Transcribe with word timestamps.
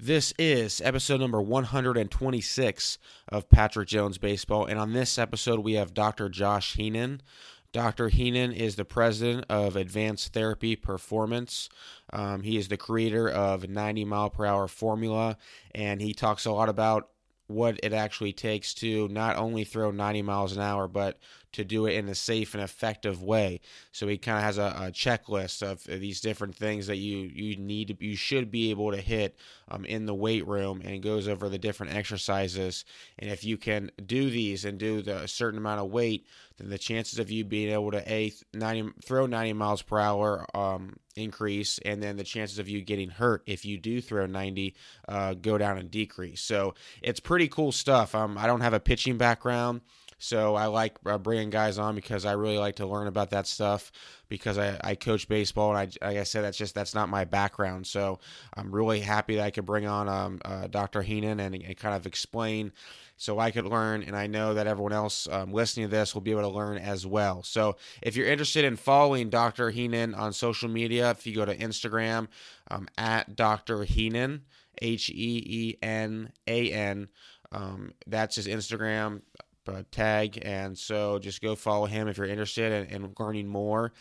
This 0.00 0.32
is 0.38 0.80
episode 0.80 1.20
number 1.20 1.42
126 1.42 2.98
of 3.30 3.50
Patrick 3.50 3.88
Jones 3.88 4.16
Baseball. 4.16 4.64
And 4.64 4.78
on 4.78 4.92
this 4.92 5.18
episode, 5.18 5.58
we 5.58 5.72
have 5.72 5.92
Dr. 5.92 6.28
Josh 6.28 6.76
Heenan. 6.76 7.20
Dr. 7.72 8.08
Heenan 8.08 8.52
is 8.52 8.76
the 8.76 8.84
president 8.84 9.46
of 9.48 9.74
Advanced 9.74 10.32
Therapy 10.32 10.76
Performance. 10.76 11.68
Um, 12.12 12.42
he 12.42 12.56
is 12.56 12.68
the 12.68 12.76
creator 12.76 13.28
of 13.28 13.68
90 13.68 14.04
mile 14.04 14.30
per 14.30 14.46
hour 14.46 14.68
formula, 14.68 15.36
and 15.74 16.00
he 16.00 16.14
talks 16.14 16.46
a 16.46 16.52
lot 16.52 16.68
about 16.68 17.08
what 17.48 17.80
it 17.82 17.92
actually 17.92 18.32
takes 18.32 18.74
to 18.74 19.08
not 19.08 19.36
only 19.36 19.64
throw 19.64 19.90
90 19.90 20.22
miles 20.22 20.54
an 20.54 20.62
hour, 20.62 20.86
but 20.86 21.18
to 21.52 21.64
do 21.64 21.86
it 21.86 21.94
in 21.94 22.08
a 22.08 22.14
safe 22.14 22.54
and 22.54 22.62
effective 22.62 23.22
way. 23.22 23.60
So 23.92 24.06
he 24.06 24.18
kind 24.18 24.38
of 24.38 24.44
has 24.44 24.58
a, 24.58 24.74
a, 24.76 24.92
checklist 24.92 25.62
of 25.62 25.84
these 25.84 26.20
different 26.20 26.54
things 26.54 26.86
that 26.86 26.96
you 26.96 27.18
you 27.18 27.56
need 27.56 27.96
you 28.00 28.16
should 28.16 28.50
be 28.50 28.70
able 28.70 28.90
to 28.90 29.00
hit 29.00 29.36
um, 29.68 29.84
in 29.84 30.06
the 30.06 30.14
weight 30.14 30.46
room, 30.46 30.82
and 30.84 31.02
goes 31.02 31.28
over 31.28 31.48
the 31.48 31.58
different 31.58 31.94
exercises. 31.94 32.84
And 33.18 33.30
if 33.30 33.44
you 33.44 33.56
can 33.56 33.90
do 34.04 34.30
these 34.30 34.64
and 34.64 34.78
do 34.78 35.02
the 35.02 35.22
a 35.22 35.28
certain 35.28 35.58
amount 35.58 35.80
of 35.80 35.90
weight, 35.90 36.26
then 36.58 36.70
the 36.70 36.78
chances 36.78 37.18
of 37.18 37.30
you 37.30 37.44
being 37.44 37.70
able 37.70 37.90
to 37.92 38.12
a 38.12 38.32
90 38.52 38.90
throw 39.04 39.26
90 39.26 39.52
miles 39.54 39.82
per 39.82 39.98
hour 39.98 40.46
um, 40.54 40.96
increase, 41.16 41.78
and 41.84 42.02
then 42.02 42.16
the 42.16 42.24
chances 42.24 42.58
of 42.58 42.68
you 42.68 42.82
getting 42.82 43.10
hurt 43.10 43.42
if 43.46 43.64
you 43.64 43.78
do 43.78 44.00
throw 44.00 44.26
90 44.26 44.74
uh, 45.08 45.34
go 45.34 45.58
down 45.58 45.78
and 45.78 45.90
decrease. 45.90 46.40
So 46.40 46.74
it's 47.02 47.20
pretty 47.20 47.48
cool 47.48 47.72
stuff. 47.72 48.14
Um, 48.14 48.36
I 48.38 48.46
don't 48.46 48.60
have 48.60 48.74
a 48.74 48.80
pitching 48.80 49.18
background. 49.18 49.80
So 50.18 50.56
I 50.56 50.66
like 50.66 50.96
uh, 51.06 51.16
bringing 51.16 51.48
guys 51.48 51.78
on 51.78 51.94
because 51.94 52.24
I 52.24 52.32
really 52.32 52.58
like 52.58 52.76
to 52.76 52.86
learn 52.86 53.06
about 53.06 53.30
that 53.30 53.46
stuff 53.46 53.92
because 54.28 54.58
I, 54.58 54.78
I 54.82 54.94
coach 54.96 55.28
baseball 55.28 55.74
and 55.74 55.78
I, 56.02 56.06
like 56.06 56.18
I 56.18 56.24
said, 56.24 56.42
that's 56.42 56.58
just, 56.58 56.74
that's 56.74 56.94
not 56.94 57.08
my 57.08 57.24
background. 57.24 57.86
So 57.86 58.18
I'm 58.54 58.74
really 58.74 59.00
happy 59.00 59.36
that 59.36 59.44
I 59.44 59.50
could 59.50 59.64
bring 59.64 59.86
on 59.86 60.08
um, 60.08 60.40
uh, 60.44 60.66
Dr. 60.66 61.02
Heenan 61.02 61.38
and, 61.38 61.54
and, 61.54 61.76
kind 61.76 61.94
of 61.94 62.06
explain 62.06 62.72
so 63.16 63.38
I 63.38 63.52
could 63.52 63.66
learn. 63.66 64.02
And 64.02 64.16
I 64.16 64.26
know 64.26 64.54
that 64.54 64.66
everyone 64.66 64.92
else 64.92 65.28
um, 65.30 65.52
listening 65.52 65.86
to 65.86 65.90
this 65.90 66.14
will 66.14 66.22
be 66.22 66.32
able 66.32 66.42
to 66.42 66.48
learn 66.48 66.78
as 66.78 67.06
well. 67.06 67.44
So 67.44 67.76
if 68.02 68.16
you're 68.16 68.26
interested 68.26 68.64
in 68.64 68.76
following 68.76 69.30
Dr. 69.30 69.70
Heenan 69.70 70.14
on 70.14 70.32
social 70.32 70.68
media, 70.68 71.12
if 71.12 71.26
you 71.26 71.34
go 71.36 71.44
to 71.44 71.56
Instagram 71.56 72.26
um, 72.70 72.88
at 72.98 73.36
Dr. 73.36 73.84
Heenan, 73.84 74.42
H 74.82 75.10
E 75.10 75.42
E 75.46 75.76
N 75.80 76.32
A 76.46 76.72
N, 76.72 77.08
um, 77.50 77.92
that's 78.06 78.36
his 78.36 78.46
Instagram 78.46 79.22
uh, 79.70 79.82
tag. 79.90 80.38
And 80.42 80.76
so 80.76 81.18
just 81.18 81.42
go 81.42 81.54
follow 81.54 81.86
him 81.86 82.08
if 82.08 82.16
you're 82.16 82.26
interested 82.26 82.90
in, 82.90 83.04
in 83.04 83.14
learning 83.18 83.48
more. 83.48 83.92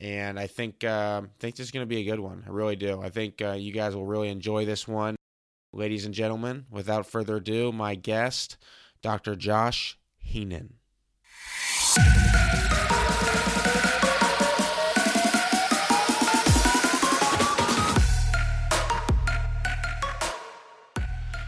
And 0.00 0.38
I 0.38 0.46
think 0.46 0.84
uh, 0.84 1.22
think 1.38 1.56
this 1.56 1.66
is 1.66 1.70
going 1.70 1.82
to 1.82 1.88
be 1.88 2.00
a 2.00 2.04
good 2.04 2.20
one. 2.20 2.44
I 2.46 2.50
really 2.50 2.76
do. 2.76 3.00
I 3.00 3.08
think 3.08 3.40
uh, 3.40 3.52
you 3.52 3.72
guys 3.72 3.94
will 3.94 4.06
really 4.06 4.28
enjoy 4.28 4.64
this 4.64 4.86
one. 4.86 5.16
Ladies 5.72 6.04
and 6.04 6.14
gentlemen, 6.14 6.66
without 6.70 7.06
further 7.06 7.36
ado, 7.36 7.72
my 7.72 7.94
guest, 7.94 8.56
Dr. 9.02 9.36
Josh 9.36 9.98
Heenan. 10.18 10.74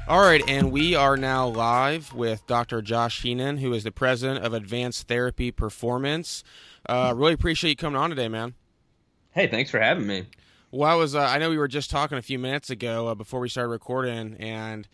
All 0.08 0.20
right, 0.20 0.42
and 0.48 0.72
we 0.72 0.94
are 0.94 1.18
now 1.18 1.48
live 1.48 2.14
with 2.14 2.46
Dr. 2.46 2.80
Josh 2.80 3.20
Heenan, 3.20 3.58
who 3.58 3.74
is 3.74 3.84
the 3.84 3.92
president 3.92 4.42
of 4.42 4.54
Advanced 4.54 5.06
Therapy 5.06 5.50
Performance. 5.50 6.42
Uh, 6.88 7.12
really 7.14 7.34
appreciate 7.34 7.68
you 7.68 7.76
coming 7.76 8.00
on 8.00 8.08
today, 8.08 8.26
man. 8.26 8.54
Hey, 9.32 9.48
thanks 9.48 9.70
for 9.70 9.78
having 9.78 10.06
me. 10.06 10.24
Well, 10.70 10.90
I 10.90 10.94
was 10.94 11.14
uh, 11.14 11.20
I 11.20 11.36
know 11.36 11.50
we 11.50 11.58
were 11.58 11.68
just 11.68 11.90
talking 11.90 12.16
a 12.16 12.22
few 12.22 12.38
minutes 12.38 12.70
ago 12.70 13.08
uh, 13.08 13.14
before 13.16 13.40
we 13.40 13.50
started 13.50 13.68
recording, 13.68 14.36
and 14.36 14.88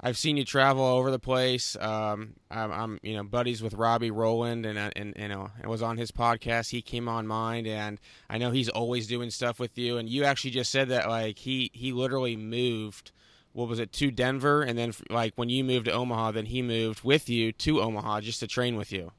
I've 0.00 0.18
seen 0.18 0.36
you 0.36 0.44
travel 0.44 0.82
all 0.82 0.98
over 0.98 1.12
the 1.12 1.20
place. 1.20 1.76
Um, 1.76 2.34
I'm, 2.50 2.72
I'm, 2.72 3.00
you 3.04 3.14
know 3.14 3.22
buddies 3.22 3.62
with 3.62 3.74
Robbie 3.74 4.10
Rowland, 4.10 4.66
and 4.66 4.76
uh, 4.76 4.90
and 4.96 5.14
you 5.16 5.28
know 5.28 5.52
I 5.62 5.68
was 5.68 5.80
on 5.80 5.96
his 5.96 6.10
podcast. 6.10 6.70
He 6.70 6.82
came 6.82 7.08
on 7.08 7.24
mine, 7.24 7.68
and 7.68 8.00
I 8.28 8.38
know 8.38 8.50
he's 8.50 8.68
always 8.68 9.06
doing 9.06 9.30
stuff 9.30 9.60
with 9.60 9.78
you. 9.78 9.98
And 9.98 10.08
you 10.08 10.24
actually 10.24 10.50
just 10.50 10.72
said 10.72 10.88
that 10.88 11.08
like 11.08 11.38
he 11.38 11.70
he 11.72 11.92
literally 11.92 12.34
moved 12.34 13.12
what 13.52 13.68
was 13.68 13.78
it 13.78 13.92
to 13.94 14.10
Denver, 14.10 14.62
and 14.62 14.78
then 14.78 14.92
like 15.08 15.32
when 15.36 15.48
you 15.48 15.64
moved 15.64 15.86
to 15.86 15.92
Omaha, 15.92 16.32
then 16.32 16.46
he 16.46 16.62
moved 16.62 17.02
with 17.02 17.28
you 17.28 17.52
to 17.52 17.80
Omaha 17.80 18.20
just 18.20 18.40
to 18.40 18.46
train 18.46 18.76
with 18.76 18.92
you. 18.92 19.12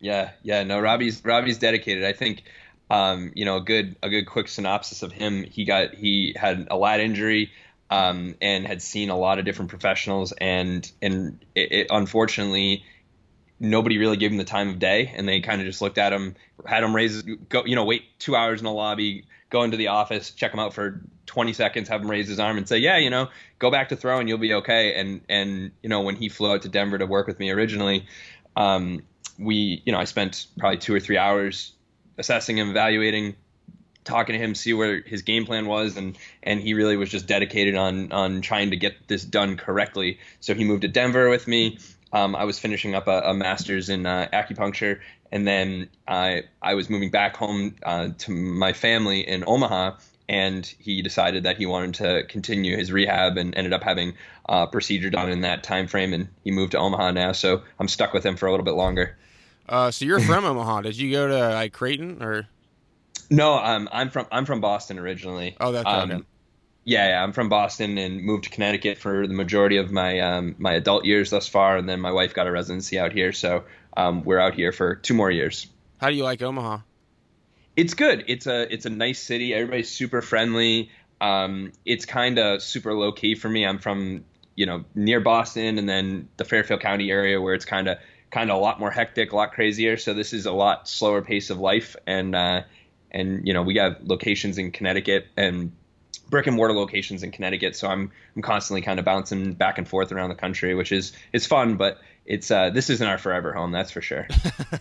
Yeah, 0.00 0.30
yeah, 0.42 0.62
no, 0.64 0.80
Robbie's 0.80 1.24
Robbie's 1.24 1.58
dedicated. 1.58 2.04
I 2.04 2.12
think, 2.12 2.42
um, 2.90 3.32
you 3.34 3.44
know, 3.44 3.56
a 3.56 3.60
good 3.60 3.96
a 4.02 4.08
good 4.08 4.26
quick 4.26 4.48
synopsis 4.48 5.02
of 5.02 5.12
him. 5.12 5.44
He 5.44 5.64
got 5.64 5.94
he 5.94 6.34
had 6.36 6.68
a 6.70 6.76
lat 6.76 7.00
injury. 7.00 7.50
Um, 7.92 8.36
and 8.40 8.64
had 8.64 8.80
seen 8.82 9.10
a 9.10 9.18
lot 9.18 9.40
of 9.40 9.44
different 9.44 9.68
professionals, 9.68 10.32
and 10.40 10.88
and 11.02 11.44
it, 11.56 11.72
it, 11.72 11.86
unfortunately, 11.90 12.84
nobody 13.58 13.98
really 13.98 14.16
gave 14.16 14.30
him 14.30 14.38
the 14.38 14.44
time 14.44 14.68
of 14.68 14.78
day, 14.78 15.12
and 15.14 15.28
they 15.28 15.40
kind 15.40 15.60
of 15.60 15.66
just 15.66 15.82
looked 15.82 15.98
at 15.98 16.12
him, 16.12 16.36
had 16.64 16.84
him 16.84 16.94
raise, 16.94 17.22
go, 17.22 17.64
you 17.64 17.74
know, 17.74 17.84
wait 17.84 18.04
two 18.20 18.36
hours 18.36 18.60
in 18.60 18.64
the 18.64 18.72
lobby, 18.72 19.24
go 19.50 19.62
into 19.62 19.76
the 19.76 19.88
office, 19.88 20.30
check 20.30 20.52
him 20.52 20.60
out 20.60 20.72
for 20.72 21.02
20 21.26 21.52
seconds, 21.52 21.88
have 21.88 22.00
him 22.00 22.10
raise 22.10 22.28
his 22.28 22.40
arm 22.40 22.56
and 22.56 22.68
say, 22.68 22.78
yeah, 22.78 22.96
you 22.96 23.10
know, 23.10 23.28
go 23.58 23.70
back 23.70 23.90
to 23.90 23.96
throwing, 23.96 24.28
you'll 24.28 24.38
be 24.38 24.54
okay. 24.54 24.94
And, 24.94 25.20
and, 25.28 25.72
you 25.82 25.88
know, 25.88 26.00
when 26.00 26.16
he 26.16 26.28
flew 26.28 26.52
out 26.52 26.62
to 26.62 26.68
Denver 26.68 26.98
to 26.98 27.06
work 27.06 27.26
with 27.26 27.38
me 27.38 27.50
originally, 27.50 28.06
um, 28.56 29.02
we, 29.38 29.82
you 29.84 29.92
know, 29.92 29.98
I 29.98 30.04
spent 30.04 30.46
probably 30.58 30.78
two 30.78 30.94
or 30.94 31.00
three 31.00 31.18
hours 31.18 31.72
assessing 32.16 32.58
him, 32.58 32.70
evaluating, 32.70 33.36
talking 34.04 34.34
to 34.34 34.38
him, 34.38 34.54
see 34.54 34.72
where 34.72 35.00
his 35.00 35.22
game 35.22 35.46
plan 35.46 35.66
was, 35.66 35.96
and 35.96 36.16
and 36.42 36.60
he 36.60 36.74
really 36.74 36.96
was 36.96 37.10
just 37.10 37.26
dedicated 37.26 37.74
on 37.74 38.12
on 38.12 38.40
trying 38.42 38.70
to 38.70 38.76
get 38.76 39.08
this 39.08 39.24
done 39.24 39.56
correctly. 39.56 40.18
So 40.40 40.54
he 40.54 40.64
moved 40.64 40.82
to 40.82 40.88
Denver 40.88 41.28
with 41.30 41.46
me. 41.46 41.78
Um, 42.12 42.34
I 42.34 42.44
was 42.44 42.58
finishing 42.58 42.94
up 42.94 43.06
a, 43.06 43.20
a 43.26 43.34
master's 43.34 43.88
in 43.88 44.04
uh, 44.04 44.28
acupuncture, 44.32 45.00
and 45.32 45.46
then 45.46 45.88
I 46.06 46.44
I 46.62 46.74
was 46.74 46.90
moving 46.90 47.10
back 47.10 47.36
home 47.36 47.76
uh, 47.82 48.08
to 48.18 48.32
my 48.32 48.72
family 48.72 49.26
in 49.26 49.44
Omaha, 49.46 49.96
and 50.28 50.66
he 50.78 51.02
decided 51.02 51.44
that 51.44 51.56
he 51.56 51.66
wanted 51.66 51.94
to 51.94 52.24
continue 52.28 52.76
his 52.76 52.92
rehab 52.92 53.36
and 53.36 53.54
ended 53.56 53.72
up 53.72 53.82
having 53.82 54.14
a 54.48 54.66
procedure 54.66 55.10
done 55.10 55.30
in 55.30 55.42
that 55.42 55.62
time 55.62 55.86
frame, 55.86 56.12
and 56.12 56.28
he 56.44 56.50
moved 56.50 56.72
to 56.72 56.78
Omaha 56.78 57.12
now. 57.12 57.32
So 57.32 57.62
I'm 57.78 57.88
stuck 57.88 58.12
with 58.12 58.24
him 58.24 58.36
for 58.36 58.46
a 58.46 58.50
little 58.50 58.64
bit 58.64 58.74
longer. 58.74 59.16
Uh, 59.68 59.90
so 59.90 60.04
you're 60.04 60.20
from 60.20 60.44
Omaha? 60.46 60.82
Did 60.82 60.96
you 60.96 61.10
go 61.10 61.28
to 61.28 61.54
like 61.54 61.72
Creighton 61.72 62.22
or? 62.22 62.46
No, 63.30 63.54
um, 63.54 63.88
I'm 63.92 64.10
from 64.10 64.26
I'm 64.32 64.44
from 64.44 64.60
Boston 64.60 64.98
originally. 64.98 65.56
Oh, 65.60 65.72
that's 65.72 65.86
um, 65.86 66.10
okay. 66.10 66.22
Yeah, 66.84 67.08
yeah, 67.08 67.22
I'm 67.22 67.32
from 67.32 67.48
Boston 67.48 67.98
and 67.98 68.22
moved 68.24 68.44
to 68.44 68.50
Connecticut 68.50 68.98
for 68.98 69.26
the 69.26 69.34
majority 69.34 69.76
of 69.76 69.92
my 69.92 70.18
um, 70.20 70.56
my 70.58 70.72
adult 70.72 71.04
years 71.04 71.30
thus 71.30 71.46
far, 71.46 71.76
and 71.76 71.88
then 71.88 72.00
my 72.00 72.10
wife 72.10 72.34
got 72.34 72.46
a 72.46 72.50
residency 72.50 72.98
out 72.98 73.12
here, 73.12 73.32
so 73.32 73.64
um, 73.96 74.24
we're 74.24 74.38
out 74.38 74.54
here 74.54 74.72
for 74.72 74.94
two 74.94 75.14
more 75.14 75.30
years. 75.30 75.66
How 75.98 76.10
do 76.10 76.16
you 76.16 76.24
like 76.24 76.42
Omaha? 76.42 76.78
It's 77.76 77.94
good. 77.94 78.24
It's 78.26 78.46
a 78.46 78.72
it's 78.72 78.86
a 78.86 78.90
nice 78.90 79.20
city. 79.20 79.54
Everybody's 79.54 79.90
super 79.90 80.22
friendly. 80.22 80.90
Um, 81.20 81.72
it's 81.84 82.04
kind 82.04 82.38
of 82.38 82.62
super 82.62 82.94
low 82.94 83.12
key 83.12 83.34
for 83.34 83.48
me. 83.48 83.66
I'm 83.66 83.78
from 83.78 84.24
you 84.54 84.66
know 84.66 84.84
near 84.94 85.20
Boston, 85.20 85.78
and 85.78 85.88
then 85.88 86.28
the 86.36 86.44
Fairfield 86.44 86.80
County 86.80 87.10
area 87.10 87.40
where 87.40 87.54
it's 87.54 87.64
kind 87.64 87.88
of 87.88 87.98
kind 88.30 88.50
of 88.50 88.56
a 88.56 88.60
lot 88.60 88.80
more 88.80 88.90
hectic, 88.90 89.32
a 89.32 89.36
lot 89.36 89.52
crazier. 89.52 89.96
So 89.96 90.14
this 90.14 90.32
is 90.32 90.46
a 90.46 90.52
lot 90.52 90.88
slower 90.88 91.22
pace 91.22 91.50
of 91.50 91.58
life, 91.58 91.96
and 92.06 92.34
uh, 92.34 92.62
and 93.10 93.46
you 93.46 93.54
know 93.54 93.62
we 93.62 93.76
have 93.76 93.98
locations 94.02 94.58
in 94.58 94.72
Connecticut 94.72 95.26
and 95.36 95.72
brick 96.28 96.46
and 96.46 96.56
mortar 96.56 96.74
locations 96.74 97.22
in 97.22 97.30
Connecticut. 97.30 97.76
So 97.76 97.88
I'm 97.88 98.10
I'm 98.36 98.42
constantly 98.42 98.82
kind 98.82 98.98
of 98.98 99.04
bouncing 99.04 99.52
back 99.52 99.78
and 99.78 99.86
forth 99.86 100.12
around 100.12 100.30
the 100.30 100.36
country, 100.36 100.74
which 100.74 100.92
is 100.92 101.12
is 101.32 101.46
fun, 101.46 101.76
but 101.76 101.98
it's 102.26 102.50
uh, 102.50 102.70
this 102.70 102.90
isn't 102.90 103.06
our 103.06 103.18
forever 103.18 103.52
home, 103.52 103.72
that's 103.72 103.90
for 103.90 104.00
sure. 104.00 104.28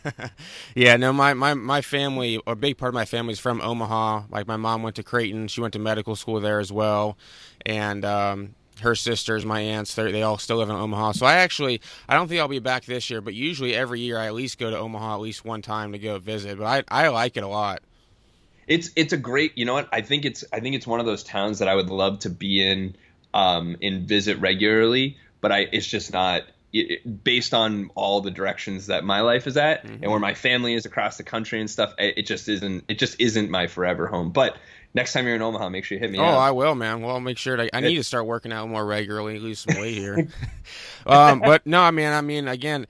yeah, 0.76 0.98
no, 0.98 1.12
my, 1.12 1.34
my 1.34 1.54
my 1.54 1.82
family, 1.82 2.40
a 2.46 2.56
big 2.56 2.78
part 2.78 2.90
of 2.90 2.94
my 2.94 3.06
family 3.06 3.34
is 3.34 3.40
from 3.40 3.62
Omaha. 3.62 4.24
Like 4.30 4.48
my 4.48 4.58
mom 4.58 4.84
went 4.84 4.96
to 4.98 5.04
Creighton, 5.04 5.48
she 5.48 5.62
went 5.62 5.74
to 5.74 5.80
medical 5.80 6.16
school 6.16 6.40
there 6.40 6.60
as 6.60 6.72
well, 6.72 7.18
and 7.66 8.06
um, 8.06 8.56
her 8.82 8.96
sisters, 8.96 9.46
my 9.46 9.62
aunts, 9.62 9.96
they 9.96 10.22
all 10.22 10.38
still 10.38 10.58
live 10.58 10.69
in 10.69 10.75
Omaha. 10.75 11.13
So 11.13 11.25
I 11.25 11.36
actually, 11.36 11.81
I 12.08 12.16
don't 12.16 12.28
think 12.28 12.40
I'll 12.40 12.48
be 12.48 12.60
back 12.60 12.86
this 12.86 13.10
year, 13.10 13.22
but 13.22 13.34
usually 13.34 13.75
every 13.75 14.00
year 14.00 14.18
I 14.18 14.28
at 14.28 14.34
least 14.34 14.58
go 14.58 14.69
to 14.69 14.78
Omaha 14.78 15.16
at 15.16 15.22
least 15.22 15.46
one 15.46 15.62
time 15.62 15.92
to 15.94 16.00
go 16.00 16.19
visit. 16.19 16.58
But 16.58 16.88
I 16.92 17.06
I 17.06 17.08
like 17.10 17.38
it 17.38 17.44
a 17.44 17.48
lot. 17.48 17.81
It's 18.68 18.92
it's 18.96 19.13
a 19.13 19.18
great, 19.18 19.58
you 19.58 19.66
know 19.66 19.74
what? 19.74 19.90
I 19.92 20.02
think 20.02 20.25
it's 20.25 20.44
I 20.54 20.60
think 20.60 20.75
it's 20.75 20.88
one 20.88 21.00
of 21.00 21.06
those 21.06 21.24
towns 21.24 21.60
that 21.60 21.68
I 21.68 21.75
would 21.75 21.90
love 21.90 22.19
to 22.19 22.30
be 22.30 22.66
in 22.66 22.96
um, 23.34 23.78
and 23.81 24.08
visit 24.08 24.40
regularly, 24.40 25.18
but 25.42 25.52
I 25.52 25.68
it's 25.72 25.88
just 25.88 26.13
not 26.13 26.44
it, 26.71 27.24
based 27.24 27.54
on 27.54 27.89
all 27.95 28.21
the 28.21 28.31
directions 28.31 28.88
that 28.88 29.04
my 29.04 29.21
life 29.21 29.48
is 29.48 29.57
at 29.57 29.83
mm-hmm. 29.83 30.04
and 30.04 30.12
where 30.12 30.19
my 30.19 30.33
family 30.33 30.74
is 30.74 30.86
across 30.86 31.18
the 31.18 31.24
country 31.24 31.60
and 31.60 31.69
stuff 31.69 31.94
it, 31.98 32.18
it, 32.18 32.25
just 32.25 32.48
isn't 32.48 32.83
it 32.88 33.00
just 33.00 33.19
isn't 33.19 33.50
my 33.50 33.68
forever 33.68 34.07
home 34.07 34.31
but 34.31 34.57
next 34.94 35.13
time 35.13 35.25
you're 35.25 35.36
in 35.36 35.42
omaha 35.42 35.69
make 35.69 35.83
sure 35.83 35.98
you 35.98 36.00
hit 36.00 36.12
me 36.12 36.19
up. 36.19 36.25
oh 36.25 36.38
i 36.38 36.51
will 36.51 36.75
man 36.75 37.01
well 37.01 37.16
i'll 37.16 37.19
make 37.19 37.38
sure 37.38 37.56
to, 37.56 37.75
i 37.75 37.80
need 37.80 37.95
to 37.95 38.04
start 38.04 38.25
working 38.25 38.51
out 38.51 38.69
more 38.69 38.86
regularly 38.86 39.39
lose 39.39 39.60
some 39.60 39.80
weight 39.81 39.98
here 39.98 40.27
um, 41.06 41.39
but 41.39 41.66
no 41.66 41.81
i 41.81 41.92
mean 41.92 42.10
i 42.10 42.21
mean 42.21 42.48
again 42.48 42.86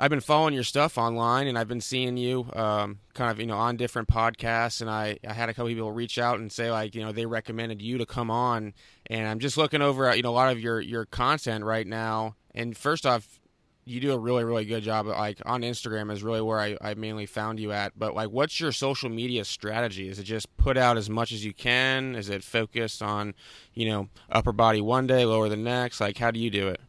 I've 0.00 0.10
been 0.10 0.20
following 0.20 0.54
your 0.54 0.64
stuff 0.64 0.96
online, 0.96 1.48
and 1.48 1.58
I've 1.58 1.66
been 1.66 1.80
seeing 1.80 2.16
you 2.16 2.48
um, 2.54 3.00
kind 3.14 3.30
of 3.32 3.40
you 3.40 3.46
know 3.46 3.56
on 3.56 3.76
different 3.76 4.08
podcasts, 4.08 4.80
and 4.80 4.88
I, 4.88 5.18
I 5.26 5.32
had 5.32 5.48
a 5.48 5.54
couple 5.54 5.68
people 5.68 5.90
reach 5.90 6.18
out 6.18 6.38
and 6.38 6.52
say 6.52 6.70
like 6.70 6.94
you 6.94 7.02
know 7.02 7.10
they 7.10 7.26
recommended 7.26 7.82
you 7.82 7.98
to 7.98 8.06
come 8.06 8.30
on, 8.30 8.74
and 9.06 9.26
I'm 9.26 9.40
just 9.40 9.56
looking 9.56 9.82
over 9.82 10.14
you 10.14 10.22
know 10.22 10.30
a 10.30 10.32
lot 10.32 10.52
of 10.52 10.60
your 10.60 10.80
your 10.80 11.04
content 11.04 11.64
right 11.64 11.86
now. 11.86 12.36
And 12.58 12.76
first 12.76 13.06
off, 13.06 13.38
you 13.84 14.00
do 14.00 14.12
a 14.12 14.18
really 14.18 14.44
really 14.44 14.66
good 14.66 14.82
job. 14.82 15.06
Like 15.06 15.40
on 15.46 15.62
Instagram 15.62 16.12
is 16.12 16.22
really 16.22 16.42
where 16.42 16.60
I, 16.60 16.76
I 16.80 16.94
mainly 16.94 17.24
found 17.24 17.58
you 17.58 17.72
at. 17.72 17.98
But 17.98 18.14
like, 18.14 18.28
what's 18.28 18.60
your 18.60 18.72
social 18.72 19.08
media 19.08 19.44
strategy? 19.44 20.08
Is 20.08 20.18
it 20.18 20.24
just 20.24 20.54
put 20.58 20.76
out 20.76 20.98
as 20.98 21.08
much 21.08 21.32
as 21.32 21.44
you 21.44 21.54
can? 21.54 22.14
Is 22.14 22.28
it 22.28 22.44
focused 22.44 23.00
on 23.00 23.34
you 23.72 23.88
know 23.88 24.08
upper 24.30 24.52
body 24.52 24.80
one 24.80 25.06
day, 25.06 25.24
lower 25.24 25.48
the 25.48 25.56
next? 25.56 26.00
Like, 26.00 26.18
how 26.18 26.30
do 26.30 26.40
you 26.40 26.50
do 26.50 26.68
it? 26.68 26.80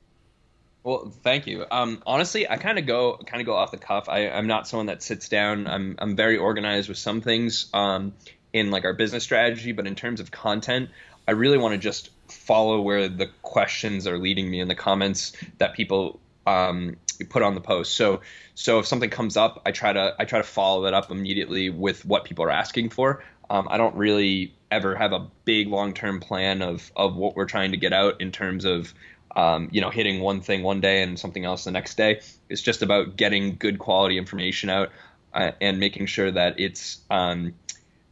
Well, 0.84 1.14
thank 1.24 1.46
you. 1.46 1.66
Um, 1.70 2.02
honestly, 2.08 2.50
I 2.50 2.58
kind 2.58 2.80
of 2.80 2.86
go 2.86 3.18
kind 3.18 3.40
of 3.40 3.46
go 3.46 3.54
off 3.54 3.72
the 3.72 3.78
cuff. 3.78 4.10
I, 4.10 4.22
am 4.22 4.48
not 4.48 4.68
someone 4.68 4.88
that 4.88 5.04
sits 5.04 5.30
down. 5.30 5.68
I'm 5.68 5.96
I'm 6.00 6.16
very 6.16 6.38
organized 6.38 6.90
with 6.90 6.98
some 6.98 7.22
things 7.22 7.70
um, 7.74 8.14
in 8.54 8.72
like 8.72 8.86
our 8.86 8.94
business 8.94 9.24
strategy, 9.24 9.72
but 9.72 9.86
in 9.86 9.96
terms 9.96 10.20
of 10.20 10.32
content, 10.32 10.90
I 11.28 11.32
really 11.32 11.60
want 11.60 11.74
to 11.74 11.78
just 11.78 12.10
follow 12.32 12.82
where 12.82 13.08
the 13.08 13.28
questions 13.42 14.08
are 14.08 14.18
leading 14.18 14.50
me 14.50 14.60
in 14.60 14.68
the 14.68 14.76
comments 14.76 15.34
that 15.58 15.74
people 15.74 16.20
um, 16.46 16.96
put 17.30 17.44
on 17.44 17.56
the 17.56 17.62
post. 17.62 17.96
So 17.96 18.22
so 18.56 18.80
if 18.80 18.88
something 18.88 19.10
comes 19.10 19.38
up, 19.38 19.62
I 19.66 19.72
try 19.72 19.94
to 19.94 20.16
I 20.20 20.26
try 20.26 20.40
to 20.40 20.48
follow 20.48 20.86
it 20.86 20.94
up 20.94 21.12
immediately 21.12 21.70
with 21.70 22.06
what 22.06 22.24
people 22.26 22.46
are 22.46 22.52
asking 22.52 22.90
for. 22.90 23.24
Um, 23.50 23.68
I 23.70 23.78
don't 23.78 23.96
really 23.96 24.54
ever 24.72 24.96
have 24.96 25.14
a 25.14 25.28
big 25.46 25.68
long 25.68 25.94
term 25.94 26.20
plan 26.20 26.62
of 26.62 26.92
of 26.96 27.16
what 27.16 27.36
we're 27.36 27.46
trying 27.46 27.72
to 27.72 27.78
get 27.78 27.94
out 27.94 28.22
in 28.22 28.32
terms 28.32 28.66
of 28.66 28.94
um, 29.36 29.70
you 29.72 29.82
know, 29.82 29.90
hitting 29.90 30.22
one 30.22 30.42
thing 30.42 30.64
one 30.64 30.82
day 30.82 31.04
and 31.04 31.20
something 31.20 31.46
else 31.46 31.64
the 31.64 31.72
next 31.72 31.96
day. 31.96 32.22
It's 32.50 32.62
just 32.62 32.82
about 32.82 33.16
getting 33.16 33.56
good 33.58 33.80
quality 33.80 34.18
information 34.18 34.70
out 34.70 34.92
uh, 35.34 35.52
and 35.62 35.80
making 35.80 36.08
sure 36.08 36.32
that 36.32 36.60
it's 36.60 37.00
um, 37.10 37.54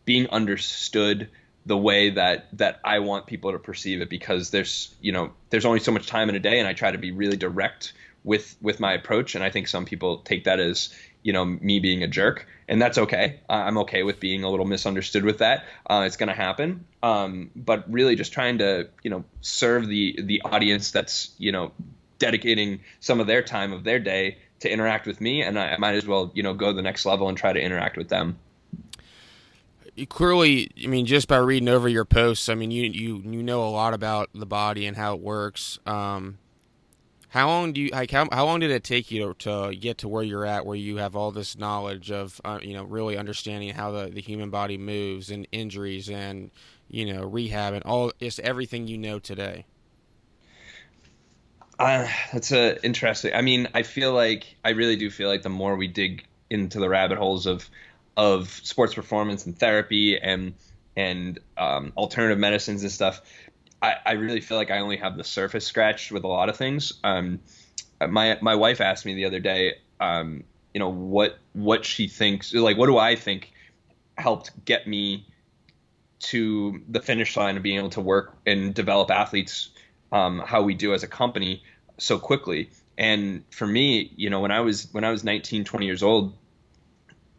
being 0.05 0.27
understood 0.29 1.29
the 1.67 1.77
way 1.77 2.09
that 2.11 2.47
that 2.57 2.79
I 2.83 2.99
want 2.99 3.27
people 3.27 3.51
to 3.51 3.59
perceive 3.59 4.01
it 4.01 4.09
because 4.09 4.49
there's 4.49 4.95
you 5.01 5.11
know 5.11 5.31
there's 5.49 5.65
only 5.65 5.79
so 5.79 5.91
much 5.91 6.07
time 6.07 6.29
in 6.29 6.35
a 6.35 6.39
day 6.39 6.59
and 6.59 6.67
I 6.67 6.73
try 6.73 6.91
to 6.91 6.97
be 6.97 7.11
really 7.11 7.37
direct 7.37 7.93
with 8.23 8.55
with 8.61 8.79
my 8.79 8.93
approach. 8.93 9.35
And 9.35 9.43
I 9.43 9.49
think 9.49 9.67
some 9.67 9.85
people 9.85 10.19
take 10.19 10.45
that 10.45 10.59
as 10.59 10.93
you 11.23 11.33
know 11.33 11.45
me 11.45 11.79
being 11.79 12.03
a 12.03 12.07
jerk. 12.07 12.47
And 12.69 12.81
that's 12.81 12.97
okay. 12.97 13.39
I'm 13.49 13.77
okay 13.79 14.03
with 14.03 14.19
being 14.19 14.43
a 14.43 14.49
little 14.49 14.65
misunderstood 14.65 15.23
with 15.23 15.39
that. 15.39 15.65
Uh, 15.89 16.03
it's 16.05 16.17
to 16.17 16.33
happen. 16.33 16.85
Um, 17.03 17.51
but 17.55 17.91
really 17.91 18.15
just 18.15 18.33
trying 18.33 18.59
to 18.59 18.89
you 19.03 19.09
know 19.09 19.25
serve 19.41 19.87
the 19.87 20.19
the 20.21 20.41
audience 20.43 20.91
that's 20.91 21.33
you 21.37 21.51
know 21.51 21.71
dedicating 22.19 22.79
some 22.99 23.19
of 23.19 23.27
their 23.27 23.43
time 23.43 23.73
of 23.73 23.83
their 23.83 23.99
day 23.99 24.37
to 24.61 24.71
interact 24.71 25.05
with 25.05 25.21
me. 25.21 25.41
And 25.41 25.59
i, 25.59 25.73
I 25.73 25.77
might 25.77 25.95
as 25.95 26.07
well 26.07 26.31
you 26.33 26.43
know 26.43 26.53
go 26.53 26.67
to 26.67 26.73
the 26.73 26.81
next 26.81 27.05
level 27.05 27.29
and 27.29 27.37
try 27.37 27.51
to 27.51 27.59
interact 27.59 27.97
with 27.97 28.09
them 28.09 28.39
clearly 30.05 30.69
i 30.83 30.87
mean 30.87 31.05
just 31.05 31.27
by 31.27 31.37
reading 31.37 31.69
over 31.69 31.89
your 31.89 32.05
posts 32.05 32.49
i 32.49 32.55
mean 32.55 32.71
you 32.71 32.83
you 32.89 33.21
you 33.25 33.41
know 33.41 33.63
a 33.63 33.69
lot 33.69 33.93
about 33.93 34.29
the 34.33 34.45
body 34.45 34.85
and 34.85 34.95
how 34.95 35.15
it 35.15 35.21
works 35.21 35.79
um, 35.85 36.37
how 37.29 37.47
long 37.47 37.73
do 37.73 37.81
you 37.81 37.89
like? 37.89 38.09
How, 38.09 38.27
how 38.31 38.45
long 38.45 38.61
did 38.61 38.71
it 38.71 38.83
take 38.83 39.11
you 39.11 39.33
to, 39.33 39.69
to 39.69 39.75
get 39.75 39.99
to 39.99 40.07
where 40.07 40.23
you're 40.23 40.45
at, 40.45 40.65
where 40.65 40.75
you 40.75 40.97
have 40.97 41.15
all 41.15 41.31
this 41.31 41.57
knowledge 41.57 42.09
of, 42.09 42.39
uh, 42.45 42.59
you 42.61 42.73
know, 42.73 42.83
really 42.83 43.17
understanding 43.17 43.73
how 43.73 43.91
the, 43.91 44.07
the 44.07 44.21
human 44.21 44.49
body 44.49 44.77
moves 44.77 45.29
and 45.29 45.47
injuries 45.51 46.09
and, 46.09 46.51
you 46.87 47.13
know, 47.13 47.23
rehab 47.25 47.73
and 47.73 47.83
all 47.83 48.11
just 48.19 48.39
everything 48.39 48.87
you 48.87 48.97
know 48.97 49.19
today? 49.19 49.65
Uh, 51.77 52.07
that's 52.31 52.51
a 52.51 52.83
interesting. 52.83 53.33
I 53.33 53.41
mean, 53.41 53.67
I 53.73 53.83
feel 53.83 54.13
like 54.13 54.55
I 54.63 54.69
really 54.69 54.95
do 54.95 55.11
feel 55.11 55.29
like 55.29 55.43
the 55.43 55.49
more 55.49 55.75
we 55.75 55.87
dig 55.87 56.25
into 56.49 56.79
the 56.79 56.89
rabbit 56.89 57.17
holes 57.17 57.45
of 57.45 57.69
of 58.17 58.49
sports 58.49 58.95
performance 58.95 59.45
and 59.45 59.57
therapy 59.57 60.19
and 60.19 60.55
and 60.95 61.39
um, 61.57 61.93
alternative 61.95 62.39
medicines 62.39 62.81
and 62.81 62.91
stuff, 62.91 63.21
I, 63.81 63.97
I 64.03 64.11
really 64.13 64.41
feel 64.41 64.57
like 64.57 64.71
I 64.71 64.79
only 64.79 64.97
have 64.97 65.15
the 65.15 65.23
surface 65.23 65.65
scratched 65.65 66.11
with 66.11 66.23
a 66.23 66.27
lot 66.27 66.49
of 66.49 66.57
things. 66.57 66.93
Um, 67.03 67.39
my 68.01 68.37
my 68.41 68.55
wife 68.55 68.81
asked 68.81 69.05
me 69.05 69.13
the 69.13 69.25
other 69.25 69.39
day, 69.39 69.75
um, 69.99 70.43
you 70.73 70.79
know, 70.79 70.89
what 70.89 71.37
what 71.53 71.85
she 71.85 72.07
thinks, 72.07 72.53
like, 72.53 72.77
what 72.77 72.87
do 72.87 72.97
I 72.97 73.15
think 73.15 73.53
helped 74.17 74.65
get 74.65 74.87
me 74.87 75.27
to 76.19 76.81
the 76.89 76.99
finish 76.99 77.37
line 77.37 77.57
of 77.57 77.63
being 77.63 77.77
able 77.77 77.91
to 77.91 78.01
work 78.01 78.35
and 78.47 78.73
develop 78.73 79.11
athletes 79.11 79.69
um, 80.11 80.39
how 80.39 80.63
we 80.63 80.73
do 80.73 80.95
as 80.95 81.03
a 81.03 81.07
company 81.07 81.63
so 81.99 82.17
quickly. 82.17 82.71
And 82.97 83.43
for 83.51 83.67
me, 83.67 84.11
you 84.15 84.31
know, 84.31 84.39
when 84.39 84.51
I 84.51 84.61
was 84.61 84.87
when 84.91 85.03
I 85.03 85.11
was 85.11 85.23
19, 85.23 85.63
20 85.63 85.85
years 85.85 86.01
old, 86.01 86.33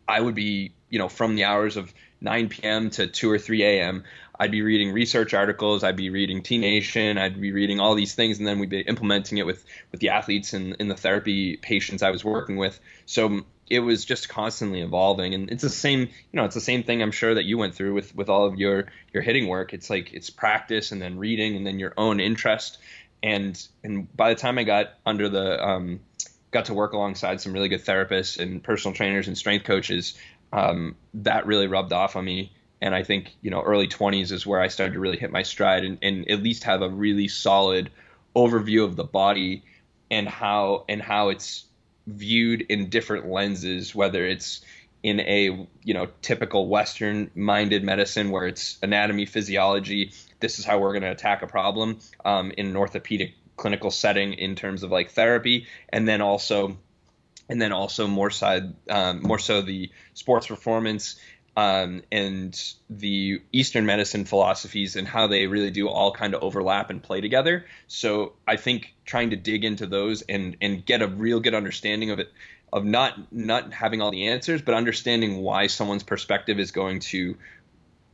I 0.09 0.21
would 0.21 0.35
be, 0.35 0.73
you 0.89 0.99
know, 0.99 1.09
from 1.09 1.37
the 1.37 1.45
hours 1.45 1.77
of 1.77 1.93
9 2.21 2.49
p.m. 2.49 2.91
to 2.91 3.07
2 3.07 3.31
or 3.31 3.39
3 3.39 3.63
a.m. 3.63 4.05
I'd 4.41 4.51
be 4.51 4.63
reading 4.63 4.93
research 4.93 5.35
articles, 5.35 5.83
I'd 5.85 5.97
be 5.97 6.11
reading 6.11 6.43
T 6.43 6.59
Nation, 6.59 7.19
I'd 7.19 7.41
be 7.41 7.53
reading 7.53 7.81
all 7.81 7.95
these 7.95 8.15
things, 8.15 8.39
and 8.39 8.47
then 8.47 8.59
we'd 8.59 8.71
be 8.71 8.81
implementing 8.81 9.39
it 9.39 9.47
with 9.47 9.65
with 9.91 10.01
the 10.01 10.11
athletes 10.11 10.53
and 10.53 10.77
in 10.79 10.89
the 10.89 10.95
therapy 10.95 11.57
patients 11.57 12.03
I 12.03 12.11
was 12.11 12.25
working 12.25 12.57
with. 12.57 12.79
So 13.07 13.45
it 13.69 13.81
was 13.81 14.05
just 14.05 14.29
constantly 14.29 14.81
evolving, 14.81 15.35
and 15.35 15.51
it's 15.51 15.63
the 15.63 15.69
same. 15.69 16.01
You 16.01 16.09
know, 16.35 16.45
it's 16.45 16.55
the 16.55 16.61
same 16.61 16.85
thing 16.85 17.03
I'm 17.03 17.11
sure 17.11 17.35
that 17.35 17.45
you 17.45 17.59
went 17.59 17.75
through 17.75 17.95
with 17.95 18.15
with 18.15 18.29
all 18.29 18.47
of 18.47 18.57
your 18.57 18.87
your 19.13 19.23
hitting 19.23 19.49
work. 19.49 19.75
It's 19.75 19.91
like 19.91 20.13
it's 20.13 20.31
practice, 20.31 20.93
and 20.93 21.03
then 21.03 21.19
reading, 21.19 21.57
and 21.57 21.67
then 21.67 21.79
your 21.79 21.93
own 21.97 22.21
interest. 22.21 22.79
And 23.23 23.61
and 23.83 24.15
by 24.17 24.33
the 24.35 24.41
time 24.41 24.59
I 24.59 24.65
got 24.65 24.95
under 25.05 25.29
the 25.29 25.63
um, 25.63 26.01
got 26.51 26.67
to 26.67 26.75
work 26.75 26.93
alongside 26.93 27.41
some 27.41 27.53
really 27.53 27.69
good 27.69 27.85
therapists 27.85 28.39
and 28.39 28.63
personal 28.63 28.95
trainers 28.95 29.29
and 29.29 29.37
strength 29.37 29.65
coaches, 29.65 30.19
um, 30.53 30.97
that 31.15 31.47
really 31.47 31.67
rubbed 31.67 31.93
off 31.93 32.17
on 32.17 32.25
me 32.25 32.53
and 32.81 32.95
I 32.95 33.03
think 33.03 33.35
you 33.43 33.51
know 33.51 33.63
early 33.63 33.89
20s 33.89 34.33
is 34.33 34.47
where 34.47 34.61
I 34.61 34.69
started 34.69 34.95
to 34.95 35.01
really 35.01 35.19
hit 35.19 35.31
my 35.31 35.43
stride 35.43 35.85
and, 35.85 35.99
and 36.03 36.31
at 36.31 36.43
least 36.43 36.65
have 36.65 36.83
a 36.83 36.89
really 36.89 37.29
solid 37.29 37.91
overview 38.37 38.85
of 38.85 38.97
the 38.97 39.05
body 39.05 39.65
and 40.11 40.29
how 40.29 40.85
and 40.89 41.03
how 41.03 41.31
it's 41.31 41.65
viewed 42.07 42.63
in 42.63 42.89
different 42.89 43.29
lenses, 43.29 43.95
whether 43.95 44.25
it's 44.25 44.63
in 45.03 45.21
a 45.21 45.67
you 45.83 45.95
know 45.95 46.09
typical 46.23 46.69
Western 46.69 47.31
minded 47.35 47.85
medicine 47.85 48.31
where 48.31 48.47
it's 48.47 48.79
anatomy, 48.83 49.27
physiology. 49.27 50.13
This 50.41 50.59
is 50.59 50.65
how 50.65 50.79
we're 50.79 50.93
going 50.93 51.03
to 51.03 51.11
attack 51.11 51.43
a 51.43 51.47
problem 51.47 51.99
um, 52.25 52.53
in 52.57 52.69
an 52.69 52.77
orthopedic 52.77 53.35
clinical 53.59 53.91
setting 53.91 54.33
in 54.33 54.55
terms 54.55 54.83
of 54.83 54.91
like 54.91 55.11
therapy, 55.11 55.67
and 55.91 56.09
then 56.09 56.23
also 56.23 56.79
and 57.51 57.61
then 57.61 57.73
also 57.73 58.07
more 58.07 58.31
side 58.31 58.75
um, 58.89 59.23
more 59.23 59.39
so 59.39 59.61
the 59.61 59.91
sports 60.15 60.47
performance 60.47 61.21
um, 61.59 62.03
and 62.13 62.73
the 62.89 63.43
Eastern 63.51 63.85
medicine 63.85 64.25
philosophies 64.25 64.95
and 64.95 65.09
how 65.09 65.27
they 65.27 65.49
really 65.49 65.73
do 65.73 65.89
all 65.89 66.13
kind 66.13 66.35
of 66.35 66.43
overlap 66.45 66.89
and 66.89 67.03
play 67.03 67.21
together. 67.21 67.67
So 67.89 68.35
I 68.47 68.55
think 68.57 68.95
trying 69.05 69.31
to 69.31 69.37
dig 69.37 69.65
into 69.65 69.87
those 69.87 70.23
and 70.23 70.57
and 70.61 70.87
get 70.87 71.03
a 71.03 71.09
real 71.09 71.41
good 71.41 71.55
understanding 71.55 72.13
of 72.13 72.21
it, 72.21 72.33
of 72.73 72.85
not 72.85 73.33
not 73.33 73.73
having 73.73 74.01
all 74.01 74.13
the 74.13 74.29
answers, 74.29 74.63
but 74.63 74.75
understanding 74.75 75.39
why 75.39 75.67
someone's 75.67 76.05
perspective 76.05 76.61
is 76.61 76.71
going 76.71 77.01
to, 77.01 77.37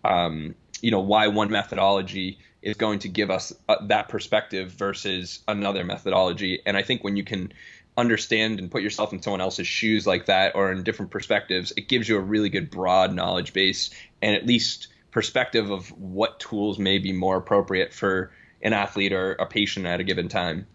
um, 0.04 0.54
you 0.80 0.90
know, 0.90 1.00
why 1.00 1.28
one 1.28 1.50
methodology 1.50 2.38
is 2.64 2.76
going 2.76 2.98
to 3.00 3.08
give 3.08 3.30
us 3.30 3.52
uh, 3.68 3.76
that 3.86 4.08
perspective 4.08 4.72
versus 4.72 5.40
another 5.46 5.84
methodology. 5.84 6.62
And 6.64 6.76
I 6.76 6.82
think 6.82 7.04
when 7.04 7.16
you 7.16 7.22
can 7.22 7.52
understand 7.96 8.58
and 8.58 8.70
put 8.70 8.82
yourself 8.82 9.12
in 9.12 9.22
someone 9.22 9.42
else's 9.42 9.66
shoes 9.66 10.06
like 10.06 10.26
that 10.26 10.56
or 10.56 10.72
in 10.72 10.82
different 10.82 11.10
perspectives, 11.12 11.72
it 11.76 11.88
gives 11.88 12.08
you 12.08 12.16
a 12.16 12.20
really 12.20 12.48
good 12.48 12.70
broad 12.70 13.12
knowledge 13.14 13.52
base 13.52 13.90
and 14.22 14.34
at 14.34 14.46
least 14.46 14.88
perspective 15.10 15.70
of 15.70 15.88
what 15.92 16.40
tools 16.40 16.78
may 16.78 16.98
be 16.98 17.12
more 17.12 17.36
appropriate 17.36 17.92
for 17.92 18.32
an 18.62 18.72
athlete 18.72 19.12
or 19.12 19.32
a 19.34 19.46
patient 19.46 19.86
at 19.86 20.00
a 20.00 20.04
given 20.04 20.28
time. 20.28 20.66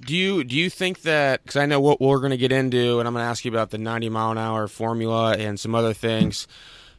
Do 0.00 0.16
you 0.16 0.42
do 0.42 0.56
you 0.56 0.68
think 0.68 1.02
that 1.02 1.44
because 1.44 1.56
I 1.56 1.64
know 1.64 1.80
what 1.80 2.00
we're 2.00 2.18
going 2.18 2.32
to 2.32 2.36
get 2.36 2.50
into, 2.50 2.98
and 2.98 3.06
I'm 3.06 3.14
going 3.14 3.24
to 3.24 3.28
ask 3.28 3.44
you 3.44 3.52
about 3.52 3.70
the 3.70 3.78
90 3.78 4.08
mile 4.08 4.32
an 4.32 4.38
hour 4.38 4.66
formula 4.66 5.36
and 5.36 5.60
some 5.60 5.76
other 5.76 5.94
things 5.94 6.48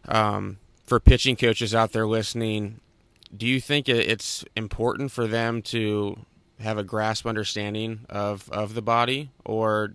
um, 0.08 0.58
for 0.86 1.02
pitching 1.02 1.36
coaches 1.36 1.76
out 1.76 1.92
there 1.92 2.08
listening. 2.08 2.80
Do 3.36 3.48
you 3.48 3.60
think 3.60 3.90
it's 3.90 4.46
important 4.56 5.12
for 5.12 5.28
them 5.28 5.62
to 5.64 6.18
have 6.60 6.78
a 6.78 6.84
grasp 6.84 7.26
understanding 7.26 8.06
of 8.10 8.50
of 8.52 8.74
the 8.74 8.82
body, 8.82 9.32
or 9.44 9.92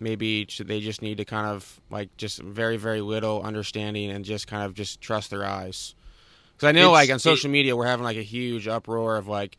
maybe 0.00 0.46
they 0.60 0.80
just 0.80 1.02
need 1.02 1.18
to 1.18 1.24
kind 1.24 1.46
of 1.46 1.80
like 1.90 2.16
just 2.16 2.40
very 2.40 2.76
very 2.76 3.00
little 3.00 3.42
understanding 3.42 4.10
and 4.10 4.24
just 4.24 4.46
kind 4.46 4.64
of 4.64 4.74
just 4.74 5.00
trust 5.00 5.30
their 5.30 5.44
eyes. 5.44 5.94
Because 6.56 6.68
I 6.68 6.72
know 6.72 6.90
it's, 6.90 6.92
like 6.92 7.10
on 7.10 7.18
social 7.18 7.50
it, 7.50 7.52
media 7.52 7.76
we're 7.76 7.86
having 7.86 8.04
like 8.04 8.16
a 8.16 8.22
huge 8.22 8.68
uproar 8.68 9.16
of 9.16 9.26
like 9.26 9.56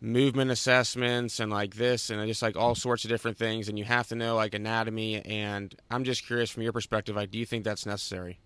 movement 0.00 0.50
assessments 0.50 1.40
and 1.40 1.50
like 1.50 1.74
this 1.74 2.10
and 2.10 2.20
uh, 2.20 2.26
just 2.26 2.42
like 2.42 2.56
all 2.56 2.74
sorts 2.74 3.04
of 3.04 3.10
different 3.10 3.38
things 3.38 3.68
and 3.68 3.78
you 3.78 3.84
have 3.84 4.06
to 4.08 4.14
know 4.14 4.36
like 4.36 4.54
anatomy 4.54 5.22
and 5.24 5.74
I'm 5.90 6.04
just 6.04 6.26
curious 6.26 6.50
from 6.50 6.62
your 6.62 6.72
perspective 6.72 7.16
like 7.16 7.30
do 7.30 7.38
you 7.38 7.46
think 7.46 7.64
that's 7.64 7.86
necessary? 7.86 8.38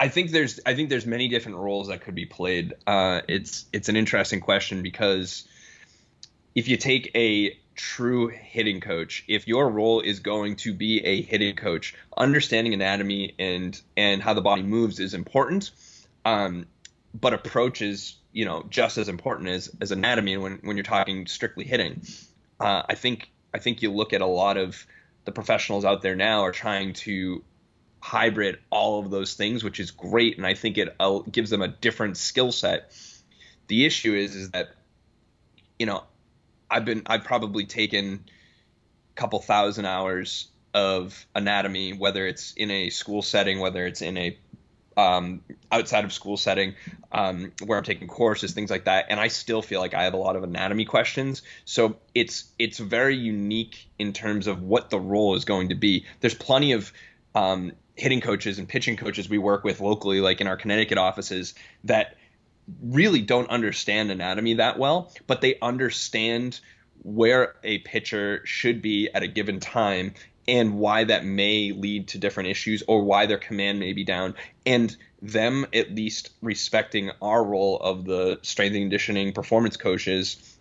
I 0.00 0.08
think 0.08 0.30
there's 0.30 0.58
I 0.64 0.74
think 0.74 0.88
there's 0.88 1.04
many 1.04 1.28
different 1.28 1.58
roles 1.58 1.88
that 1.88 2.00
could 2.00 2.14
be 2.14 2.24
played. 2.24 2.72
Uh, 2.86 3.20
it's 3.28 3.66
it's 3.70 3.90
an 3.90 3.96
interesting 3.96 4.40
question 4.40 4.82
because 4.82 5.46
if 6.54 6.68
you 6.68 6.78
take 6.78 7.10
a 7.14 7.58
true 7.76 8.28
hitting 8.28 8.80
coach, 8.80 9.24
if 9.28 9.46
your 9.46 9.68
role 9.68 10.00
is 10.00 10.20
going 10.20 10.56
to 10.56 10.72
be 10.72 11.04
a 11.04 11.20
hitting 11.20 11.54
coach, 11.54 11.94
understanding 12.16 12.72
anatomy 12.72 13.34
and 13.38 13.78
and 13.94 14.22
how 14.22 14.32
the 14.32 14.40
body 14.40 14.62
moves 14.62 15.00
is 15.00 15.12
important. 15.12 15.70
Um, 16.24 16.66
but 17.12 17.34
approach 17.34 17.82
is 17.82 18.16
you 18.32 18.46
know 18.46 18.64
just 18.70 18.96
as 18.96 19.10
important 19.10 19.50
as 19.50 19.70
as 19.82 19.92
anatomy 19.92 20.38
when 20.38 20.60
when 20.62 20.78
you're 20.78 20.84
talking 20.84 21.26
strictly 21.26 21.64
hitting. 21.64 22.00
Uh, 22.58 22.84
I 22.88 22.94
think 22.94 23.30
I 23.52 23.58
think 23.58 23.82
you 23.82 23.92
look 23.92 24.14
at 24.14 24.22
a 24.22 24.26
lot 24.26 24.56
of 24.56 24.86
the 25.26 25.32
professionals 25.32 25.84
out 25.84 26.00
there 26.00 26.16
now 26.16 26.44
are 26.44 26.52
trying 26.52 26.94
to 26.94 27.44
hybrid 28.00 28.58
all 28.70 29.00
of 29.00 29.10
those 29.10 29.34
things, 29.34 29.62
which 29.62 29.78
is 29.78 29.90
great, 29.90 30.36
and 30.36 30.46
I 30.46 30.54
think 30.54 30.78
it 30.78 30.94
uh, 30.98 31.20
gives 31.30 31.50
them 31.50 31.62
a 31.62 31.68
different 31.68 32.16
skill 32.16 32.52
set. 32.52 32.92
The 33.68 33.84
issue 33.84 34.14
is 34.14 34.34
is 34.34 34.50
that 34.50 34.70
you 35.78 35.86
know 35.86 36.04
I've 36.70 36.84
been 36.84 37.02
I've 37.06 37.24
probably 37.24 37.66
taken 37.66 38.24
a 39.12 39.20
couple 39.20 39.40
thousand 39.40 39.86
hours 39.86 40.48
of 40.72 41.26
anatomy, 41.34 41.92
whether 41.92 42.26
it's 42.26 42.52
in 42.54 42.70
a 42.70 42.90
school 42.90 43.22
setting, 43.22 43.60
whether 43.60 43.86
it's 43.86 44.02
in 44.02 44.16
a 44.16 44.38
um, 44.96 45.42
outside 45.70 46.04
of 46.04 46.12
school 46.12 46.36
setting 46.36 46.74
um, 47.12 47.52
where 47.64 47.78
I'm 47.78 47.84
taking 47.84 48.08
courses, 48.08 48.52
things 48.52 48.70
like 48.70 48.84
that, 48.84 49.06
and 49.08 49.20
I 49.20 49.28
still 49.28 49.62
feel 49.62 49.80
like 49.80 49.94
I 49.94 50.04
have 50.04 50.14
a 50.14 50.18
lot 50.18 50.36
of 50.36 50.42
anatomy 50.42 50.84
questions. 50.84 51.42
So 51.64 51.96
it's 52.14 52.44
it's 52.58 52.78
very 52.78 53.16
unique 53.16 53.88
in 53.98 54.12
terms 54.12 54.46
of 54.46 54.62
what 54.62 54.90
the 54.90 55.00
role 55.00 55.34
is 55.34 55.44
going 55.44 55.68
to 55.70 55.74
be. 55.74 56.06
There's 56.20 56.34
plenty 56.34 56.72
of 56.72 56.92
um, 57.34 57.72
hitting 57.94 58.20
coaches 58.20 58.58
and 58.58 58.68
pitching 58.68 58.96
coaches 58.96 59.28
we 59.28 59.38
work 59.38 59.64
with 59.64 59.80
locally, 59.80 60.20
like 60.20 60.40
in 60.40 60.46
our 60.46 60.56
Connecticut 60.56 60.98
offices, 60.98 61.54
that 61.84 62.16
really 62.82 63.20
don't 63.20 63.50
understand 63.50 64.10
anatomy 64.10 64.54
that 64.54 64.78
well, 64.78 65.12
but 65.26 65.40
they 65.40 65.58
understand 65.60 66.60
where 67.02 67.56
a 67.64 67.78
pitcher 67.78 68.42
should 68.44 68.82
be 68.82 69.08
at 69.12 69.22
a 69.22 69.26
given 69.26 69.60
time 69.60 70.14
and 70.46 70.78
why 70.78 71.04
that 71.04 71.24
may 71.24 71.72
lead 71.72 72.08
to 72.08 72.18
different 72.18 72.48
issues 72.48 72.82
or 72.88 73.02
why 73.02 73.26
their 73.26 73.38
command 73.38 73.78
may 73.78 73.92
be 73.92 74.04
down 74.04 74.34
and 74.66 74.96
them 75.22 75.66
at 75.72 75.94
least 75.94 76.30
respecting 76.42 77.10
our 77.20 77.44
role 77.44 77.78
of 77.78 78.04
the 78.04 78.38
strength 78.42 78.74
and 78.74 78.82
conditioning 78.82 79.32
performance 79.32 79.76
coaches 79.76 80.58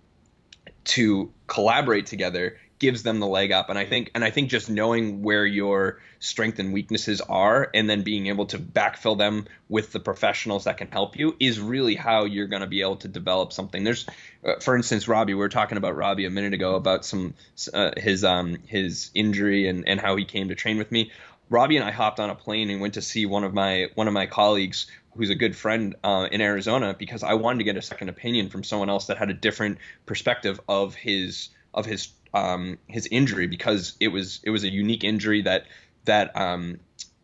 to 0.83 1.31
collaborate 1.47 2.05
together 2.05 2.57
gives 2.79 3.03
them 3.03 3.19
the 3.19 3.27
leg 3.27 3.51
up. 3.51 3.69
And 3.69 3.77
i 3.77 3.85
think 3.85 4.11
and 4.15 4.23
i 4.23 4.31
think 4.31 4.49
just 4.49 4.69
knowing 4.69 5.21
where 5.21 5.45
your 5.45 5.99
strength 6.19 6.59
and 6.59 6.73
weaknesses 6.73 7.21
are 7.21 7.69
and 7.73 7.89
then 7.89 8.03
being 8.03 8.27
able 8.27 8.45
to 8.47 8.57
backfill 8.57 9.17
them 9.17 9.45
with 9.67 9.91
the 9.91 9.99
professionals 9.99 10.63
that 10.63 10.77
can 10.77 10.89
help 10.89 11.17
you 11.17 11.35
is 11.39 11.59
really 11.59 11.95
how 11.95 12.25
you're 12.25 12.47
going 12.47 12.61
to 12.61 12.67
be 12.67 12.81
able 12.81 12.97
to 12.97 13.07
develop 13.07 13.53
something. 13.53 13.83
There's 13.83 14.05
uh, 14.43 14.55
for 14.59 14.75
instance 14.75 15.07
robbie 15.07 15.33
we 15.33 15.39
were 15.39 15.49
talking 15.49 15.77
about 15.77 15.95
robbie 15.95 16.25
a 16.25 16.29
minute 16.29 16.53
ago 16.53 16.75
about 16.75 17.05
some 17.05 17.33
uh, 17.73 17.91
his 17.97 18.23
um 18.23 18.57
his 18.65 19.11
injury 19.13 19.67
and 19.67 19.87
and 19.87 19.99
how 19.99 20.15
he 20.15 20.25
came 20.25 20.49
to 20.49 20.55
train 20.55 20.77
with 20.77 20.91
me. 20.91 21.11
Robbie 21.51 21.77
and 21.77 21.85
i 21.85 21.91
hopped 21.91 22.19
on 22.19 22.29
a 22.29 22.35
plane 22.35 22.69
and 22.69 22.79
went 22.79 22.93
to 22.93 23.01
see 23.01 23.25
one 23.25 23.43
of 23.43 23.53
my 23.53 23.87
one 23.95 24.07
of 24.07 24.13
my 24.13 24.27
colleagues 24.27 24.87
who's 25.15 25.29
a 25.29 25.35
good 25.35 25.55
friend 25.55 25.95
uh, 26.03 26.27
in 26.31 26.39
Arizona 26.39 26.95
because 26.97 27.23
I 27.23 27.33
wanted 27.33 27.57
to 27.57 27.63
get 27.65 27.75
a 27.75 27.81
second 27.81 28.09
opinion 28.09 28.49
from 28.49 28.63
someone 28.63 28.89
else 28.89 29.07
that 29.07 29.17
had 29.17 29.29
a 29.29 29.33
different 29.33 29.79
perspective 30.05 30.61
of 30.67 30.95
his 30.95 31.49
of 31.73 31.85
his 31.85 32.07
um, 32.33 32.77
his 32.87 33.07
injury 33.07 33.47
because 33.47 33.95
it 33.99 34.09
was 34.09 34.39
it 34.43 34.49
was 34.49 34.63
a 34.63 34.69
unique 34.69 35.03
injury 35.03 35.41
that 35.43 35.65
that 36.05 36.35
um, 36.35 36.79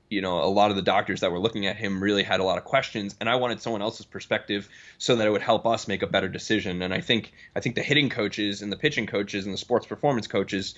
you 0.10 0.22
know 0.22 0.44
a 0.44 0.50
lot 0.50 0.70
of 0.70 0.76
the 0.76 0.82
doctors 0.82 1.22
that 1.22 1.32
were 1.32 1.40
looking 1.40 1.66
at 1.66 1.76
him 1.76 2.02
really 2.02 2.24
had 2.24 2.40
a 2.40 2.44
lot 2.44 2.58
of 2.58 2.64
questions 2.64 3.16
and 3.20 3.30
I 3.30 3.36
wanted 3.36 3.62
someone 3.62 3.82
else's 3.82 4.06
perspective 4.06 4.68
so 4.98 5.16
that 5.16 5.28
it 5.28 5.30
would 5.30 5.42
help 5.42 5.66
us 5.66 5.88
make 5.88 6.02
a 6.02 6.08
better 6.08 6.28
decision 6.28 6.82
and 6.82 6.94
I 6.94 7.02
think 7.02 7.34
I 7.56 7.60
think 7.60 7.76
the 7.76 7.84
hitting 7.84 8.10
coaches 8.10 8.62
and 8.62 8.72
the 8.72 8.78
pitching 8.78 9.08
coaches 9.08 9.46
and 9.46 9.54
the 9.54 9.58
sports 9.58 9.86
performance 9.86 10.28
coaches 10.28 10.76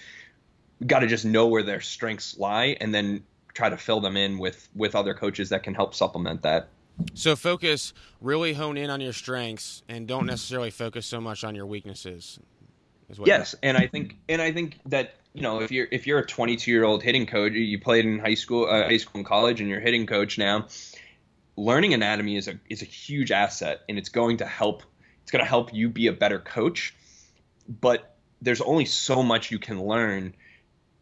got 0.85 0.99
to 0.99 1.07
just 1.07 1.25
know 1.25 1.47
where 1.47 1.63
their 1.63 1.81
strengths 1.81 2.37
lie 2.37 2.77
and 2.79 2.93
then 2.93 3.23
try 3.53 3.69
to 3.69 3.77
fill 3.77 3.99
them 3.99 4.15
in 4.15 4.37
with 4.37 4.69
with 4.75 4.95
other 4.95 5.13
coaches 5.13 5.49
that 5.49 5.63
can 5.63 5.73
help 5.73 5.95
supplement 5.95 6.43
that. 6.43 6.69
So 7.13 7.35
focus, 7.35 7.93
really 8.21 8.53
hone 8.53 8.75
in 8.75 8.89
on 8.89 9.01
your 9.01 9.13
strengths, 9.13 9.83
and 9.87 10.07
don't 10.07 10.25
necessarily 10.25 10.71
focus 10.71 11.05
so 11.05 11.21
much 11.21 11.43
on 11.43 11.53
your 11.53 11.67
weaknesses 11.67 12.39
yes, 13.25 13.55
and 13.63 13.77
I 13.77 13.87
think 13.87 14.17
and 14.27 14.41
I 14.41 14.51
think 14.51 14.79
that 14.87 15.15
you 15.33 15.41
know 15.41 15.61
if 15.61 15.71
you're 15.71 15.87
if 15.91 16.07
you're 16.07 16.19
a 16.19 16.25
22 16.25 16.69
year 16.71 16.83
old 16.83 17.03
hitting 17.03 17.25
coach, 17.25 17.53
you 17.53 17.79
played 17.79 18.05
in 18.05 18.19
high 18.19 18.33
school, 18.33 18.65
uh, 18.65 18.83
high 18.83 18.97
school 18.97 19.19
and 19.19 19.25
college, 19.25 19.61
and 19.61 19.69
you're 19.69 19.79
hitting 19.79 20.05
coach 20.05 20.37
now. 20.37 20.67
Learning 21.55 21.93
anatomy 21.93 22.35
is 22.35 22.47
a 22.47 22.59
is 22.69 22.81
a 22.81 22.85
huge 22.85 23.31
asset, 23.31 23.81
and 23.87 23.97
it's 23.97 24.09
going 24.09 24.37
to 24.37 24.45
help. 24.45 24.83
It's 25.23 25.31
going 25.31 25.43
to 25.43 25.49
help 25.49 25.73
you 25.73 25.89
be 25.89 26.07
a 26.07 26.13
better 26.13 26.39
coach, 26.39 26.95
but 27.67 28.15
there's 28.41 28.61
only 28.61 28.85
so 28.85 29.23
much 29.23 29.51
you 29.51 29.59
can 29.59 29.83
learn 29.83 30.33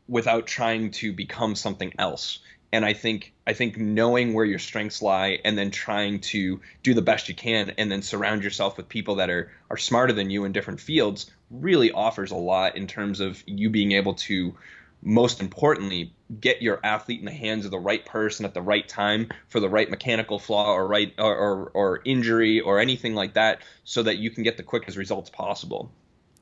without 0.07 0.47
trying 0.47 0.91
to 0.91 1.12
become 1.12 1.55
something 1.55 1.93
else 1.97 2.39
and 2.75 2.84
I 2.84 2.91
think 2.91 3.34
I 3.48 3.53
think 3.53 3.77
knowing 3.77 4.34
where 4.34 4.44
your 4.44 4.60
strengths 4.60 5.01
lie 5.01 5.39
and 5.46 5.58
then 5.58 5.72
trying 5.72 6.20
to 6.20 6.60
do 6.84 6.94
the 6.94 7.01
best 7.01 7.29
you 7.29 7.34
can 7.34 7.72
and 7.77 7.89
then 7.89 8.01
surround 8.01 8.44
yourself 8.44 8.75
with 8.75 8.89
people 8.89 9.15
that 9.15 9.29
are 9.29 9.50
are 9.70 9.77
smarter 9.77 10.12
than 10.12 10.29
you 10.29 10.44
in 10.44 10.51
different 10.51 10.82
fields 10.82 11.32
really 11.50 11.94
offers 11.94 12.32
a 12.32 12.36
lot 12.36 12.75
in 12.75 12.86
terms 12.86 13.22
of 13.22 13.41
you 13.46 13.70
being 13.70 13.94
able 13.94 14.13
to 14.15 14.53
most 15.01 15.39
importantly 15.39 16.13
get 16.41 16.62
your 16.62 16.82
athlete 16.84 17.20
in 17.20 17.25
the 17.25 17.32
hands 17.32 17.63
of 17.63 17.72
the 17.72 17.79
right 17.79 18.05
person 18.05 18.46
at 18.46 18.53
the 18.53 18.62
right 18.62 18.89
time 18.89 19.29
for 19.48 19.62
the 19.62 19.70
right 19.70 19.89
mechanical 19.89 20.38
flaw 20.38 20.74
or 20.74 20.86
right 20.86 21.13
or, 21.17 21.34
or, 21.34 21.72
or 21.74 22.01
injury 22.03 22.60
or 22.60 22.79
anything 22.79 23.15
like 23.15 23.36
that 23.36 23.62
so 23.86 24.03
that 24.03 24.17
you 24.17 24.29
can 24.29 24.44
get 24.44 24.58
the 24.58 24.63
quickest 24.63 24.98
results 24.98 25.29
possible. 25.29 25.89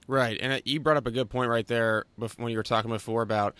Right. 0.07 0.39
And 0.41 0.53
uh, 0.53 0.59
you 0.65 0.79
brought 0.79 0.97
up 0.97 1.05
a 1.05 1.11
good 1.11 1.29
point 1.29 1.51
right 1.51 1.67
there 1.67 2.05
when 2.37 2.49
you 2.49 2.57
were 2.57 2.63
talking 2.63 2.89
before 2.89 3.21
about 3.21 3.55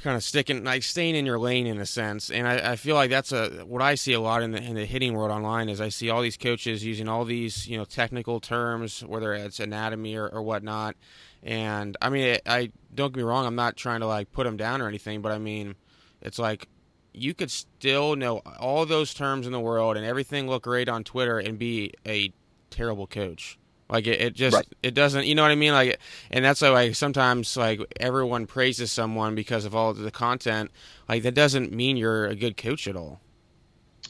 kind 0.00 0.16
of 0.16 0.24
sticking 0.24 0.64
like 0.64 0.82
staying 0.82 1.14
in 1.14 1.26
your 1.26 1.38
lane 1.38 1.66
in 1.66 1.78
a 1.78 1.86
sense 1.86 2.30
and 2.30 2.48
I, 2.48 2.72
I, 2.72 2.76
feel 2.76 2.96
like 2.96 3.10
that's 3.10 3.30
a 3.30 3.64
what 3.66 3.82
i 3.82 3.94
see 3.94 4.14
a 4.14 4.20
lot 4.20 4.42
in 4.42 4.52
the 4.52 4.62
in 4.62 4.74
the 4.74 4.86
hitting 4.86 5.14
world 5.14 5.30
online 5.30 5.68
is 5.68 5.80
i 5.80 5.90
see 5.90 6.10
all 6.10 6.22
these 6.22 6.36
coaches 6.36 6.84
using 6.84 7.08
all 7.08 7.24
these 7.24 7.68
you 7.68 7.76
know 7.76 7.84
technical 7.84 8.40
terms 8.40 9.04
whether 9.04 9.34
it's 9.34 9.60
anatomy 9.60 10.16
or, 10.16 10.28
or 10.28 10.42
whatnot 10.42 10.96
and 11.42 11.96
i 12.00 12.08
mean 12.08 12.38
I, 12.46 12.56
I 12.58 12.72
don't 12.94 13.12
get 13.12 13.18
me 13.18 13.22
wrong 13.22 13.46
i'm 13.46 13.54
not 13.54 13.76
trying 13.76 14.00
to 14.00 14.06
like 14.06 14.32
put 14.32 14.44
them 14.44 14.56
down 14.56 14.80
or 14.80 14.88
anything 14.88 15.20
but 15.20 15.30
i 15.30 15.38
mean 15.38 15.74
it's 16.20 16.38
like 16.38 16.68
you 17.12 17.34
could 17.34 17.50
still 17.50 18.16
know 18.16 18.38
all 18.58 18.86
those 18.86 19.12
terms 19.12 19.46
in 19.46 19.52
the 19.52 19.60
world 19.60 19.96
and 19.96 20.06
everything 20.06 20.48
look 20.48 20.64
great 20.64 20.88
on 20.88 21.04
twitter 21.04 21.38
and 21.38 21.58
be 21.58 21.92
a 22.06 22.32
terrible 22.70 23.06
coach 23.06 23.58
like 23.92 24.06
it, 24.06 24.20
it 24.20 24.34
just 24.34 24.56
right. 24.56 24.66
it 24.82 24.94
doesn't 24.94 25.26
you 25.26 25.34
know 25.34 25.42
what 25.42 25.50
I 25.50 25.54
mean? 25.54 25.72
Like 25.72 26.00
and 26.30 26.42
that's 26.42 26.62
why 26.62 26.70
like 26.70 26.94
sometimes 26.96 27.56
like 27.56 27.80
everyone 28.00 28.46
praises 28.46 28.90
someone 28.90 29.34
because 29.34 29.66
of 29.66 29.74
all 29.74 29.92
the 29.92 30.10
content. 30.10 30.70
Like 31.08 31.22
that 31.24 31.34
doesn't 31.34 31.72
mean 31.72 31.98
you're 31.98 32.26
a 32.26 32.34
good 32.34 32.56
coach 32.56 32.88
at 32.88 32.96
all. 32.96 33.20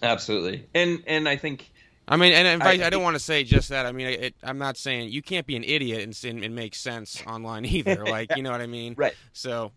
Absolutely. 0.01 0.69
And 0.73 1.03
and 1.09 1.29
I 1.29 1.37
think 1.37 1.73
I 2.07 2.17
mean, 2.17 2.33
and 2.33 2.47
in 2.47 2.61
fact, 2.61 2.81
I, 2.81 2.87
I 2.87 2.91
don't 2.91 3.03
want 3.03 3.17
to 3.17 3.21
say 3.21 3.45
just 3.45 3.69
that. 3.71 3.87
I 3.87 3.93
mean, 3.93 4.07
it, 4.09 4.35
I'm 4.43 4.59
not 4.59 4.77
saying 4.77 5.11
you 5.11 5.23
can't 5.23 5.47
be 5.47 5.57
an 5.57 5.65
idiot 5.65 6.25
and, 6.25 6.45
and 6.45 6.55
make 6.55 6.75
sense 6.75 7.23
online 7.27 7.65
either. 7.67 8.05
Like, 8.13 8.37
you 8.37 8.43
know 8.43 8.51
what 8.51 8.61
I 8.61 8.67
mean? 8.67 8.95
Right. 8.97 9.15
So, 9.33 9.73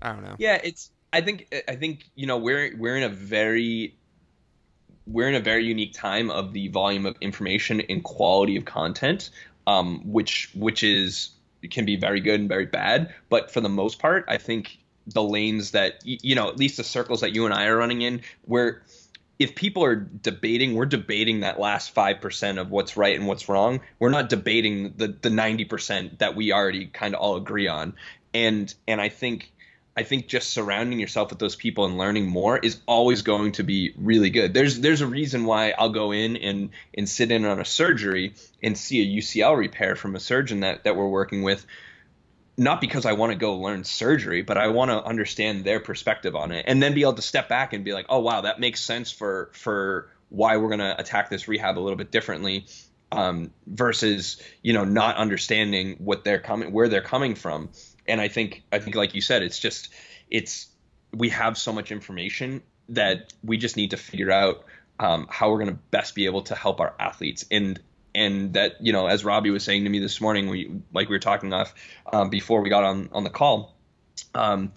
I 0.00 0.12
don't 0.12 0.22
know. 0.22 0.36
Yeah, 0.38 0.60
it's. 0.62 0.90
I 1.12 1.20
think. 1.22 1.52
I 1.66 1.74
think 1.74 2.04
you 2.14 2.26
know 2.26 2.36
we're 2.36 2.76
we're 2.76 2.96
in 2.96 3.02
a 3.02 3.08
very 3.08 3.96
we're 5.06 5.28
in 5.28 5.34
a 5.34 5.40
very 5.40 5.64
unique 5.64 5.92
time 5.92 6.30
of 6.30 6.52
the 6.52 6.68
volume 6.68 7.06
of 7.06 7.16
information 7.20 7.80
and 7.82 8.02
quality 8.02 8.56
of 8.56 8.64
content, 8.64 9.30
um, 9.66 10.00
which 10.12 10.50
which 10.54 10.82
is 10.82 11.30
can 11.70 11.84
be 11.84 11.96
very 11.96 12.20
good 12.20 12.40
and 12.40 12.48
very 12.48 12.66
bad. 12.66 13.14
But 13.28 13.50
for 13.50 13.60
the 13.60 13.68
most 13.68 13.98
part, 13.98 14.24
I 14.28 14.38
think 14.38 14.78
the 15.06 15.22
lanes 15.22 15.70
that 15.72 16.00
you 16.04 16.34
know, 16.34 16.48
at 16.48 16.58
least 16.58 16.76
the 16.76 16.84
circles 16.84 17.20
that 17.20 17.34
you 17.34 17.44
and 17.44 17.54
I 17.54 17.66
are 17.66 17.76
running 17.76 18.02
in, 18.02 18.22
where 18.42 18.82
if 19.38 19.54
people 19.54 19.84
are 19.84 19.94
debating, 19.94 20.74
we're 20.74 20.86
debating 20.86 21.40
that 21.40 21.60
last 21.60 21.92
five 21.92 22.20
percent 22.20 22.58
of 22.58 22.70
what's 22.70 22.96
right 22.96 23.16
and 23.16 23.26
what's 23.26 23.48
wrong. 23.48 23.80
We're 23.98 24.10
not 24.10 24.28
debating 24.28 24.94
the 24.96 25.08
the 25.08 25.30
ninety 25.30 25.64
percent 25.64 26.18
that 26.18 26.34
we 26.34 26.52
already 26.52 26.86
kind 26.86 27.14
of 27.14 27.20
all 27.20 27.36
agree 27.36 27.68
on. 27.68 27.94
And 28.34 28.72
and 28.88 29.00
I 29.00 29.08
think 29.08 29.52
I 29.96 30.02
think 30.02 30.26
just 30.26 30.50
surrounding 30.50 31.00
yourself 31.00 31.30
with 31.30 31.38
those 31.38 31.56
people 31.56 31.86
and 31.86 31.96
learning 31.96 32.26
more 32.26 32.58
is 32.58 32.80
always 32.86 33.22
going 33.22 33.52
to 33.52 33.62
be 33.62 33.94
really 33.96 34.28
good. 34.28 34.52
There's 34.52 34.80
there's 34.80 35.00
a 35.00 35.06
reason 35.06 35.44
why 35.44 35.72
I'll 35.78 35.90
go 35.90 36.12
in 36.12 36.36
and 36.36 36.70
and 36.94 37.08
sit 37.08 37.32
in 37.32 37.46
on 37.46 37.60
a 37.60 37.64
surgery 37.64 38.34
and 38.62 38.76
see 38.76 39.00
a 39.00 39.20
UCL 39.20 39.56
repair 39.56 39.96
from 39.96 40.14
a 40.14 40.20
surgeon 40.20 40.60
that 40.60 40.84
that 40.84 40.96
we're 40.96 41.08
working 41.08 41.42
with 41.42 41.64
not 42.58 42.80
because 42.80 43.04
I 43.04 43.12
want 43.12 43.32
to 43.32 43.38
go 43.38 43.56
learn 43.56 43.84
surgery, 43.84 44.42
but 44.42 44.56
I 44.56 44.68
want 44.68 44.90
to 44.90 45.02
understand 45.04 45.64
their 45.64 45.80
perspective 45.80 46.34
on 46.34 46.52
it 46.52 46.64
and 46.66 46.82
then 46.82 46.94
be 46.94 47.02
able 47.02 47.14
to 47.14 47.22
step 47.22 47.48
back 47.48 47.72
and 47.72 47.84
be 47.84 47.92
like, 47.92 48.06
"Oh 48.08 48.20
wow, 48.20 48.42
that 48.42 48.60
makes 48.60 48.80
sense 48.80 49.10
for 49.10 49.50
for 49.52 50.10
why 50.28 50.56
we're 50.56 50.68
going 50.68 50.80
to 50.80 50.98
attack 50.98 51.30
this 51.30 51.48
rehab 51.48 51.78
a 51.78 51.80
little 51.80 51.96
bit 51.96 52.10
differently." 52.10 52.66
Um, 53.12 53.52
versus 53.66 54.42
you 54.62 54.72
know 54.72 54.84
not 54.84 55.16
understanding 55.16 55.96
what 55.98 56.24
they're 56.24 56.40
coming 56.40 56.72
where 56.72 56.88
they're 56.88 57.00
coming 57.00 57.36
from 57.36 57.70
and 58.08 58.20
I 58.20 58.28
think 58.28 58.62
I 58.72 58.78
think 58.78 58.96
like 58.96 59.14
you 59.14 59.20
said, 59.20 59.42
it's 59.42 59.58
just 59.58 59.92
it's 60.30 60.68
we 61.12 61.30
have 61.30 61.56
so 61.56 61.72
much 61.72 61.92
information 61.92 62.62
that 62.90 63.32
we 63.42 63.56
just 63.56 63.76
need 63.76 63.90
to 63.90 63.96
figure 63.96 64.30
out 64.30 64.64
um, 64.98 65.26
how 65.30 65.50
we're 65.50 65.58
going 65.58 65.74
to 65.74 65.80
best 65.90 66.14
be 66.14 66.26
able 66.26 66.42
to 66.42 66.54
help 66.54 66.80
our 66.80 66.94
athletes 66.98 67.44
and 67.50 67.80
and 68.14 68.54
that 68.54 68.76
you 68.80 68.92
know, 68.92 69.06
as 69.06 69.24
Robbie 69.24 69.50
was 69.50 69.62
saying 69.62 69.84
to 69.84 69.90
me 69.90 69.98
this 69.98 70.20
morning, 70.20 70.48
we 70.48 70.80
like 70.92 71.08
we 71.08 71.14
were 71.14 71.20
talking 71.20 71.52
off 71.52 71.74
um, 72.10 72.30
before 72.30 72.62
we 72.62 72.70
got 72.70 72.84
on 72.84 73.10
on 73.12 73.24
the 73.24 73.30
call. 73.30 73.76
Um, 74.34 74.72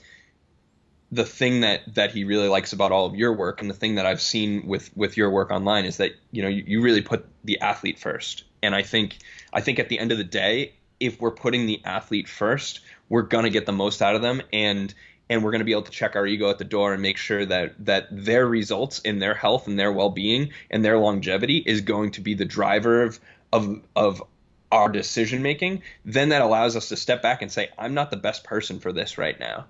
the 1.12 1.26
thing 1.26 1.62
that 1.62 1.96
that 1.96 2.12
he 2.12 2.24
really 2.24 2.48
likes 2.48 2.74
about 2.74 2.92
all 2.92 3.06
of 3.06 3.16
your 3.16 3.34
work 3.34 3.62
and 3.62 3.70
the 3.70 3.74
thing 3.74 3.96
that 3.96 4.06
I've 4.06 4.22
seen 4.22 4.68
with 4.68 4.96
with 4.96 5.18
your 5.18 5.30
work 5.30 5.52
online 5.52 5.86
is 5.86 5.98
that 5.98 6.12
you 6.32 6.44
know 6.44 6.50
you, 6.50 6.64
you 6.68 6.82
really 6.82 7.02
put 7.02 7.26
the 7.44 7.62
athlete 7.62 7.98
first 7.98 8.44
and 8.62 8.76
I 8.76 8.84
think 8.84 9.18
I 9.52 9.62
think 9.62 9.80
at 9.80 9.90
the 9.90 9.98
end 9.98 10.12
of 10.12 10.18
the 10.18 10.24
day 10.24 10.74
if 11.00 11.20
we're 11.20 11.32
putting 11.32 11.66
the 11.66 11.82
athlete 11.84 12.28
first 12.28 12.82
we're 13.10 13.24
going 13.24 13.44
to 13.44 13.50
get 13.50 13.66
the 13.66 13.72
most 13.72 14.02
out 14.02 14.16
of 14.16 14.22
them 14.22 14.42
and 14.54 14.94
and 15.32 15.44
we're 15.44 15.52
going 15.52 15.60
to 15.60 15.66
be 15.66 15.72
able 15.72 15.84
to 15.84 15.92
check 15.92 16.16
our 16.16 16.26
ego 16.26 16.50
at 16.50 16.58
the 16.58 16.64
door 16.64 16.94
and 16.94 17.02
make 17.02 17.18
sure 17.18 17.46
that 17.46 17.74
that 17.86 18.08
their 18.12 18.48
results 18.48 19.00
in 19.00 19.20
their 19.20 19.34
health 19.34 19.68
and 19.68 19.78
their 19.78 19.92
well-being 19.92 20.52
and 20.72 20.84
their 20.84 20.98
longevity 20.98 21.58
is 21.58 21.82
going 21.82 22.12
to 22.12 22.22
be 22.22 22.34
the 22.34 22.46
driver 22.46 23.04
of 23.04 23.20
of 23.52 23.82
of 23.96 24.24
our 24.72 24.90
decision 24.90 25.42
making 25.42 25.82
then 26.06 26.30
that 26.30 26.42
allows 26.42 26.76
us 26.76 26.90
to 26.90 26.96
step 26.96 27.22
back 27.22 27.42
and 27.42 27.52
say 27.52 27.70
i'm 27.78 27.94
not 27.94 28.12
the 28.12 28.18
best 28.18 28.44
person 28.44 28.80
for 28.80 28.94
this 28.94 29.18
right 29.18 29.40
now 29.40 29.66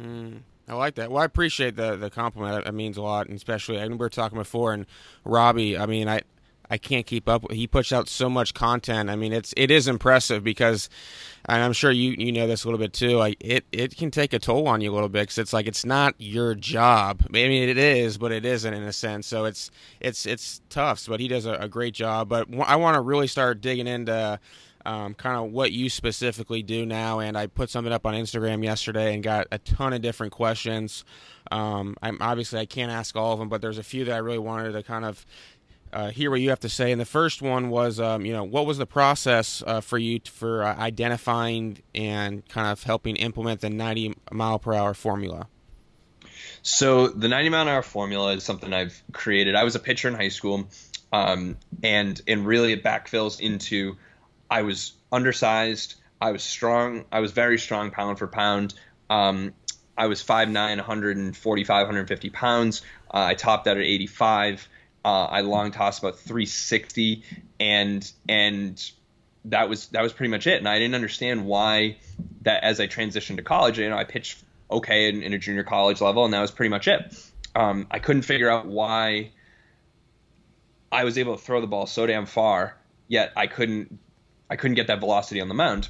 mm. 0.00 0.38
I 0.68 0.74
like 0.74 0.94
that. 0.94 1.10
Well, 1.10 1.20
I 1.20 1.24
appreciate 1.24 1.76
the 1.76 1.96
the 1.96 2.08
compliment. 2.08 2.64
That 2.64 2.72
means 2.72 2.96
a 2.96 3.02
lot, 3.02 3.26
and 3.26 3.36
especially 3.36 3.78
I 3.78 3.82
mean, 3.82 3.92
we 3.92 3.96
were 3.96 4.08
talking 4.08 4.38
before, 4.38 4.72
and 4.72 4.86
Robbie. 5.24 5.76
I 5.76 5.86
mean, 5.86 6.08
I 6.08 6.22
I 6.72 6.78
can't 6.78 7.04
keep 7.04 7.28
up. 7.28 7.52
He 7.52 7.66
puts 7.66 7.92
out 7.92 8.08
so 8.08 8.30
much 8.30 8.54
content. 8.54 9.10
I 9.10 9.16
mean, 9.16 9.34
it's 9.34 9.52
it 9.58 9.70
is 9.70 9.88
impressive 9.88 10.42
because, 10.42 10.88
and 11.44 11.62
I'm 11.62 11.74
sure 11.74 11.90
you 11.90 12.14
you 12.16 12.32
know 12.32 12.46
this 12.46 12.64
a 12.64 12.66
little 12.66 12.78
bit 12.78 12.94
too. 12.94 13.18
Like 13.18 13.36
it 13.40 13.66
it 13.72 13.94
can 13.94 14.10
take 14.10 14.32
a 14.32 14.38
toll 14.38 14.66
on 14.66 14.80
you 14.80 14.90
a 14.90 14.94
little 14.94 15.10
bit 15.10 15.24
because 15.24 15.36
it's 15.36 15.52
like 15.52 15.66
it's 15.66 15.84
not 15.84 16.14
your 16.16 16.54
job. 16.54 17.26
I 17.28 17.30
mean, 17.30 17.68
it 17.68 17.76
is, 17.76 18.16
but 18.16 18.32
it 18.32 18.46
isn't 18.46 18.72
in 18.72 18.84
a 18.84 18.92
sense. 18.94 19.26
So 19.26 19.44
it's 19.44 19.70
it's 20.00 20.24
it's 20.24 20.62
tough. 20.70 21.04
But 21.06 21.20
he 21.20 21.28
does 21.28 21.44
a, 21.44 21.52
a 21.56 21.68
great 21.68 21.92
job. 21.92 22.30
But 22.30 22.48
I 22.64 22.76
want 22.76 22.94
to 22.94 23.02
really 23.02 23.26
start 23.26 23.60
digging 23.60 23.86
into 23.86 24.40
um, 24.86 25.12
kind 25.12 25.36
of 25.36 25.52
what 25.52 25.72
you 25.72 25.90
specifically 25.90 26.62
do 26.62 26.86
now. 26.86 27.18
And 27.18 27.36
I 27.36 27.48
put 27.48 27.68
something 27.68 27.92
up 27.92 28.06
on 28.06 28.14
Instagram 28.14 28.64
yesterday 28.64 29.12
and 29.12 29.22
got 29.22 29.46
a 29.52 29.58
ton 29.58 29.92
of 29.92 30.00
different 30.00 30.32
questions. 30.32 31.04
Um, 31.50 31.96
I'm 32.02 32.16
obviously 32.22 32.60
I 32.60 32.66
can't 32.66 32.90
ask 32.90 33.14
all 33.14 33.34
of 33.34 33.38
them, 33.38 33.50
but 33.50 33.60
there's 33.60 33.78
a 33.78 33.82
few 33.82 34.06
that 34.06 34.14
I 34.14 34.18
really 34.18 34.38
wanted 34.38 34.72
to 34.72 34.82
kind 34.82 35.04
of 35.04 35.26
uh, 35.92 36.10
hear 36.10 36.30
what 36.30 36.40
you 36.40 36.50
have 36.50 36.60
to 36.60 36.68
say. 36.68 36.92
And 36.92 37.00
the 37.00 37.06
first 37.06 37.42
one 37.42 37.68
was, 37.68 38.00
um, 38.00 38.24
you 38.24 38.32
know, 38.32 38.44
what 38.44 38.66
was 38.66 38.78
the 38.78 38.86
process 38.86 39.62
uh, 39.66 39.80
for 39.80 39.98
you 39.98 40.20
for 40.24 40.64
uh, 40.64 40.76
identifying 40.76 41.82
and 41.94 42.46
kind 42.48 42.68
of 42.68 42.82
helping 42.82 43.16
implement 43.16 43.60
the 43.60 43.70
90 43.70 44.14
mile 44.30 44.58
per 44.58 44.74
hour 44.74 44.94
formula? 44.94 45.48
So 46.62 47.08
the 47.08 47.28
90 47.28 47.50
mile 47.50 47.62
an 47.62 47.68
hour 47.68 47.82
formula 47.82 48.34
is 48.34 48.44
something 48.44 48.72
I've 48.72 49.02
created. 49.12 49.54
I 49.54 49.64
was 49.64 49.74
a 49.74 49.80
pitcher 49.80 50.08
in 50.08 50.14
high 50.14 50.28
school, 50.28 50.68
um, 51.12 51.56
and 51.82 52.20
and 52.26 52.46
really 52.46 52.72
it 52.72 52.84
backfills 52.84 53.40
into 53.40 53.96
I 54.50 54.62
was 54.62 54.92
undersized. 55.10 55.96
I 56.20 56.30
was 56.30 56.42
strong. 56.42 57.04
I 57.10 57.20
was 57.20 57.32
very 57.32 57.58
strong 57.58 57.90
pound 57.90 58.18
for 58.18 58.28
pound. 58.28 58.74
Um, 59.10 59.54
I 59.98 60.06
was 60.06 60.22
5'9", 60.22 60.54
145, 60.54 61.86
150 61.86 62.30
pounds. 62.30 62.82
Uh, 63.12 63.24
I 63.24 63.34
topped 63.34 63.66
out 63.66 63.76
at 63.76 63.82
85. 63.82 64.68
Uh, 65.04 65.24
I 65.24 65.40
long 65.40 65.72
tossed 65.72 66.00
about 66.00 66.18
360, 66.18 67.24
and 67.58 68.10
and 68.28 68.90
that 69.46 69.68
was 69.68 69.88
that 69.88 70.02
was 70.02 70.12
pretty 70.12 70.30
much 70.30 70.46
it. 70.46 70.58
And 70.58 70.68
I 70.68 70.78
didn't 70.78 70.94
understand 70.94 71.44
why 71.44 71.96
that 72.42 72.62
as 72.62 72.80
I 72.80 72.86
transitioned 72.86 73.36
to 73.36 73.42
college, 73.42 73.78
you 73.78 73.88
know, 73.88 73.96
I 73.96 74.04
pitched 74.04 74.42
okay 74.70 75.08
in, 75.08 75.22
in 75.22 75.32
a 75.32 75.38
junior 75.38 75.64
college 75.64 76.00
level, 76.00 76.24
and 76.24 76.32
that 76.34 76.40
was 76.40 76.50
pretty 76.50 76.70
much 76.70 76.88
it. 76.88 77.14
Um, 77.54 77.86
I 77.90 77.98
couldn't 77.98 78.22
figure 78.22 78.48
out 78.48 78.66
why 78.66 79.32
I 80.90 81.04
was 81.04 81.18
able 81.18 81.36
to 81.36 81.42
throw 81.42 81.60
the 81.60 81.66
ball 81.66 81.86
so 81.86 82.06
damn 82.06 82.26
far, 82.26 82.76
yet 83.08 83.32
I 83.36 83.46
couldn't 83.46 83.98
I 84.48 84.56
couldn't 84.56 84.74
get 84.74 84.86
that 84.88 85.00
velocity 85.00 85.40
on 85.40 85.48
the 85.48 85.54
mound. 85.54 85.88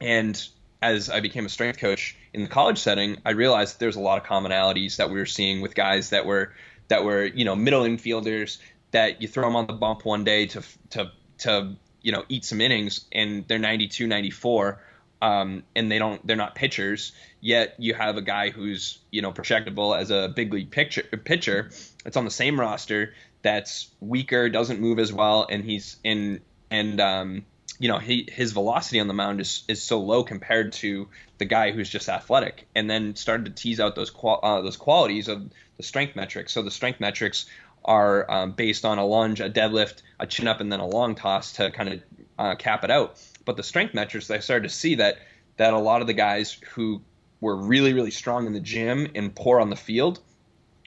And 0.00 0.40
as 0.80 1.10
I 1.10 1.20
became 1.20 1.46
a 1.46 1.48
strength 1.48 1.78
coach 1.78 2.16
in 2.32 2.42
the 2.42 2.48
college 2.48 2.78
setting, 2.78 3.18
I 3.24 3.30
realized 3.30 3.78
there's 3.78 3.96
a 3.96 4.00
lot 4.00 4.18
of 4.18 4.24
commonalities 4.24 4.96
that 4.96 5.10
we 5.10 5.18
were 5.18 5.26
seeing 5.26 5.60
with 5.60 5.74
guys 5.74 6.10
that 6.10 6.26
were 6.26 6.52
that 6.88 7.04
were 7.04 7.24
you 7.24 7.44
know 7.44 7.56
middle 7.56 7.82
infielders 7.82 8.58
that 8.90 9.22
you 9.22 9.28
throw 9.28 9.46
them 9.46 9.56
on 9.56 9.66
the 9.66 9.72
bump 9.72 10.04
one 10.04 10.24
day 10.24 10.46
to 10.46 10.62
to 10.90 11.10
to 11.38 11.76
you 12.02 12.12
know 12.12 12.24
eat 12.28 12.44
some 12.44 12.60
innings 12.60 13.04
and 13.12 13.46
they're 13.48 13.58
92 13.58 14.06
94 14.06 14.82
um, 15.20 15.62
and 15.76 15.90
they 15.90 15.98
don't 15.98 16.24
they're 16.26 16.36
not 16.36 16.54
pitchers 16.54 17.12
yet 17.40 17.74
you 17.78 17.94
have 17.94 18.16
a 18.16 18.22
guy 18.22 18.50
who's 18.50 18.98
you 19.10 19.22
know 19.22 19.32
projectable 19.32 19.96
as 19.98 20.10
a 20.10 20.28
big 20.34 20.52
league 20.52 20.70
pitcher 20.70 21.02
pitcher 21.02 21.70
it's 22.04 22.16
on 22.16 22.24
the 22.24 22.30
same 22.30 22.58
roster 22.58 23.14
that's 23.42 23.88
weaker 24.00 24.48
doesn't 24.48 24.80
move 24.80 24.98
as 24.98 25.12
well 25.12 25.46
and 25.48 25.64
he's 25.64 25.96
in 26.04 26.40
and 26.70 27.00
um, 27.00 27.44
you 27.78 27.88
know 27.88 27.98
he, 27.98 28.28
his 28.30 28.52
velocity 28.52 29.00
on 29.00 29.08
the 29.08 29.14
mound 29.14 29.40
is, 29.40 29.64
is 29.68 29.82
so 29.82 30.00
low 30.00 30.22
compared 30.24 30.72
to 30.72 31.08
the 31.38 31.44
guy 31.44 31.72
who's 31.72 31.88
just 31.88 32.08
athletic 32.08 32.66
and 32.74 32.88
then 32.88 33.16
started 33.16 33.46
to 33.46 33.50
tease 33.52 33.80
out 33.80 33.94
those 33.94 34.10
qual- 34.10 34.40
uh, 34.42 34.60
those 34.62 34.76
qualities 34.76 35.28
of 35.28 35.50
the 35.76 35.82
strength 35.82 36.16
metrics. 36.16 36.52
So 36.52 36.62
the 36.62 36.70
strength 36.70 37.00
metrics 37.00 37.46
are 37.84 38.30
um, 38.30 38.52
based 38.52 38.84
on 38.84 38.98
a 38.98 39.04
lunge 39.04 39.40
a 39.40 39.50
deadlift 39.50 40.02
a 40.20 40.26
chin 40.26 40.46
up 40.46 40.60
and 40.60 40.70
then 40.70 40.80
a 40.80 40.86
long 40.86 41.14
toss 41.14 41.52
to 41.54 41.70
kind 41.70 41.88
of 41.88 42.02
uh, 42.38 42.54
cap 42.54 42.84
it 42.84 42.90
out. 42.90 43.20
But 43.44 43.56
the 43.56 43.62
strength 43.62 43.94
metrics 43.94 44.30
i 44.30 44.38
started 44.38 44.68
to 44.68 44.74
see 44.74 44.96
that 44.96 45.18
that 45.56 45.74
a 45.74 45.78
lot 45.78 46.00
of 46.00 46.06
the 46.06 46.12
guys 46.12 46.58
who 46.74 47.02
were 47.40 47.56
really 47.56 47.92
really 47.92 48.10
strong 48.10 48.46
in 48.46 48.52
the 48.52 48.60
gym 48.60 49.10
and 49.14 49.34
poor 49.34 49.60
on 49.60 49.70
the 49.70 49.76
field 49.76 50.20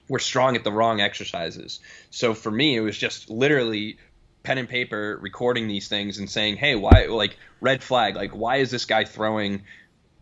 were 0.08 0.20
strong 0.20 0.56
at 0.56 0.64
the 0.64 0.72
wrong 0.72 1.02
exercises. 1.02 1.80
So 2.12 2.34
for 2.34 2.52
me 2.52 2.76
it 2.78 2.82
was 2.82 2.98
just 2.98 3.30
literally 3.30 3.98
pen 4.44 4.58
and 4.58 4.70
paper 4.70 5.18
recording 5.22 5.68
these 5.68 5.88
things 5.88 6.20
and 6.20 6.30
saying, 6.30 6.58
"Hey, 6.58 6.76
why 6.76 7.08
like 7.08 7.38
red 7.60 7.84
flag? 7.84 8.16
Like 8.16 8.32
why 8.32 8.58
is 8.58 8.72
this 8.72 8.86
guy 8.86 9.04
throwing 9.04 9.64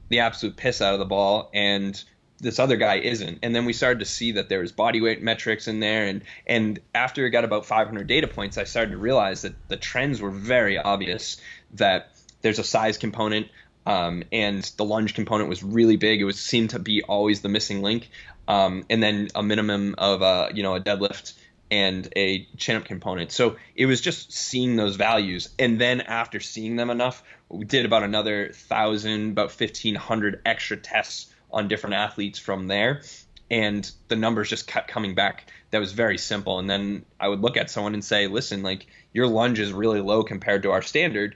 the 0.09 0.19
absolute 0.19 0.55
piss 0.55 0.81
out 0.81 0.93
of 0.93 0.99
the 0.99 1.05
ball? 1.05 1.51
And 1.53 2.01
this 2.43 2.59
other 2.59 2.77
guy 2.77 2.99
isn't?" 2.99 3.39
And 3.41 3.55
then 3.55 3.65
we 3.65 3.73
started 3.73 3.99
to 3.99 4.05
see 4.05 4.33
that 4.33 4.49
there 4.49 4.59
was 4.59 4.71
body 4.71 5.01
weight 5.01 5.23
metrics 5.23 5.67
in 5.67 5.79
there 5.79 6.05
and 6.05 6.21
and 6.45 6.79
after 6.93 7.25
it 7.25 7.31
got 7.31 7.43
about 7.43 7.65
500 7.65 8.05
data 8.05 8.27
points, 8.27 8.57
I 8.57 8.65
started 8.65 8.91
to 8.91 8.97
realize 8.97 9.41
that 9.41 9.55
the 9.67 9.77
trends 9.77 10.21
were 10.21 10.31
very 10.31 10.77
obvious 10.77 11.37
that 11.73 12.11
there's 12.41 12.59
a 12.59 12.63
size 12.63 12.97
component 12.97 13.47
um, 13.85 14.23
and 14.31 14.63
the 14.77 14.85
lunge 14.85 15.13
component 15.13 15.49
was 15.49 15.63
really 15.63 15.97
big. 15.97 16.21
It 16.21 16.25
was 16.25 16.39
seemed 16.39 16.71
to 16.71 16.79
be 16.79 17.03
always 17.03 17.41
the 17.41 17.49
missing 17.49 17.81
link, 17.81 18.09
um, 18.47 18.85
and 18.89 19.01
then 19.01 19.29
a 19.35 19.43
minimum 19.43 19.95
of 19.97 20.21
a 20.21 20.51
you 20.53 20.63
know 20.63 20.75
a 20.75 20.79
deadlift 20.79 21.33
and 21.71 22.07
a 22.15 22.45
chin 22.57 22.75
up 22.75 22.85
component. 22.85 23.31
So 23.31 23.55
it 23.75 23.87
was 23.87 23.99
just 23.99 24.31
seeing 24.31 24.75
those 24.75 24.95
values. 24.95 25.49
And 25.57 25.81
then 25.81 26.01
after 26.01 26.39
seeing 26.39 26.75
them 26.75 26.91
enough, 26.91 27.23
we 27.49 27.65
did 27.65 27.85
about 27.85 28.03
another 28.03 28.49
thousand, 28.49 29.31
about 29.31 29.49
1500 29.59 30.41
extra 30.45 30.77
tests 30.77 31.32
on 31.53 31.67
different 31.67 31.95
athletes 31.95 32.39
from 32.39 32.67
there. 32.67 33.01
And 33.49 33.89
the 34.07 34.15
numbers 34.15 34.49
just 34.49 34.67
kept 34.67 34.89
coming 34.89 35.15
back. 35.15 35.51
That 35.71 35.79
was 35.79 35.91
very 35.91 36.17
simple. 36.17 36.59
And 36.59 36.69
then 36.69 37.05
I 37.19 37.27
would 37.27 37.41
look 37.41 37.55
at 37.55 37.69
someone 37.69 37.93
and 37.93 38.03
say, 38.03 38.27
listen, 38.27 38.63
like 38.63 38.87
your 39.13 39.27
lunge 39.27 39.59
is 39.59 39.71
really 39.71 40.01
low 40.01 40.23
compared 40.23 40.63
to 40.63 40.71
our 40.71 40.81
standard. 40.81 41.35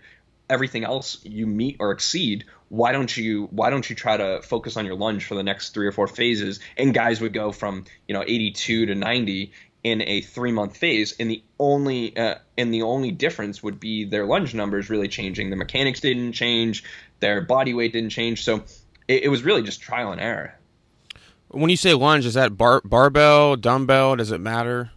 Everything 0.49 0.83
else 0.83 1.19
you 1.23 1.45
meet 1.45 1.77
or 1.79 1.91
exceed. 1.91 2.45
Why 2.69 2.91
don't 2.91 3.15
you 3.15 3.47
why 3.51 3.69
don't 3.69 3.89
you 3.89 3.95
try 3.95 4.17
to 4.17 4.41
focus 4.41 4.77
on 4.77 4.85
your 4.85 4.95
lunge 4.95 5.25
for 5.25 5.35
the 5.35 5.43
next 5.43 5.73
three 5.73 5.87
or 5.87 5.91
four 5.91 6.07
phases? 6.07 6.59
And 6.77 6.93
guys 6.93 7.21
would 7.21 7.33
go 7.33 7.51
from, 7.51 7.85
you 8.07 8.13
know, 8.13 8.23
82 8.25 8.87
to 8.87 8.95
90 8.95 9.51
in 9.83 10.01
a 10.01 10.21
three 10.21 10.51
month 10.51 10.75
phase, 10.75 11.15
and 11.19 11.29
the 11.29 11.43
only 11.59 12.15
uh, 12.17 12.35
and 12.57 12.73
the 12.73 12.81
only 12.81 13.11
difference 13.11 13.63
would 13.63 13.79
be 13.79 14.05
their 14.05 14.25
lunge 14.25 14.53
numbers 14.53 14.89
really 14.89 15.07
changing. 15.07 15.49
The 15.49 15.55
mechanics 15.55 16.01
didn't 16.01 16.33
change, 16.33 16.83
their 17.19 17.41
body 17.41 17.73
weight 17.73 17.93
didn't 17.93 18.09
change, 18.09 18.43
so 18.43 18.63
it, 19.07 19.23
it 19.23 19.29
was 19.29 19.43
really 19.43 19.61
just 19.61 19.81
trial 19.81 20.11
and 20.11 20.21
error. 20.21 20.55
When 21.49 21.69
you 21.69 21.77
say 21.77 21.93
lunge, 21.93 22.25
is 22.25 22.33
that 22.33 22.57
bar- 22.57 22.81
barbell, 22.83 23.55
dumbbell? 23.55 24.15
Does 24.17 24.31
it 24.31 24.41
matter? 24.41 24.91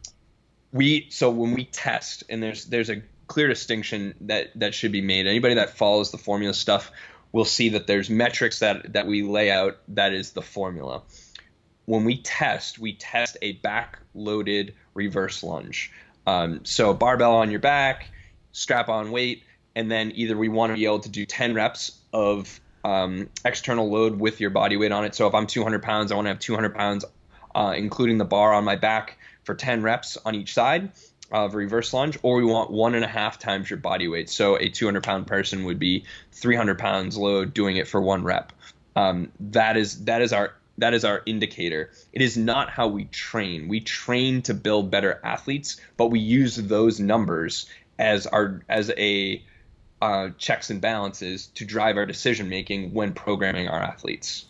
We 0.73 1.07
so 1.11 1.31
when 1.31 1.55
we 1.55 1.64
test, 1.64 2.25
and 2.29 2.42
there's 2.42 2.66
there's 2.66 2.90
a 2.90 3.03
clear 3.27 3.49
distinction 3.49 4.14
that 4.23 4.51
that 4.57 4.75
should 4.75 4.92
be 4.92 5.01
made. 5.01 5.27
Anybody 5.27 5.55
that 5.55 5.77
follows 5.77 6.11
the 6.11 6.18
formula 6.18 6.55
stuff 6.55 6.90
will 7.33 7.44
see 7.44 7.70
that 7.70 7.87
there's 7.87 8.11
metrics 8.11 8.61
that 8.61 8.92
that 8.92 9.07
we 9.07 9.23
lay 9.23 9.51
out 9.51 9.79
that 9.88 10.12
is 10.12 10.33
the 10.33 10.42
formula 10.42 11.03
when 11.90 12.05
we 12.05 12.18
test, 12.18 12.79
we 12.79 12.92
test 12.92 13.37
a 13.42 13.51
back 13.55 13.99
loaded 14.14 14.75
reverse 14.94 15.42
lunge. 15.42 15.90
Um, 16.25 16.61
so 16.64 16.94
barbell 16.94 17.35
on 17.35 17.51
your 17.51 17.59
back, 17.59 18.12
strap 18.53 18.88
on 18.88 19.11
weight, 19.11 19.42
and 19.75 19.90
then 19.90 20.12
either 20.14 20.37
we 20.37 20.49
want 20.49 20.70
to 20.70 20.77
be 20.77 20.85
able 20.85 21.01
to 21.01 21.09
do 21.09 21.27
10 21.27 21.53
reps 21.53 21.99
of 22.12 22.61
um, 22.85 23.29
external 23.45 23.90
load 23.90 24.19
with 24.19 24.40
your 24.40 24.51
body 24.51 24.77
weight 24.77 24.93
on 24.93 25.05
it. 25.05 25.14
So 25.14 25.27
if 25.27 25.35
I'm 25.35 25.47
200 25.47 25.83
pounds, 25.83 26.12
I 26.12 26.14
want 26.14 26.27
to 26.27 26.31
have 26.31 26.38
200 26.38 26.75
pounds, 26.75 27.05
uh, 27.55 27.75
including 27.77 28.19
the 28.19 28.25
bar 28.25 28.53
on 28.53 28.64
my 28.64 28.77
back 28.77 29.19
for 29.45 29.55
10 29.55 29.83
reps 29.83 30.16
on 30.25 30.35
each 30.35 30.55
side 30.55 30.93
of 31.33 31.55
reverse 31.55 31.93
lunge, 31.93 32.19
or 32.23 32.37
we 32.37 32.45
want 32.45 32.71
one 32.71 32.95
and 32.95 33.05
a 33.05 33.09
half 33.09 33.38
times 33.38 33.71
your 33.71 33.79
body 33.79 34.09
weight. 34.09 34.29
So 34.29 34.57
a 34.57 34.69
200 34.69 35.03
pound 35.03 35.27
person 35.27 35.64
would 35.64 35.79
be 35.79 36.05
300 36.33 36.79
pounds 36.79 37.16
load 37.16 37.55
doing 37.55 37.77
it 37.77 37.87
for 37.87 38.01
one 38.01 38.25
rep. 38.25 38.53
Um, 38.97 39.31
that 39.38 39.77
is 39.77 40.05
that 40.05 40.23
is 40.23 40.33
our 40.33 40.55
that 40.79 40.95
is 40.95 41.05
our 41.05 41.23
indicator. 41.27 41.90
It 42.12 42.23
is 42.23 42.37
not 42.37 42.71
how 42.71 42.88
we 42.88 43.05
train. 43.05 43.69
We 43.69 43.81
train 43.81 44.43
to 44.43 44.55
build 44.55 44.90
better 44.90 45.21
athletes, 45.23 45.81
but 45.97 46.07
we 46.09 46.21
use 46.21 46.57
those 46.57 46.99
numbers 46.99 47.66
as 47.99 48.27
our 48.27 48.62
as 48.69 48.90
a 48.97 49.43
uh, 50.00 50.30
checks 50.38 50.70
and 50.70 50.80
balances 50.80 51.46
to 51.54 51.64
drive 51.64 51.96
our 51.96 52.06
decision 52.06 52.48
making 52.48 52.92
when 52.92 53.12
programming 53.12 53.68
our 53.68 53.80
athletes. 53.80 54.46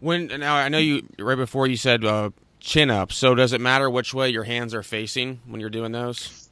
When 0.00 0.26
now 0.26 0.56
I 0.56 0.68
know 0.68 0.78
you 0.78 1.06
right 1.18 1.36
before 1.36 1.66
you 1.66 1.76
said 1.76 2.04
uh, 2.04 2.30
chin 2.60 2.90
up. 2.90 3.12
So 3.12 3.34
does 3.34 3.52
it 3.52 3.60
matter 3.60 3.88
which 3.88 4.12
way 4.12 4.30
your 4.30 4.44
hands 4.44 4.74
are 4.74 4.82
facing 4.82 5.40
when 5.46 5.60
you're 5.60 5.70
doing 5.70 5.92
those? 5.92 6.48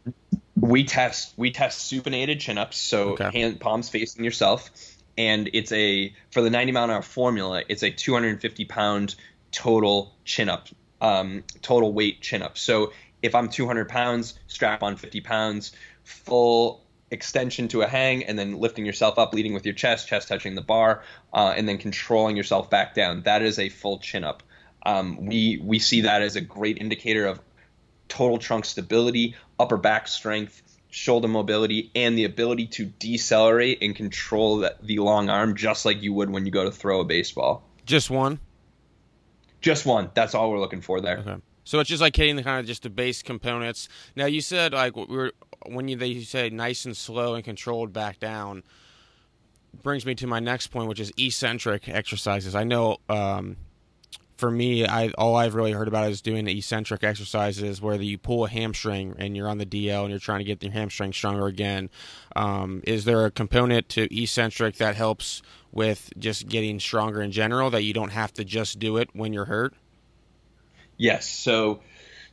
We 0.57 0.85
test 0.85 1.35
we 1.37 1.51
test 1.51 1.91
supinated 1.93 2.41
chin 2.41 2.57
ups, 2.59 2.79
so 2.79 3.11
okay. 3.11 3.31
hand 3.33 3.61
palms 3.61 3.89
facing 3.89 4.25
yourself, 4.25 4.71
and 5.19 5.51
it's 5.53 5.73
a 5.73 6.15
for 6.31 6.41
the 6.41 6.51
90 6.51 6.73
mile 6.73 6.85
an 6.85 6.91
hour 6.91 7.03
formula. 7.03 7.63
It's 7.69 7.83
a 7.83 7.91
250 7.91 8.65
pound 8.65 9.17
total 9.51 10.15
chin 10.25 10.49
up, 10.49 10.69
um, 11.01 11.43
total 11.61 11.93
weight 11.93 12.21
chin 12.21 12.43
up. 12.43 12.57
So 12.57 12.93
if 13.21 13.35
I'm 13.35 13.49
200 13.49 13.89
pounds, 13.89 14.39
strap 14.47 14.83
on 14.83 14.97
50 14.97 15.21
pounds, 15.23 15.73
full 16.05 16.84
extension 17.15 17.69
to 17.69 17.81
a 17.81 17.87
hang, 17.87 18.25
and 18.25 18.39
then 18.39 18.59
lifting 18.59 18.85
yourself 18.85 19.19
up, 19.19 19.33
leading 19.33 19.55
with 19.55 19.65
your 19.65 19.75
chest, 19.75 20.07
chest 20.07 20.29
touching 20.29 20.55
the 20.55 20.61
bar, 20.61 21.03
uh, 21.33 21.55
and 21.57 21.67
then 21.67 21.79
controlling 21.79 22.37
yourself 22.37 22.69
back 22.69 22.95
down. 22.95 23.23
That 23.23 23.41
is 23.41 23.59
a 23.59 23.71
full 23.71 23.99
chin 23.99 24.25
up. 24.25 24.43
Um, 24.85 25.25
we 25.25 25.59
we 25.63 25.79
see 25.79 26.03
that 26.03 26.21
as 26.21 26.37
a 26.37 26.43
great 26.43 26.77
indicator 26.77 27.25
of 27.27 27.41
total 28.09 28.37
trunk 28.37 28.67
stability, 28.67 29.35
upper 29.59 29.79
back 29.79 30.09
strength, 30.09 30.63
shoulder 30.91 31.29
mobility, 31.29 31.91
and 31.95 32.19
the 32.19 32.25
ability 32.25 32.67
to 32.67 32.85
decelerate 32.85 33.79
and 33.81 33.97
control 33.97 34.59
that, 34.59 34.85
the 34.87 34.99
long 34.99 35.31
arm 35.31 35.57
just 35.57 35.87
like 35.87 36.03
you 36.03 36.13
would 36.13 36.31
when 36.31 36.45
you 36.45 36.53
go 36.53 36.65
to 36.65 36.71
throw 36.71 37.01
a 37.01 37.05
baseball. 37.05 37.65
Just 37.87 38.11
one. 38.11 38.39
Just 39.61 39.87
one. 39.87 40.11
That's 40.13 40.35
all 40.35 40.51
we're 40.51 40.61
looking 40.61 40.83
for 40.83 41.01
there. 41.01 41.19
Okay. 41.19 41.37
So 41.65 41.81
it's 41.81 41.89
just 41.89 42.03
like 42.03 42.15
hitting 42.15 42.37
the 42.37 42.43
kind 42.43 42.61
of 42.61 42.67
just 42.67 42.83
the 42.83 42.91
base 42.91 43.23
components. 43.23 43.89
Now 44.15 44.27
you 44.27 44.43
said 44.43 44.75
like 44.75 44.95
we 44.95 45.07
were 45.07 45.33
when 45.67 45.89
you 45.89 45.97
they 45.97 46.21
say 46.21 46.51
nice 46.51 46.85
and 46.85 46.97
slow 46.97 47.35
and 47.35 47.45
controlled 47.45 47.93
back 47.93 48.21
down 48.21 48.63
brings 49.83 50.07
me 50.07 50.15
to 50.15 50.27
my 50.27 50.41
next 50.41 50.69
point, 50.69 50.89
which 50.89 51.01
is 51.01 51.13
eccentric 51.19 51.89
exercises. 51.89 52.55
I 52.55 52.65
know 52.65 52.99
um, 53.09 53.57
for 54.37 54.51
me, 54.51 54.87
I 54.87 55.09
all 55.11 55.37
I've 55.37 55.55
really 55.55 55.73
heard 55.73 55.89
about 55.89 56.11
is 56.11 56.21
doing 56.21 56.47
eccentric 56.47 57.05
exercises 57.05 57.81
where 57.81 57.95
you 57.97 58.19
pull 58.19 58.45
a 58.45 58.49
hamstring 58.49 59.15
and 59.19 59.37
you're 59.37 59.49
on 59.49 59.59
the 59.59 59.67
DL 59.67 60.03
and 60.03 60.11
you're 60.11 60.19
trying 60.19 60.41
to 60.41 60.45
get 60.45 60.63
your 60.63 60.73
hamstring 60.73 61.13
stronger 61.13 61.47
again. 61.47 61.91
Um, 62.35 62.83
is 62.87 63.05
there 63.05 63.25
a 63.25 63.31
component 63.31 63.89
to 63.91 64.23
eccentric 64.23 64.77
that 64.77 64.97
helps 64.97 65.43
with 65.73 66.13
just 66.19 66.49
getting 66.49 66.81
stronger 66.81 67.23
in 67.23 67.33
general 67.33 67.71
that 67.71 67.83
you 67.83 67.93
don't 67.93 68.11
have 68.11 68.33
to 68.35 68.45
just 68.45 68.79
do 68.79 68.97
it 68.97 69.11
when 69.13 69.33
you're 69.33 69.45
hurt? 69.45 69.75
Yes. 70.97 71.29
So 71.29 71.81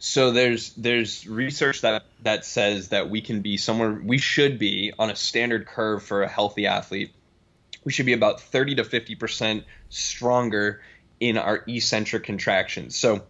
so 0.03 0.31
there's 0.31 0.73
there's 0.73 1.27
research 1.27 1.81
that 1.81 2.05
that 2.23 2.43
says 2.43 2.89
that 2.89 3.11
we 3.11 3.21
can 3.21 3.41
be 3.41 3.55
somewhere 3.57 3.91
we 4.03 4.17
should 4.17 4.57
be 4.57 4.91
on 4.97 5.11
a 5.11 5.15
standard 5.15 5.67
curve 5.67 6.01
for 6.01 6.23
a 6.23 6.27
healthy 6.27 6.65
athlete. 6.65 7.13
We 7.83 7.91
should 7.91 8.07
be 8.07 8.13
about 8.13 8.41
30 8.41 8.75
to 8.75 8.83
50 8.83 9.13
percent 9.13 9.63
stronger 9.89 10.81
in 11.19 11.37
our 11.37 11.63
eccentric 11.67 12.23
contractions. 12.23 12.97
So 12.97 13.21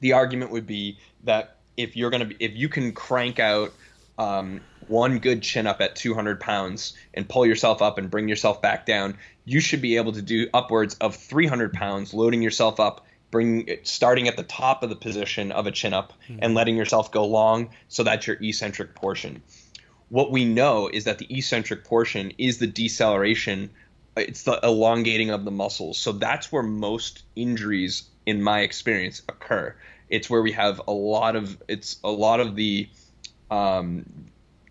the 0.00 0.14
argument 0.14 0.50
would 0.50 0.66
be 0.66 0.96
that 1.24 1.58
if 1.76 1.94
you're 1.94 2.10
to 2.10 2.24
be 2.24 2.36
if 2.40 2.56
you 2.56 2.70
can 2.70 2.92
crank 2.92 3.38
out 3.38 3.74
um, 4.16 4.62
one 4.88 5.18
good 5.18 5.42
chin 5.42 5.66
up 5.66 5.82
at 5.82 5.94
200 5.94 6.40
pounds 6.40 6.94
and 7.12 7.28
pull 7.28 7.44
yourself 7.44 7.82
up 7.82 7.98
and 7.98 8.10
bring 8.10 8.28
yourself 8.30 8.62
back 8.62 8.86
down, 8.86 9.18
you 9.44 9.60
should 9.60 9.82
be 9.82 9.98
able 9.98 10.12
to 10.12 10.22
do 10.22 10.48
upwards 10.54 10.94
of 11.02 11.16
300 11.16 11.74
pounds, 11.74 12.14
loading 12.14 12.40
yourself 12.40 12.80
up 12.80 13.04
bring 13.32 13.78
starting 13.82 14.28
at 14.28 14.36
the 14.36 14.44
top 14.44 14.84
of 14.84 14.90
the 14.90 14.94
position 14.94 15.50
of 15.50 15.66
a 15.66 15.72
chin 15.72 15.92
up 15.92 16.12
mm-hmm. 16.28 16.38
and 16.40 16.54
letting 16.54 16.76
yourself 16.76 17.10
go 17.10 17.26
long 17.26 17.70
so 17.88 18.04
that's 18.04 18.28
your 18.28 18.36
eccentric 18.40 18.94
portion. 18.94 19.42
What 20.10 20.30
we 20.30 20.44
know 20.44 20.88
is 20.88 21.04
that 21.04 21.18
the 21.18 21.26
eccentric 21.36 21.82
portion 21.84 22.34
is 22.38 22.58
the 22.58 22.66
deceleration. 22.66 23.70
It's 24.14 24.42
the 24.42 24.60
elongating 24.62 25.30
of 25.30 25.44
the 25.44 25.50
muscles. 25.50 25.98
So 25.98 26.12
that's 26.12 26.52
where 26.52 26.62
most 26.62 27.24
injuries 27.34 28.04
in 28.26 28.42
my 28.42 28.60
experience 28.60 29.22
occur. 29.28 29.74
It's 30.10 30.28
where 30.28 30.42
we 30.42 30.52
have 30.52 30.82
a 30.86 30.92
lot 30.92 31.34
of 31.34 31.56
it's 31.66 31.98
a 32.04 32.10
lot 32.10 32.40
of 32.40 32.54
the 32.54 32.90
um, 33.50 34.04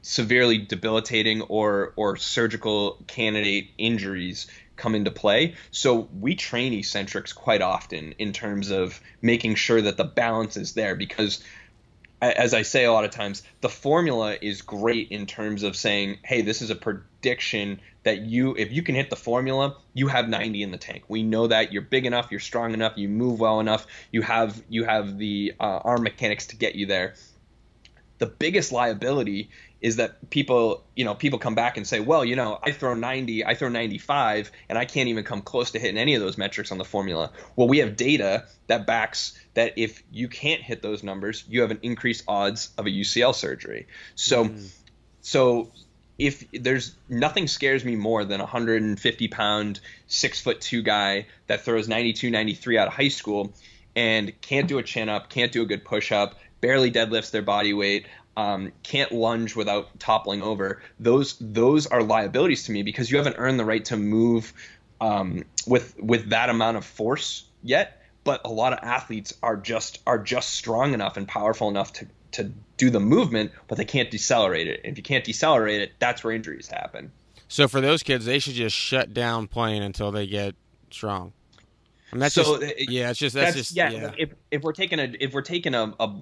severely 0.03 0.59
debilitating 0.59 1.41
or 1.41 1.93
or 1.95 2.17
surgical 2.17 3.03
candidate 3.07 3.71
injuries 3.79 4.45
come 4.81 4.95
into 4.95 5.11
play. 5.11 5.55
So 5.69 6.09
we 6.19 6.35
train 6.35 6.73
eccentrics 6.73 7.33
quite 7.33 7.61
often 7.61 8.15
in 8.17 8.33
terms 8.33 8.71
of 8.71 8.99
making 9.21 9.55
sure 9.55 9.81
that 9.81 9.95
the 9.95 10.03
balance 10.03 10.57
is 10.57 10.73
there 10.73 10.95
because 10.95 11.43
as 12.21 12.53
I 12.53 12.61
say 12.61 12.85
a 12.85 12.91
lot 12.91 13.03
of 13.03 13.11
times, 13.11 13.41
the 13.61 13.69
formula 13.69 14.37
is 14.39 14.61
great 14.61 15.09
in 15.09 15.25
terms 15.25 15.63
of 15.63 15.75
saying, 15.75 16.19
hey, 16.23 16.41
this 16.41 16.61
is 16.61 16.69
a 16.69 16.75
prediction 16.75 17.79
that 18.03 18.21
you, 18.21 18.55
if 18.55 18.71
you 18.71 18.83
can 18.83 18.93
hit 18.93 19.09
the 19.09 19.15
formula, 19.15 19.77
you 19.93 20.07
have 20.07 20.29
90 20.29 20.61
in 20.61 20.71
the 20.71 20.77
tank. 20.77 21.03
We 21.07 21.23
know 21.23 21.47
that 21.47 21.71
you're 21.71 21.81
big 21.81 22.05
enough, 22.05 22.29
you're 22.29 22.39
strong 22.39 22.73
enough, 22.73 22.93
you 22.95 23.09
move 23.09 23.39
well 23.39 23.59
enough, 23.59 23.87
you 24.11 24.21
have 24.21 24.61
you 24.69 24.83
have 24.83 25.17
the 25.17 25.53
uh, 25.59 25.63
arm 25.63 26.03
mechanics 26.03 26.47
to 26.47 26.55
get 26.55 26.75
you 26.75 26.85
there. 26.85 27.15
The 28.19 28.27
biggest 28.27 28.71
liability 28.71 29.49
is 29.81 29.95
that 29.95 30.29
people, 30.29 30.83
you 30.95 31.03
know, 31.03 31.15
people 31.15 31.39
come 31.39 31.55
back 31.55 31.75
and 31.75 31.87
say, 31.87 31.99
well, 31.99 32.23
you 32.23 32.35
know, 32.35 32.59
I 32.61 32.71
throw 32.71 32.93
90, 32.93 33.45
I 33.45 33.55
throw 33.55 33.67
95, 33.67 34.51
and 34.69 34.77
I 34.77 34.85
can't 34.85 35.09
even 35.09 35.23
come 35.23 35.41
close 35.41 35.71
to 35.71 35.79
hitting 35.79 35.97
any 35.97 36.13
of 36.13 36.21
those 36.21 36.37
metrics 36.37 36.71
on 36.71 36.77
the 36.77 36.85
formula. 36.85 37.31
Well, 37.55 37.67
we 37.67 37.79
have 37.79 37.97
data 37.97 38.45
that 38.67 38.85
backs 38.85 39.37
that 39.55 39.73
if 39.77 40.03
you 40.11 40.27
can't 40.27 40.61
hit 40.61 40.83
those 40.83 41.03
numbers, 41.03 41.43
you 41.49 41.61
have 41.61 41.71
an 41.71 41.79
increased 41.81 42.23
odds 42.27 42.69
of 42.77 42.85
a 42.85 42.89
UCL 42.89 43.33
surgery. 43.33 43.87
So, 44.13 44.45
mm. 44.45 44.69
so 45.21 45.71
if 46.19 46.45
there's 46.51 46.93
nothing 47.09 47.47
scares 47.47 47.83
me 47.83 47.95
more 47.95 48.23
than 48.23 48.39
a 48.39 48.43
150 48.43 49.27
pound, 49.29 49.79
six 50.05 50.39
foot 50.39 50.61
two 50.61 50.83
guy 50.83 51.25
that 51.47 51.61
throws 51.65 51.87
92, 51.87 52.29
93 52.29 52.77
out 52.77 52.87
of 52.87 52.93
high 52.93 53.07
school 53.07 53.51
and 53.95 54.39
can't 54.41 54.67
do 54.67 54.77
a 54.77 54.83
chin 54.83 55.09
up, 55.09 55.29
can't 55.29 55.51
do 55.51 55.63
a 55.63 55.65
good 55.65 55.83
push 55.83 56.11
up, 56.11 56.39
barely 56.61 56.91
deadlifts 56.91 57.31
their 57.31 57.41
body 57.41 57.73
weight 57.73 58.05
um, 58.37 58.71
can't 58.83 59.11
lunge 59.11 59.55
without 59.55 59.99
toppling 59.99 60.41
over. 60.41 60.81
Those 60.99 61.37
those 61.39 61.87
are 61.87 62.03
liabilities 62.03 62.65
to 62.65 62.71
me 62.71 62.83
because 62.83 63.11
you 63.11 63.17
haven't 63.17 63.35
earned 63.37 63.59
the 63.59 63.65
right 63.65 63.83
to 63.85 63.97
move 63.97 64.53
um, 64.99 65.43
with 65.67 65.97
with 65.99 66.29
that 66.29 66.49
amount 66.49 66.77
of 66.77 66.85
force 66.85 67.45
yet. 67.63 67.97
But 68.23 68.41
a 68.45 68.49
lot 68.49 68.73
of 68.73 68.79
athletes 68.83 69.33
are 69.41 69.57
just 69.57 69.99
are 70.05 70.19
just 70.19 70.49
strong 70.53 70.93
enough 70.93 71.17
and 71.17 71.27
powerful 71.27 71.69
enough 71.69 71.93
to 71.93 72.07
to 72.33 72.51
do 72.77 72.89
the 72.89 72.99
movement, 72.99 73.51
but 73.67 73.77
they 73.77 73.85
can't 73.85 74.09
decelerate 74.09 74.67
it. 74.67 74.81
And 74.83 74.93
if 74.93 74.97
you 74.97 75.03
can't 75.03 75.23
decelerate 75.23 75.81
it, 75.81 75.91
that's 75.99 76.23
where 76.23 76.33
injuries 76.33 76.67
happen. 76.67 77.11
So 77.47 77.67
for 77.67 77.81
those 77.81 78.01
kids, 78.01 78.25
they 78.25 78.39
should 78.39 78.53
just 78.53 78.75
shut 78.75 79.13
down 79.13 79.47
playing 79.47 79.83
until 79.83 80.11
they 80.11 80.25
get 80.25 80.55
strong. 80.89 81.33
And 82.11 82.21
that's 82.21 82.35
so, 82.35 82.59
just, 82.59 82.89
yeah, 82.89 83.09
it's 83.09 83.19
just 83.19 83.35
that's, 83.35 83.55
that's 83.55 83.57
just 83.57 83.75
yeah. 83.75 83.89
yeah. 83.89 84.11
If, 84.17 84.33
if 84.51 84.61
we're 84.61 84.73
taking 84.73 84.99
a 84.99 85.13
if 85.19 85.33
we're 85.33 85.41
taking 85.41 85.73
a, 85.73 85.93
a 85.99 86.15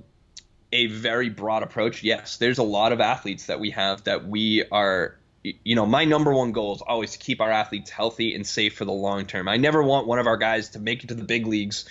a 0.72 0.88
very 0.88 1.30
broad 1.30 1.64
approach, 1.64 2.04
yes, 2.04 2.38
there's 2.38 2.58
a 2.58 2.64
lot 2.64 2.92
of 2.92 3.02
athletes 3.02 3.48
that 3.48 3.60
we 3.60 3.72
have 3.72 4.04
that 4.04 4.28
we 4.28 4.64
are 4.72 5.16
you 5.42 5.76
know, 5.76 5.86
my 5.86 6.04
number 6.06 6.34
one 6.34 6.52
goal 6.52 6.76
is 6.76 6.82
always 6.82 7.12
to 7.14 7.18
keep 7.18 7.40
our 7.40 7.50
athletes 7.50 7.90
healthy 7.90 8.36
and 8.36 8.46
safe 8.46 8.76
for 8.76 8.86
the 8.86 8.92
long 8.92 9.26
term. 9.26 9.48
I 9.48 9.58
never 9.58 9.82
want 9.82 10.06
one 10.06 10.20
of 10.20 10.28
our 10.28 10.38
guys 10.38 10.70
to 10.70 10.80
make 10.80 11.04
it 11.04 11.08
to 11.08 11.14
the 11.14 11.24
big 11.24 11.48
leagues 11.48 11.86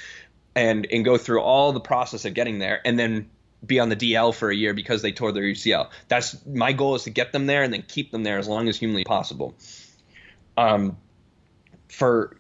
and 0.55 0.87
and 0.91 1.05
go 1.05 1.17
through 1.17 1.41
all 1.41 1.73
the 1.73 1.81
process 1.81 2.25
of 2.25 2.35
getting 2.35 2.59
there 2.59 2.81
and 2.85 2.99
then 2.99 3.31
be 3.65 3.81
on 3.81 3.89
the 3.89 3.97
DL 3.97 4.35
for 4.35 4.51
a 4.51 4.55
year 4.55 4.75
because 4.75 5.03
they 5.03 5.13
tore 5.13 5.33
their 5.33 5.45
UCL. 5.45 5.89
That's 6.09 6.45
my 6.47 6.73
goal 6.73 6.95
is 6.95 7.05
to 7.05 7.11
get 7.11 7.33
them 7.33 7.47
there 7.47 7.63
and 7.63 7.73
then 7.73 7.83
keep 7.83 8.11
them 8.11 8.23
there 8.23 8.39
as 8.39 8.47
long 8.47 8.69
as 8.69 8.77
humanly 8.77 9.05
possible. 9.05 9.55
Um, 10.57 10.97
for 11.89 12.37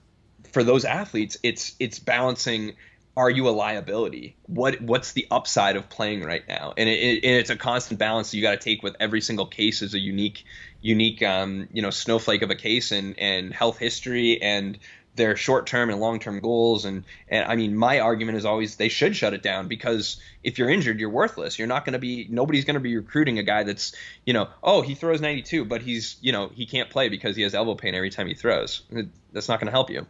for 0.52 0.62
those 0.62 0.84
athletes, 0.84 1.38
it's 1.42 1.74
it's 1.80 1.98
balancing 1.98 2.74
are 3.18 3.28
you 3.28 3.48
a 3.48 3.50
liability? 3.50 4.36
What 4.46 4.80
what's 4.80 5.12
the 5.12 5.26
upside 5.28 5.74
of 5.74 5.88
playing 5.88 6.22
right 6.22 6.46
now? 6.48 6.72
And, 6.76 6.88
it, 6.88 7.24
it, 7.24 7.24
it's 7.24 7.50
a 7.50 7.56
constant 7.56 7.98
balance 7.98 8.30
that 8.30 8.36
you 8.36 8.42
got 8.44 8.52
to 8.52 8.58
take 8.58 8.80
with 8.84 8.94
every 9.00 9.20
single 9.20 9.46
case 9.46 9.82
is 9.82 9.92
a 9.92 9.98
unique 9.98 10.44
unique 10.80 11.20
um, 11.24 11.68
you 11.72 11.82
know 11.82 11.90
snowflake 11.90 12.42
of 12.42 12.50
a 12.50 12.54
case 12.54 12.92
and 12.92 13.18
and 13.18 13.52
health 13.52 13.76
history 13.78 14.40
and 14.40 14.78
their 15.16 15.34
short 15.34 15.66
term 15.66 15.90
and 15.90 15.98
long 15.98 16.20
term 16.20 16.38
goals 16.38 16.84
and 16.84 17.02
and 17.28 17.44
I 17.50 17.56
mean 17.56 17.76
my 17.76 17.98
argument 17.98 18.38
is 18.38 18.44
always 18.44 18.76
they 18.76 18.88
should 18.88 19.16
shut 19.16 19.34
it 19.34 19.42
down 19.42 19.66
because 19.66 20.20
if 20.44 20.56
you're 20.56 20.70
injured 20.70 21.00
you're 21.00 21.10
worthless. 21.10 21.58
You're 21.58 21.66
not 21.66 21.84
going 21.84 21.94
to 21.94 21.98
be 21.98 22.28
nobody's 22.30 22.66
going 22.66 22.74
to 22.74 22.80
be 22.80 22.96
recruiting 22.96 23.40
a 23.40 23.42
guy 23.42 23.64
that's 23.64 23.96
you 24.26 24.32
know 24.32 24.46
oh 24.62 24.82
he 24.82 24.94
throws 24.94 25.20
92 25.20 25.64
but 25.64 25.82
he's 25.82 26.18
you 26.20 26.30
know 26.30 26.52
he 26.54 26.66
can't 26.66 26.88
play 26.88 27.08
because 27.08 27.34
he 27.34 27.42
has 27.42 27.52
elbow 27.52 27.74
pain 27.74 27.96
every 27.96 28.10
time 28.10 28.28
he 28.28 28.34
throws. 28.34 28.82
That's 29.32 29.48
not 29.48 29.58
going 29.58 29.66
to 29.66 29.72
help 29.72 29.90
you. 29.90 30.06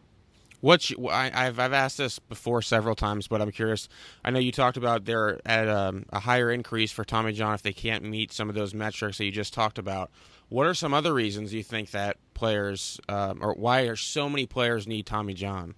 What 0.61 0.91
I, 1.09 1.31
have 1.45 1.61
I've 1.61 1.73
asked 1.73 1.99
this 1.99 2.19
before 2.19 2.63
several 2.63 2.97
times, 2.97 3.29
but 3.29 3.41
I'm 3.41 3.53
curious. 3.53 3.89
I 4.25 4.31
know 4.31 4.41
you 4.41 4.51
talked 4.51 4.77
about 4.77 5.05
they're 5.05 5.41
at 5.47 5.69
um, 5.69 6.07
a 6.11 6.19
higher 6.19 6.51
increase 6.51 6.91
for 6.91 7.05
Tommy 7.05 7.33
John 7.33 7.55
if 7.55 7.63
they 7.63 7.73
can't 7.73 8.03
meet 8.03 8.33
some 8.33 8.49
of 8.49 8.57
those 8.57 8.75
metrics 8.75 9.19
that 9.19 9.25
you 9.25 9.31
just 9.31 9.55
talked 9.55 9.79
about. 9.79 10.11
What 10.49 10.67
are 10.67 10.75
some 10.75 10.95
other 10.95 11.15
reasons 11.15 11.55
you 11.55 11.63
think 11.63 11.93
that 11.93 12.17
players, 12.35 12.99
um, 13.09 13.39
or 13.41 13.55
why 13.55 13.83
are 13.83 13.97
so 13.97 14.29
many 14.29 14.47
players 14.47 14.87
need 14.87 15.07
Tommy 15.07 15.35
John? 15.35 15.75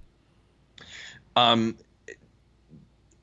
Um, 1.36 1.76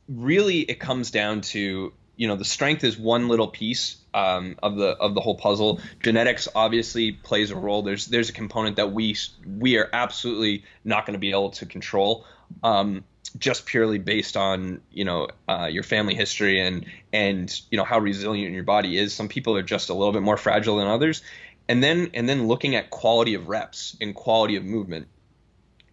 really, 0.08 0.60
it 0.60 0.80
comes 0.80 1.10
down 1.10 1.41
to 1.41 1.93
you 2.17 2.27
know 2.27 2.36
the 2.36 2.45
strength 2.45 2.84
is 2.84 2.97
one 2.97 3.30
little 3.30 3.47
piece 3.47 3.97
um, 4.13 4.56
of 4.62 4.75
the 4.75 4.89
of 4.89 5.13
the 5.13 5.21
whole 5.21 5.36
puzzle. 5.36 5.80
Genetics 6.01 6.47
obviously 6.53 7.12
plays 7.13 7.51
a 7.51 7.56
role. 7.56 7.84
There's 7.84 8.08
there's 8.08 8.30
a 8.30 8.34
component 8.34 8.75
that 8.75 8.91
we 8.91 9.15
we 9.45 9.77
are 9.77 9.89
absolutely 9.93 10.65
not 10.84 11.06
going 11.06 11.13
to 11.13 11.19
be 11.19 11.30
able 11.30 11.51
to 11.51 11.65
control. 11.65 12.25
Um, 12.63 13.03
just 13.38 13.65
purely 13.65 13.99
based 13.99 14.36
on 14.36 14.82
you 14.91 15.06
know 15.06 15.27
uh, 15.47 15.69
your 15.71 15.84
family 15.84 16.15
history 16.15 16.60
and 16.60 16.86
and 17.13 17.62
you 17.69 17.77
know 17.77 17.84
how 17.84 17.99
resilient 17.99 18.53
your 18.53 18.63
body 18.63 18.97
is. 18.97 19.13
Some 19.13 19.30
people 19.30 19.56
are 19.56 19.63
just 19.63 19.89
a 19.89 19.93
little 19.93 20.13
bit 20.13 20.23
more 20.23 20.38
fragile 20.38 20.77
than 20.77 20.88
others, 20.88 21.21
and 21.69 21.84
then 21.84 22.10
and 22.15 22.27
then 22.27 22.47
looking 22.47 22.75
at 22.75 22.89
quality 22.89 23.36
of 23.36 23.47
reps 23.47 23.95
and 24.01 24.15
quality 24.15 24.56
of 24.56 24.65
movement. 24.65 25.08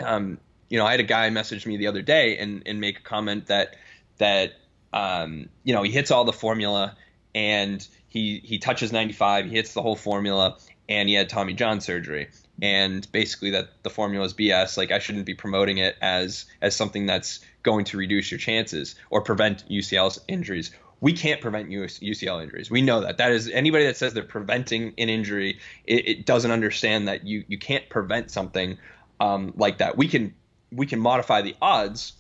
Um, 0.01 0.39
you 0.71 0.79
know, 0.79 0.87
I 0.87 0.93
had 0.93 1.01
a 1.01 1.05
guy 1.05 1.29
message 1.31 1.67
me 1.67 1.77
the 1.77 1.89
other 1.89 2.03
day 2.03 2.39
and 2.39 2.63
and 2.65 2.81
make 2.81 3.01
a 3.01 3.03
comment 3.03 3.47
that 3.47 3.77
that 4.19 4.55
um, 4.95 5.51
you 5.63 5.75
know 5.75 5.83
he 5.83 5.91
hits 5.91 6.11
all 6.11 6.25
the 6.25 6.33
formula 6.33 6.97
and 7.35 7.87
he 8.09 8.41
he 8.43 8.59
touches 8.59 8.93
95, 8.93 9.47
he 9.47 9.51
hits 9.51 9.75
the 9.75 9.83
whole 9.83 9.97
formula, 9.97 10.57
and 10.89 11.09
he 11.09 11.15
had 11.15 11.29
Tommy 11.29 11.53
John 11.53 11.83
surgery 11.83 12.29
and 12.63 13.11
basically 13.11 13.51
that 13.51 13.83
the 13.83 13.91
formula 13.91 14.25
is 14.25 14.35
BS. 14.35 14.77
Like 14.77 14.93
I 14.93 14.99
shouldn't 14.99 15.27
be 15.27 15.35
promoting 15.35 15.79
it 15.79 15.97
as 16.01 16.47
as 16.61 16.77
something 16.77 17.07
that's 17.07 17.41
going 17.63 17.85
to 17.87 17.97
reduce 17.97 18.31
your 18.31 18.39
chances 18.39 18.95
or 19.11 19.21
prevent 19.21 19.69
UCL 19.69 20.19
injuries. 20.29 20.71
We 21.01 21.13
can't 21.13 21.41
prevent 21.41 21.69
UCL 21.69 22.43
injuries. 22.43 22.71
We 22.71 22.81
know 22.81 23.01
that. 23.01 23.19
That 23.19 23.33
is 23.33 23.51
anybody 23.51 23.87
that 23.87 23.97
says 23.97 24.15
they're 24.15 24.23
preventing 24.23 24.95
an 24.97 25.09
injury, 25.09 25.59
it, 25.85 26.09
it 26.09 26.27
doesn't 26.27 26.51
understand 26.51 27.09
that 27.09 27.27
you 27.27 27.45
you 27.49 27.59
can't 27.59 27.89
prevent 27.89 28.31
something 28.31 28.79
um, 29.21 29.53
like 29.57 29.79
that. 29.79 29.97
We 29.97 30.09
can 30.09 30.35
we 30.71 30.87
can 30.87 31.01
modify 31.01 31.43
the 31.43 31.57
odds, 31.61 32.13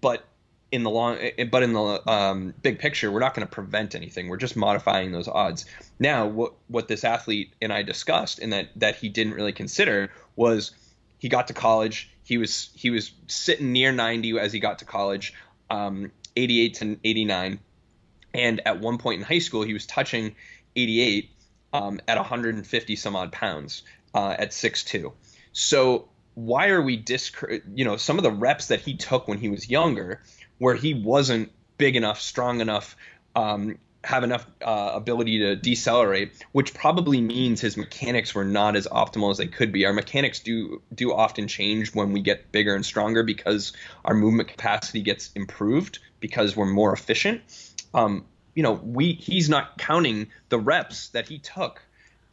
but 0.00 0.24
in 0.74 0.82
the 0.82 0.90
long 0.90 1.16
eh, 1.20 1.44
but 1.44 1.62
in 1.62 1.72
the 1.72 2.10
um, 2.10 2.52
big 2.60 2.80
picture 2.80 3.10
we're 3.10 3.20
not 3.20 3.32
going 3.32 3.46
to 3.46 3.50
prevent 3.50 3.94
anything. 3.94 4.28
We're 4.28 4.38
just 4.38 4.56
modifying 4.56 5.12
those 5.12 5.28
odds. 5.28 5.66
Now 6.00 6.26
what 6.26 6.54
what 6.66 6.88
this 6.88 7.04
athlete 7.04 7.54
and 7.62 7.72
i 7.72 7.82
discussed 7.82 8.40
and 8.40 8.52
that 8.52 8.70
that 8.76 8.96
he 8.96 9.08
didn't 9.08 9.34
really 9.34 9.52
consider 9.52 10.10
was 10.34 10.72
he 11.18 11.28
got 11.28 11.46
to 11.46 11.54
college. 11.54 12.10
He 12.24 12.38
was 12.38 12.70
he 12.74 12.90
was 12.90 13.12
sitting 13.28 13.72
near 13.72 13.92
90 13.92 14.38
as 14.40 14.52
he 14.52 14.58
got 14.58 14.80
to 14.80 14.84
college 14.84 15.32
um, 15.70 16.10
88 16.34 16.74
to 16.74 16.98
89 17.04 17.60
and 18.34 18.60
at 18.66 18.80
one 18.80 18.98
point 18.98 19.20
in 19.20 19.24
high 19.24 19.38
school 19.38 19.62
he 19.62 19.72
was 19.72 19.86
touching 19.86 20.34
88 20.74 21.30
um, 21.72 22.00
at 22.08 22.18
150 22.18 22.96
some 22.96 23.14
odd 23.14 23.30
pounds 23.30 23.82
uh, 24.12 24.34
at 24.36 24.50
6'2 24.50 25.12
so 25.52 26.08
why 26.34 26.68
are 26.68 26.82
we 26.82 26.96
disc 26.96 27.40
you 27.74 27.84
know 27.84 27.96
some 27.96 28.18
of 28.18 28.24
the 28.24 28.32
reps 28.32 28.68
that 28.68 28.80
he 28.80 28.96
took 28.96 29.28
when 29.28 29.38
he 29.38 29.48
was 29.48 29.70
younger 29.70 30.20
where 30.64 30.74
he 30.74 30.94
wasn't 30.94 31.52
big 31.76 31.94
enough, 31.94 32.18
strong 32.18 32.62
enough, 32.62 32.96
um, 33.36 33.76
have 34.02 34.24
enough 34.24 34.46
uh, 34.62 34.92
ability 34.94 35.40
to 35.40 35.56
decelerate, 35.56 36.42
which 36.52 36.72
probably 36.72 37.20
means 37.20 37.60
his 37.60 37.76
mechanics 37.76 38.34
were 38.34 38.46
not 38.46 38.74
as 38.74 38.86
optimal 38.86 39.30
as 39.30 39.36
they 39.36 39.46
could 39.46 39.72
be. 39.72 39.84
Our 39.84 39.92
mechanics 39.92 40.40
do 40.40 40.80
do 40.94 41.12
often 41.12 41.48
change 41.48 41.94
when 41.94 42.12
we 42.12 42.22
get 42.22 42.50
bigger 42.50 42.74
and 42.74 42.82
stronger 42.82 43.22
because 43.22 43.74
our 44.06 44.14
movement 44.14 44.48
capacity 44.48 45.02
gets 45.02 45.30
improved 45.34 45.98
because 46.18 46.56
we're 46.56 46.64
more 46.64 46.94
efficient. 46.94 47.42
Um, 47.92 48.24
you 48.54 48.62
know, 48.62 48.72
we 48.72 49.12
he's 49.12 49.50
not 49.50 49.76
counting 49.76 50.28
the 50.48 50.58
reps 50.58 51.08
that 51.08 51.28
he 51.28 51.40
took 51.40 51.82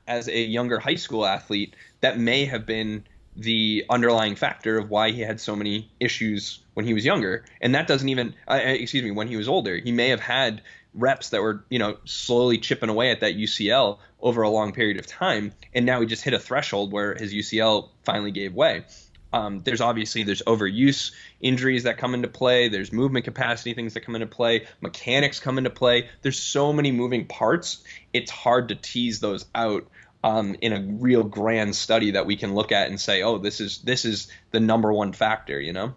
as 0.07 0.29
a 0.29 0.39
younger 0.39 0.79
high 0.79 0.95
school 0.95 1.25
athlete 1.25 1.75
that 1.99 2.17
may 2.17 2.45
have 2.45 2.65
been 2.65 3.03
the 3.35 3.85
underlying 3.89 4.35
factor 4.35 4.77
of 4.77 4.89
why 4.89 5.11
he 5.11 5.21
had 5.21 5.39
so 5.39 5.55
many 5.55 5.89
issues 5.99 6.59
when 6.73 6.85
he 6.85 6.93
was 6.93 7.05
younger. 7.05 7.45
And 7.61 7.75
that 7.75 7.87
doesn't 7.87 8.09
even 8.09 8.35
uh, 8.47 8.53
uh 8.53 8.57
excuse 8.57 9.03
me 9.03 9.11
when 9.11 9.27
he 9.27 9.37
was 9.37 9.47
older. 9.47 9.77
He 9.77 9.91
may 9.91 10.09
have 10.09 10.19
had 10.19 10.61
reps 10.93 11.29
that 11.29 11.41
were 11.41 11.63
you 11.69 11.79
know 11.79 11.97
slowly 12.05 12.57
chipping 12.57 12.89
away 12.89 13.11
at 13.11 13.21
that 13.21 13.35
UCL 13.35 13.99
over 14.21 14.41
a 14.41 14.49
long 14.49 14.73
period 14.73 14.99
of 14.99 15.07
time. 15.07 15.53
And 15.73 15.85
now 15.85 16.01
he 16.01 16.07
just 16.07 16.23
hit 16.23 16.33
a 16.33 16.39
threshold 16.39 16.91
where 16.91 17.15
his 17.15 17.33
UCL 17.33 17.89
finally 18.03 18.31
gave 18.31 18.53
way. 18.53 18.85
Um, 19.33 19.59
there's 19.59 19.81
obviously 19.81 20.23
there's 20.23 20.41
overuse 20.41 21.11
injuries 21.39 21.83
that 21.83 21.97
come 21.97 22.13
into 22.13 22.27
play. 22.27 22.67
There's 22.67 22.91
movement 22.91 23.25
capacity 23.25 23.73
things 23.73 23.93
that 23.93 24.01
come 24.01 24.15
into 24.15 24.27
play. 24.27 24.67
Mechanics 24.81 25.39
come 25.39 25.57
into 25.57 25.69
play. 25.69 26.09
There's 26.21 26.37
so 26.37 26.73
many 26.73 26.91
moving 26.91 27.25
parts. 27.25 27.83
It's 28.11 28.29
hard 28.29 28.69
to 28.69 28.75
tease 28.75 29.19
those 29.19 29.45
out 29.55 29.87
um, 30.23 30.55
in 30.61 30.73
a 30.73 30.81
real 30.81 31.23
grand 31.23 31.75
study 31.75 32.11
that 32.11 32.25
we 32.25 32.35
can 32.35 32.53
look 32.53 32.71
at 32.71 32.89
and 32.89 32.99
say, 32.99 33.23
oh, 33.23 33.37
this 33.37 33.59
is 33.59 33.79
this 33.79 34.05
is 34.05 34.27
the 34.51 34.59
number 34.59 34.91
one 34.93 35.13
factor, 35.13 35.59
you 35.59 35.73
know. 35.73 35.93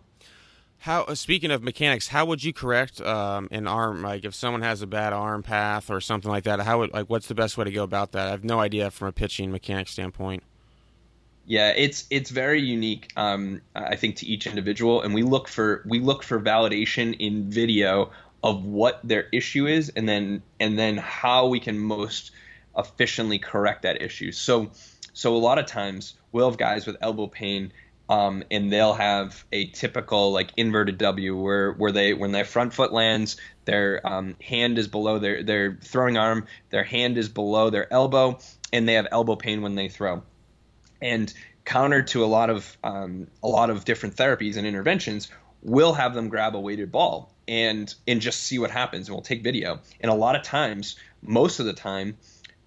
How 0.78 1.02
uh, 1.04 1.14
speaking 1.14 1.50
of 1.50 1.62
mechanics, 1.62 2.08
how 2.08 2.26
would 2.26 2.44
you 2.44 2.52
correct 2.52 3.00
um, 3.00 3.48
an 3.50 3.66
arm? 3.66 4.02
Like 4.02 4.24
if 4.24 4.34
someone 4.34 4.62
has 4.62 4.82
a 4.82 4.86
bad 4.86 5.12
arm 5.12 5.42
path 5.42 5.90
or 5.90 6.00
something 6.00 6.30
like 6.30 6.44
that, 6.44 6.60
how 6.60 6.80
would 6.80 6.92
like 6.92 7.08
what's 7.08 7.26
the 7.26 7.34
best 7.34 7.56
way 7.56 7.64
to 7.64 7.70
go 7.70 7.82
about 7.82 8.12
that? 8.12 8.28
I 8.28 8.30
have 8.30 8.44
no 8.44 8.60
idea 8.60 8.90
from 8.90 9.08
a 9.08 9.12
pitching 9.12 9.50
mechanic 9.50 9.88
standpoint. 9.88 10.42
Yeah, 11.46 11.70
it's 11.76 12.06
it's 12.10 12.30
very 12.30 12.62
unique. 12.62 13.12
Um, 13.16 13.60
I 13.74 13.96
think 13.96 14.16
to 14.16 14.26
each 14.26 14.46
individual, 14.46 15.02
and 15.02 15.14
we 15.14 15.22
look 15.22 15.48
for 15.48 15.82
we 15.86 16.00
look 16.00 16.22
for 16.22 16.40
validation 16.40 17.14
in 17.18 17.50
video 17.50 18.10
of 18.42 18.64
what 18.64 19.00
their 19.04 19.26
issue 19.32 19.66
is, 19.66 19.90
and 19.90 20.08
then 20.08 20.42
and 20.60 20.78
then 20.78 20.96
how 20.96 21.46
we 21.46 21.60
can 21.60 21.78
most 21.78 22.30
efficiently 22.76 23.38
correct 23.38 23.82
that 23.82 24.02
issue. 24.02 24.32
So, 24.32 24.70
so 25.12 25.36
a 25.36 25.38
lot 25.38 25.58
of 25.58 25.66
times 25.66 26.14
we'll 26.32 26.48
have 26.48 26.58
guys 26.58 26.86
with 26.86 26.96
elbow 27.00 27.26
pain, 27.26 27.72
um, 28.08 28.44
and 28.50 28.72
they'll 28.72 28.94
have 28.94 29.44
a 29.52 29.66
typical 29.66 30.32
like 30.32 30.50
inverted 30.56 30.98
W 30.98 31.36
where 31.36 31.72
where 31.72 31.92
they 31.92 32.12
when 32.12 32.32
their 32.32 32.44
front 32.44 32.74
foot 32.74 32.92
lands, 32.92 33.36
their 33.64 34.06
um, 34.06 34.36
hand 34.42 34.78
is 34.78 34.88
below 34.88 35.18
their 35.18 35.42
their 35.42 35.78
throwing 35.80 36.16
arm, 36.16 36.46
their 36.70 36.84
hand 36.84 37.16
is 37.16 37.28
below 37.28 37.70
their 37.70 37.90
elbow, 37.92 38.38
and 38.72 38.88
they 38.88 38.94
have 38.94 39.08
elbow 39.10 39.36
pain 39.36 39.62
when 39.62 39.74
they 39.74 39.88
throw. 39.88 40.22
And 41.00 41.32
counter 41.64 42.02
to 42.02 42.24
a 42.24 42.26
lot 42.26 42.50
of 42.50 42.76
um, 42.84 43.28
a 43.42 43.48
lot 43.48 43.70
of 43.70 43.84
different 43.84 44.16
therapies 44.16 44.56
and 44.56 44.66
interventions, 44.66 45.30
we'll 45.62 45.94
have 45.94 46.14
them 46.14 46.28
grab 46.28 46.54
a 46.54 46.60
weighted 46.60 46.92
ball 46.92 47.32
and 47.48 47.94
and 48.06 48.20
just 48.20 48.42
see 48.42 48.58
what 48.58 48.70
happens. 48.70 49.08
And 49.08 49.14
we'll 49.14 49.22
take 49.22 49.42
video. 49.42 49.80
And 50.00 50.10
a 50.10 50.14
lot 50.14 50.36
of 50.36 50.42
times, 50.42 50.96
most 51.22 51.60
of 51.60 51.66
the 51.66 51.72
time, 51.72 52.16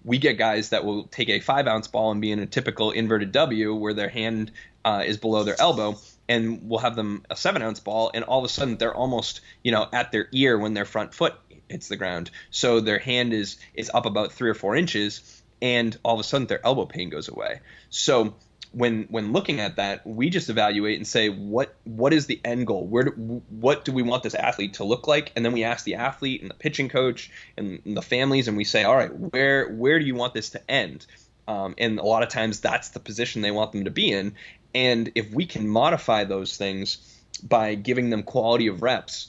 we 0.08 0.16
get 0.16 0.38
guys 0.38 0.70
that 0.70 0.86
will 0.86 1.04
take 1.04 1.28
a 1.28 1.38
five 1.38 1.66
ounce 1.66 1.86
ball 1.86 2.10
and 2.10 2.20
be 2.22 2.32
in 2.32 2.38
a 2.38 2.46
typical 2.46 2.92
inverted 2.92 3.30
W 3.32 3.74
where 3.74 3.92
their 3.92 4.08
hand 4.08 4.50
uh, 4.82 5.04
is 5.06 5.18
below 5.18 5.44
their 5.44 5.60
elbow, 5.60 5.98
and 6.30 6.66
we'll 6.66 6.80
have 6.80 6.96
them 6.96 7.26
a 7.28 7.36
seven 7.36 7.60
ounce 7.60 7.78
ball, 7.78 8.10
and 8.14 8.24
all 8.24 8.38
of 8.38 8.44
a 8.46 8.48
sudden 8.48 8.78
they're 8.78 8.94
almost 8.94 9.42
you 9.62 9.70
know 9.70 9.86
at 9.92 10.10
their 10.10 10.26
ear 10.32 10.58
when 10.58 10.72
their 10.72 10.86
front 10.86 11.12
foot 11.12 11.34
hits 11.68 11.88
the 11.88 11.96
ground. 11.96 12.30
So 12.50 12.80
their 12.80 12.98
hand 12.98 13.34
is 13.34 13.58
is 13.74 13.90
up 13.92 14.06
about 14.06 14.32
three 14.32 14.48
or 14.48 14.54
four 14.54 14.76
inches, 14.76 15.42
and 15.60 15.94
all 16.02 16.14
of 16.14 16.20
a 16.20 16.24
sudden 16.24 16.46
their 16.46 16.64
elbow 16.64 16.86
pain 16.86 17.10
goes 17.10 17.28
away. 17.28 17.60
So 17.90 18.34
when 18.72 19.04
when 19.04 19.32
looking 19.32 19.60
at 19.60 19.76
that, 19.76 20.06
we 20.06 20.30
just 20.30 20.50
evaluate 20.50 20.96
and 20.96 21.06
say 21.06 21.28
what 21.28 21.74
what 21.84 22.12
is 22.12 22.26
the 22.26 22.40
end 22.44 22.66
goal? 22.66 22.86
Where 22.86 23.04
do, 23.04 23.42
what 23.48 23.84
do 23.84 23.92
we 23.92 24.02
want 24.02 24.22
this 24.22 24.34
athlete 24.34 24.74
to 24.74 24.84
look 24.84 25.06
like? 25.06 25.32
And 25.34 25.44
then 25.44 25.52
we 25.52 25.64
ask 25.64 25.84
the 25.84 25.96
athlete 25.96 26.42
and 26.42 26.50
the 26.50 26.54
pitching 26.54 26.88
coach 26.88 27.30
and, 27.56 27.80
and 27.84 27.96
the 27.96 28.02
families, 28.02 28.48
and 28.48 28.56
we 28.56 28.64
say, 28.64 28.84
all 28.84 28.96
right, 28.96 29.14
where 29.14 29.68
where 29.68 29.98
do 29.98 30.04
you 30.04 30.14
want 30.14 30.34
this 30.34 30.50
to 30.50 30.70
end? 30.70 31.06
Um, 31.46 31.74
and 31.78 31.98
a 31.98 32.04
lot 32.04 32.22
of 32.22 32.28
times 32.28 32.60
that's 32.60 32.90
the 32.90 33.00
position 33.00 33.40
they 33.40 33.50
want 33.50 33.72
them 33.72 33.84
to 33.84 33.90
be 33.90 34.12
in. 34.12 34.34
And 34.74 35.12
if 35.14 35.32
we 35.32 35.46
can 35.46 35.66
modify 35.66 36.24
those 36.24 36.56
things 36.56 36.98
by 37.42 37.74
giving 37.74 38.10
them 38.10 38.22
quality 38.22 38.66
of 38.66 38.82
reps 38.82 39.28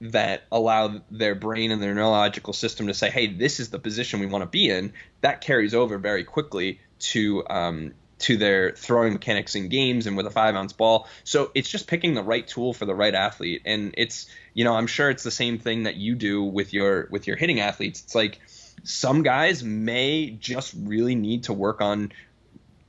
that 0.00 0.44
allow 0.52 1.02
their 1.10 1.34
brain 1.34 1.70
and 1.70 1.82
their 1.82 1.94
neurological 1.94 2.52
system 2.52 2.86
to 2.86 2.94
say, 2.94 3.10
hey, 3.10 3.26
this 3.26 3.60
is 3.60 3.70
the 3.70 3.78
position 3.78 4.20
we 4.20 4.26
want 4.26 4.42
to 4.42 4.48
be 4.48 4.70
in, 4.70 4.92
that 5.20 5.40
carries 5.40 5.74
over 5.74 5.98
very 5.98 6.24
quickly 6.24 6.80
to 7.00 7.44
um, 7.50 7.92
to 8.20 8.36
their 8.36 8.72
throwing 8.72 9.12
mechanics 9.12 9.54
in 9.54 9.68
games 9.68 10.06
and 10.06 10.16
with 10.16 10.26
a 10.26 10.30
five 10.30 10.54
ounce 10.54 10.72
ball. 10.72 11.08
So 11.24 11.50
it's 11.54 11.68
just 11.68 11.86
picking 11.86 12.14
the 12.14 12.22
right 12.22 12.46
tool 12.46 12.72
for 12.72 12.84
the 12.84 12.94
right 12.94 13.14
athlete. 13.14 13.62
And 13.64 13.94
it's 13.96 14.26
you 14.54 14.64
know 14.64 14.74
I'm 14.74 14.86
sure 14.86 15.10
it's 15.10 15.22
the 15.22 15.30
same 15.30 15.58
thing 15.58 15.84
that 15.84 15.96
you 15.96 16.14
do 16.14 16.42
with 16.42 16.72
your 16.72 17.08
with 17.10 17.26
your 17.26 17.36
hitting 17.36 17.60
athletes. 17.60 18.02
It's 18.02 18.14
like 18.14 18.40
some 18.84 19.22
guys 19.22 19.62
may 19.62 20.30
just 20.30 20.74
really 20.76 21.14
need 21.14 21.44
to 21.44 21.52
work 21.52 21.80
on 21.80 22.12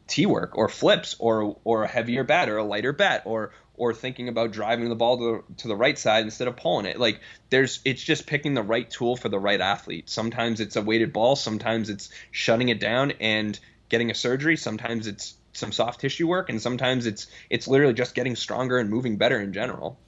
T 0.07 0.25
work 0.25 0.57
or 0.57 0.69
flips 0.69 1.15
or 1.19 1.57
or 1.63 1.83
a 1.83 1.87
heavier 1.87 2.23
bat 2.23 2.49
or 2.49 2.57
a 2.57 2.63
lighter 2.63 2.93
bat 2.93 3.23
or 3.25 3.51
or 3.79 3.93
thinking 3.93 4.27
about 4.27 4.51
driving 4.51 4.89
the 4.89 4.95
ball 4.95 5.17
to, 5.17 5.43
to 5.57 5.69
the 5.69 5.75
right 5.75 5.97
side 5.97 6.25
instead 6.25 6.49
of 6.49 6.57
pulling 6.57 6.85
it. 6.85 6.99
Like 6.99 7.21
there's 7.49 7.79
it's 7.85 8.03
just 8.03 8.27
picking 8.27 8.53
the 8.53 8.61
right 8.61 8.89
tool 8.89 9.15
for 9.15 9.29
the 9.29 9.39
right 9.39 9.61
athlete. 9.61 10.09
Sometimes 10.09 10.59
it's 10.59 10.75
a 10.75 10.81
weighted 10.81 11.13
ball, 11.13 11.35
sometimes 11.35 11.89
it's 11.89 12.09
shutting 12.31 12.69
it 12.69 12.79
down 12.79 13.11
and 13.21 13.57
getting 13.89 14.11
a 14.11 14.15
surgery. 14.15 14.55
Sometimes 14.55 15.07
it's 15.07 15.35
some 15.53 15.71
soft 15.71 15.99
tissue 16.01 16.27
work, 16.27 16.49
and 16.49 16.61
sometimes 16.61 17.05
it's 17.05 17.27
it's 17.49 17.67
literally 17.67 17.93
just 17.93 18.15
getting 18.15 18.35
stronger 18.35 18.77
and 18.77 18.89
moving 18.89 19.17
better 19.17 19.39
in 19.39 19.53
general. 19.53 19.99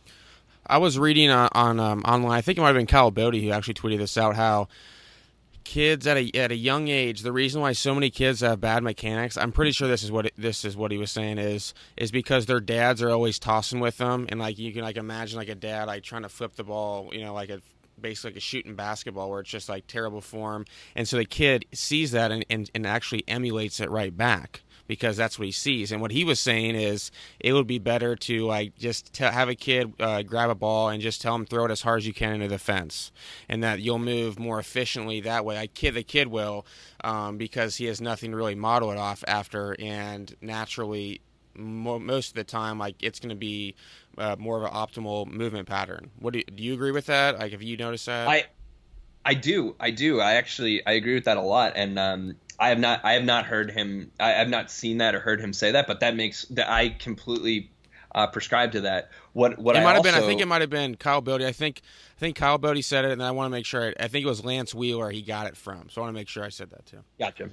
I 0.66 0.78
was 0.78 0.98
reading 0.98 1.30
on, 1.30 1.50
on 1.54 1.80
um, 1.80 2.02
online. 2.02 2.38
I 2.38 2.42
think 2.42 2.58
it 2.58 2.62
might 2.62 2.68
have 2.68 2.76
been 2.76 2.88
Kyle 2.88 3.12
Boddy 3.12 3.44
who 3.44 3.52
actually 3.52 3.74
tweeted 3.74 3.98
this 3.98 4.18
out. 4.18 4.36
How 4.36 4.68
kids 5.64 6.08
at 6.08 6.18
a 6.18 6.32
at 6.36 6.52
a 6.52 6.56
young 6.56 6.88
age, 6.88 7.22
the 7.22 7.32
reason 7.32 7.62
why 7.62 7.74
so 7.74 7.94
many 7.94 8.10
kids 8.10 8.42
have 8.42 8.62
bad 8.62 8.84
mechanics, 8.84 9.38
I'm 9.38 9.52
pretty 9.52 9.72
sure 9.72 9.88
this 9.88 10.04
is 10.04 10.12
what 10.12 10.28
it, 10.28 10.34
this 10.38 10.64
is 10.66 10.78
what 10.78 10.92
he 10.92 10.98
was 10.98 11.12
saying 11.12 11.38
is 11.38 11.74
is 11.98 12.12
because 12.12 12.46
their 12.46 12.60
dads 12.60 13.02
are 13.02 13.10
always 13.10 13.40
tossing 13.40 13.80
with 13.80 13.98
them, 13.98 14.28
and 14.30 14.40
like 14.40 14.58
you 14.58 14.72
can 14.72 14.84
like 14.84 14.98
imagine 14.98 15.38
like 15.38 15.50
a 15.50 15.56
dad 15.56 15.88
like 15.88 16.04
trying 16.04 16.24
to 16.24 16.30
flip 16.30 16.56
the 16.56 16.64
ball, 16.64 17.10
you 17.14 17.22
know, 17.22 17.34
like 17.34 17.50
a 17.50 17.62
basically 18.02 18.32
like 18.32 18.38
a 18.38 18.42
shooting 18.42 18.76
basketball 18.76 19.30
where 19.30 19.42
it's 19.42 19.50
just 19.50 19.70
like 19.70 19.88
terrible 19.88 20.22
form, 20.22 20.66
and 20.96 21.08
so 21.08 21.18
the 21.18 21.26
kid 21.26 21.66
sees 21.74 22.12
that 22.12 22.32
and, 22.32 22.46
and, 22.50 22.70
and 22.74 22.86
actually 22.86 23.24
emulates 23.28 23.80
it 23.80 23.90
right 23.90 24.16
back 24.16 24.64
because 24.88 25.16
that's 25.16 25.40
what 25.40 25.46
he 25.46 25.52
sees. 25.52 25.92
And 25.92 26.02
what 26.02 26.12
he 26.12 26.26
was 26.26 26.40
saying 26.40 26.76
is 26.76 27.12
it 27.40 27.54
would 27.54 27.68
be 27.68 27.80
better 27.80 28.16
to 28.16 28.46
like 28.46 28.78
just 28.78 29.14
t- 29.14 29.24
have 29.24 29.48
a 29.48 29.56
kid 29.56 29.94
uh, 30.00 30.24
grab 30.24 30.50
a 30.50 30.56
ball 30.56 30.90
and 30.90 31.02
just 31.02 31.22
tell 31.22 31.36
him 31.36 31.46
throw 31.46 31.66
it 31.66 31.72
as 31.72 31.82
hard 31.82 32.00
as 32.00 32.08
you 32.08 32.14
can 32.14 32.34
into 32.34 32.48
the 32.48 32.60
fence, 32.60 33.12
and 33.48 33.64
that 33.64 33.80
you'll 33.80 34.00
move 34.00 34.40
more 34.40 34.60
efficiently 34.60 35.22
that 35.22 35.46
way. 35.46 35.58
I 35.58 35.68
kid 35.68 35.94
the 35.94 36.04
kid 36.04 36.28
will 36.28 36.66
um, 37.04 37.38
because 37.38 37.78
he 37.78 37.86
has 37.86 38.02
nothing 38.02 38.32
to 38.32 38.38
really 38.38 38.56
model 38.56 38.92
it 38.92 38.98
off 38.98 39.24
after, 39.28 39.76
and 39.80 40.36
naturally. 40.42 41.22
most 41.56 42.30
of 42.30 42.36
the 42.36 42.46
time, 42.46 42.80
like 42.80 42.96
it's 43.04 43.20
going 43.20 43.30
to 43.30 43.36
be 43.36 43.76
uh, 44.18 44.36
more 44.38 44.58
of 44.58 44.64
an 44.64 44.72
optimal 44.72 45.28
movement 45.28 45.68
pattern. 45.68 46.12
What 46.20 46.34
do 46.34 46.40
you, 46.40 46.46
do 46.46 46.64
you 46.64 46.74
agree 46.74 46.92
with 46.92 47.06
that? 47.08 47.40
Like, 47.40 47.52
have 47.52 47.62
you 47.62 47.78
noticed 47.78 48.06
that? 48.06 48.28
I 48.28 48.46
I 49.24 49.34
do, 49.34 49.76
I 49.80 49.92
do. 49.92 50.20
I 50.20 50.34
actually 50.34 50.86
I 50.86 50.94
agree 50.94 51.14
with 51.14 51.26
that 51.26 51.38
a 51.38 51.42
lot, 51.42 51.74
and 51.76 52.00
um, 52.00 52.36
I 52.60 52.70
have 52.70 52.80
not 52.80 53.04
I 53.04 53.14
have 53.14 53.24
not 53.24 53.46
heard 53.46 53.72
him 53.72 54.12
I 54.20 54.30
have 54.30 54.50
not 54.50 54.72
seen 54.72 54.98
that 54.98 55.16
or 55.16 55.20
heard 55.20 55.40
him 55.40 55.54
say 55.54 55.72
that, 55.72 55.88
but 55.88 56.00
that 56.00 56.16
makes 56.16 56.46
that 56.46 56.70
I 56.70 56.90
completely 56.90 57.72
uh, 58.14 58.28
prescribe 58.28 58.72
to 58.74 58.82
that. 58.82 59.10
What 59.34 59.60
what 59.60 59.76
it 59.76 59.80
I 59.80 59.84
might 59.84 59.98
also, 59.98 60.10
have 60.10 60.16
been 60.16 60.24
I 60.24 60.28
think 60.28 60.42
it 60.42 60.48
might 60.48 60.62
have 60.62 60.70
been 60.70 60.96
Kyle 60.96 61.22
Boddy. 61.22 61.46
I 61.46 61.52
think 61.52 61.82
I 62.18 62.20
think 62.20 62.36
Kyle 62.36 62.58
Boddy 62.58 62.82
said 62.82 63.06
it, 63.06 63.12
and 63.12 63.24
I 63.24 63.32
want 63.32 63.48
to 63.48 63.52
make 63.52 63.66
sure. 63.66 63.90
I, 64.00 64.06
I 64.06 64.08
think 64.08 64.26
it 64.26 64.30
was 64.30 64.42
Lantz 64.42 64.74
Wheeler 64.74 65.12
he 65.12 65.22
got 65.22 65.48
it 65.48 65.56
from. 65.56 65.90
So 65.90 66.02
I 66.02 66.06
want 66.06 66.16
to 66.16 66.20
make 66.20 66.28
sure 66.28 66.44
I 66.44 66.50
said 66.50 66.72
that 66.72 66.86
too. 66.86 67.00
Gotcha. 67.20 67.50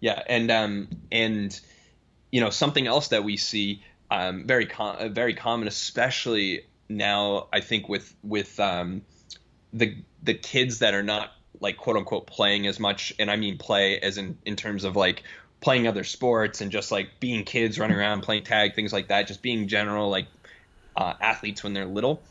Yeah, 0.00 0.22
and 0.26 0.50
um 0.50 0.88
and 1.12 1.58
you 2.32 2.40
know 2.40 2.50
something 2.50 2.86
else 2.86 3.08
that 3.08 3.24
we 3.24 3.36
see 3.36 3.82
um, 4.10 4.46
very 4.46 4.66
com- 4.66 5.12
very 5.14 5.34
common, 5.34 5.68
especially 5.68 6.66
now. 6.88 7.48
I 7.52 7.60
think 7.60 7.88
with 7.88 8.14
with 8.22 8.58
um, 8.60 9.02
the 9.72 9.96
the 10.22 10.34
kids 10.34 10.80
that 10.80 10.94
are 10.94 11.02
not 11.02 11.30
like 11.60 11.76
quote 11.76 11.96
unquote 11.96 12.26
playing 12.26 12.66
as 12.66 12.78
much, 12.78 13.14
and 13.18 13.30
I 13.30 13.36
mean 13.36 13.58
play 13.58 13.98
as 13.98 14.18
in 14.18 14.38
in 14.44 14.56
terms 14.56 14.84
of 14.84 14.96
like 14.96 15.22
playing 15.60 15.86
other 15.86 16.04
sports 16.04 16.60
and 16.60 16.70
just 16.70 16.92
like 16.92 17.18
being 17.20 17.44
kids 17.44 17.78
running 17.78 17.96
around 17.96 18.22
playing 18.22 18.44
tag 18.44 18.74
things 18.74 18.92
like 18.92 19.08
that 19.08 19.26
just 19.26 19.42
being 19.42 19.68
general 19.68 20.10
like 20.10 20.26
uh, 20.96 21.14
athletes 21.20 21.64
when 21.64 21.72
they're 21.72 21.86
little 21.86 22.22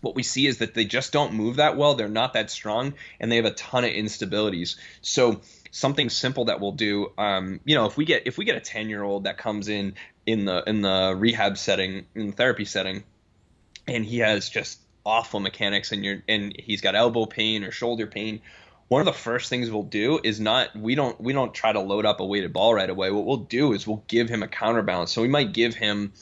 what 0.00 0.14
we 0.14 0.22
see 0.22 0.46
is 0.46 0.58
that 0.58 0.72
they 0.72 0.84
just 0.84 1.12
don't 1.12 1.34
move 1.34 1.56
that 1.56 1.76
well 1.76 1.94
they're 1.94 2.08
not 2.08 2.32
that 2.34 2.50
strong 2.50 2.94
and 3.18 3.30
they 3.30 3.36
have 3.36 3.44
a 3.44 3.50
ton 3.52 3.84
of 3.84 3.90
instabilities 3.90 4.76
so 5.02 5.40
something 5.70 6.08
simple 6.08 6.46
that 6.46 6.60
we'll 6.60 6.72
do 6.72 7.12
um, 7.18 7.60
you 7.64 7.74
know 7.74 7.86
if 7.86 7.96
we 7.96 8.04
get 8.04 8.26
if 8.26 8.38
we 8.38 8.44
get 8.44 8.56
a 8.56 8.60
10 8.60 8.88
year 8.88 9.02
old 9.02 9.24
that 9.24 9.36
comes 9.36 9.68
in 9.68 9.94
in 10.30 10.44
the 10.44 10.62
in 10.66 10.82
the 10.82 11.14
rehab 11.16 11.58
setting 11.58 12.06
in 12.14 12.28
the 12.28 12.32
therapy 12.32 12.64
setting 12.64 13.04
and 13.86 14.04
he 14.04 14.18
has 14.18 14.48
just 14.48 14.80
awful 15.04 15.40
mechanics 15.40 15.92
and 15.92 16.04
you're 16.04 16.22
and 16.28 16.54
he's 16.58 16.80
got 16.80 16.94
elbow 16.94 17.26
pain 17.26 17.64
or 17.64 17.70
shoulder 17.70 18.06
pain. 18.06 18.40
One 18.88 19.00
of 19.00 19.06
the 19.06 19.12
first 19.12 19.48
things 19.48 19.70
we'll 19.70 19.84
do 19.84 20.20
is 20.22 20.40
not 20.40 20.74
we 20.76 20.94
don't 20.94 21.20
we 21.20 21.32
don't 21.32 21.54
try 21.54 21.72
to 21.72 21.80
load 21.80 22.06
up 22.06 22.20
a 22.20 22.24
weighted 22.24 22.52
ball 22.52 22.74
right 22.74 22.90
away. 22.90 23.10
What 23.10 23.24
we'll 23.24 23.36
do 23.38 23.72
is 23.72 23.86
we'll 23.86 24.04
give 24.08 24.28
him 24.28 24.42
a 24.42 24.48
counterbalance. 24.48 25.12
So 25.12 25.22
we 25.22 25.28
might 25.28 25.52
give 25.52 25.74
him 25.74 26.12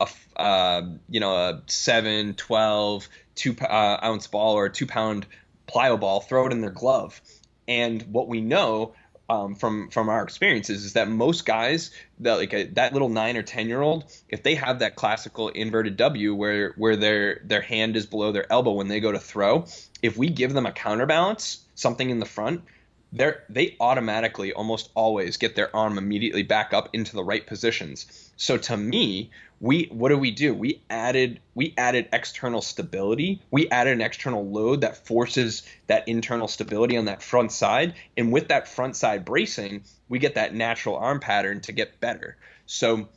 a 0.00 0.08
uh, 0.36 0.82
you 1.08 1.20
know 1.20 1.34
a 1.34 1.62
7 1.66 2.34
12 2.34 3.08
2 3.34 3.56
uh, 3.60 4.00
ounce 4.02 4.26
ball 4.26 4.54
or 4.54 4.66
a 4.66 4.72
2 4.72 4.86
pound 4.86 5.26
plyo 5.68 5.98
ball 5.98 6.20
throw 6.20 6.46
it 6.46 6.52
in 6.52 6.60
their 6.60 6.70
glove. 6.70 7.20
And 7.68 8.02
what 8.12 8.28
we 8.28 8.40
know 8.40 8.94
um, 9.28 9.54
from 9.54 9.88
from 9.90 10.08
our 10.08 10.22
experiences 10.22 10.84
is 10.84 10.92
that 10.94 11.08
most 11.08 11.46
guys 11.46 11.90
that 12.20 12.34
like 12.34 12.52
a, 12.52 12.64
that 12.64 12.92
little 12.92 13.08
nine 13.08 13.36
or 13.36 13.42
ten 13.42 13.68
year 13.68 13.80
old, 13.80 14.04
if 14.28 14.42
they 14.42 14.54
have 14.54 14.80
that 14.80 14.96
classical 14.96 15.48
inverted 15.48 15.96
W 15.96 16.34
where 16.34 16.72
where 16.76 16.96
their 16.96 17.40
their 17.44 17.60
hand 17.60 17.96
is 17.96 18.06
below 18.06 18.32
their 18.32 18.50
elbow 18.52 18.72
when 18.72 18.88
they 18.88 19.00
go 19.00 19.12
to 19.12 19.18
throw, 19.18 19.66
if 20.02 20.16
we 20.16 20.28
give 20.28 20.52
them 20.52 20.66
a 20.66 20.72
counterbalance, 20.72 21.64
something 21.74 22.10
in 22.10 22.18
the 22.18 22.26
front, 22.26 22.62
they 23.12 23.32
they 23.48 23.76
automatically 23.78 24.52
almost 24.52 24.90
always 24.94 25.36
get 25.36 25.54
their 25.54 25.74
arm 25.76 25.98
immediately 25.98 26.42
back 26.42 26.72
up 26.72 26.88
into 26.92 27.14
the 27.14 27.22
right 27.22 27.46
positions. 27.46 28.30
So 28.36 28.56
to 28.56 28.76
me, 28.76 29.30
we 29.60 29.84
what 29.92 30.08
do 30.08 30.18
we 30.18 30.30
do? 30.30 30.54
We 30.54 30.82
added 30.90 31.40
we 31.54 31.74
added 31.76 32.08
external 32.12 32.62
stability. 32.62 33.40
We 33.50 33.68
added 33.70 33.92
an 33.92 34.00
external 34.00 34.48
load 34.48 34.80
that 34.80 35.06
forces 35.06 35.62
that 35.86 36.08
internal 36.08 36.48
stability 36.48 36.96
on 36.96 37.04
that 37.04 37.22
front 37.22 37.52
side, 37.52 37.94
and 38.16 38.32
with 38.32 38.48
that 38.48 38.66
front 38.66 38.96
side 38.96 39.24
bracing, 39.24 39.84
we 40.08 40.18
get 40.18 40.34
that 40.34 40.54
natural 40.54 40.96
arm 40.96 41.20
pattern 41.20 41.60
to 41.62 41.72
get 41.72 42.00
better. 42.00 42.36
So 42.66 43.08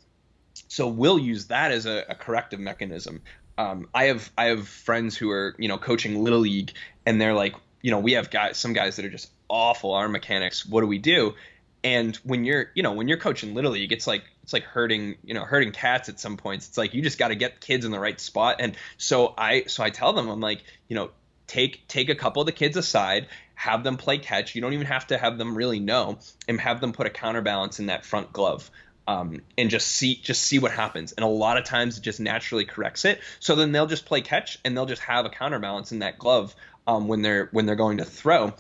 so 0.68 0.88
we'll 0.88 1.20
use 1.20 1.48
that 1.48 1.72
as 1.72 1.86
a, 1.86 2.06
a 2.10 2.16
corrective 2.16 2.60
mechanism. 2.60 3.22
Um, 3.58 3.88
I 3.94 4.06
have 4.06 4.30
I 4.38 4.46
have 4.46 4.68
friends 4.68 5.16
who 5.16 5.32
are 5.32 5.56
you 5.58 5.68
know 5.68 5.78
coaching 5.78 6.24
little 6.24 6.40
league, 6.40 6.74
and 7.06 7.20
they're 7.22 7.34
like, 7.34 7.56
you 7.82 7.92
know, 7.92 8.00
we 8.00 8.14
have 8.14 8.30
guys 8.30 8.58
some 8.58 8.74
guys 8.74 8.98
that 8.98 9.06
are 9.06 9.10
just 9.10 9.32
awful 9.48 9.94
arm 9.94 10.12
mechanics. 10.12 10.66
What 10.66 10.82
do 10.82 10.88
we 10.88 10.98
do? 10.98 11.36
And 11.84 12.16
when 12.18 12.46
you're, 12.46 12.72
you 12.74 12.82
know, 12.82 12.94
when 12.94 13.08
you're 13.08 13.20
coaching 13.20 13.54
little 13.54 13.72
league, 13.72 13.92
it's 13.92 14.08
like 14.08 14.24
it's 14.42 14.54
like 14.54 14.64
herding, 14.64 15.18
you 15.24 15.36
know, 15.36 15.44
herding 15.44 15.72
cats 15.72 16.10
at 16.10 16.20
some 16.20 16.36
points. 16.36 16.68
It's 16.68 16.78
like 16.78 16.96
you 16.96 17.02
just 17.02 17.20
got 17.20 17.28
to 17.28 17.36
get 17.36 17.62
kids 17.62 17.86
in 17.86 17.92
the 17.92 18.00
right 18.00 18.20
spot. 18.20 18.58
And 18.60 18.76
so 18.98 19.34
I, 19.38 19.66
so 19.66 19.84
I 19.84 19.92
tell 19.92 20.14
them, 20.14 20.28
I'm 20.30 20.40
like, 20.40 20.64
you 20.88 20.96
know, 20.96 21.12
take 21.48 21.88
take 21.88 22.10
a 22.10 22.16
couple 22.16 22.42
of 22.42 22.48
the 22.48 22.52
kids 22.52 22.76
aside, 22.76 23.28
have 23.54 23.84
them 23.84 23.98
play 23.98 24.18
catch. 24.18 24.56
You 24.56 24.62
don't 24.62 24.74
even 24.74 24.88
have 24.88 25.08
to 25.08 25.18
have 25.18 25.38
them 25.38 25.56
really 25.56 25.80
know, 25.80 26.18
and 26.48 26.60
have 26.60 26.82
them 26.82 26.92
put 26.92 27.08
a 27.08 27.10
counterbalance 27.10 27.80
in 27.80 27.88
that 27.88 28.06
front 28.06 28.34
glove. 28.34 28.70
Um, 29.08 29.42
and 29.56 29.70
just 29.70 29.88
see 29.88 30.16
just 30.16 30.42
see 30.42 30.58
what 30.58 30.72
happens. 30.72 31.12
And 31.12 31.24
a 31.24 31.28
lot 31.28 31.58
of 31.58 31.66
times 31.66 32.00
it 32.00 32.02
just 32.02 32.20
naturally 32.20 32.66
corrects 32.66 33.06
it. 33.06 33.22
So 33.40 33.56
then 33.56 33.72
they'll 33.72 33.86
just 33.86 34.08
play 34.08 34.22
catch 34.22 34.58
and 34.66 34.76
they'll 34.76 34.88
just 34.88 35.04
have 35.04 35.26
a 35.26 35.30
counterbalance 35.30 35.92
in 35.92 36.00
that 36.00 36.18
glove 36.18 36.56
um, 36.88 37.08
when 37.08 37.22
they're 37.22 37.50
when 37.52 37.68
they're 37.68 37.76
going 37.76 37.98
to 37.98 38.06
throw 38.06 38.54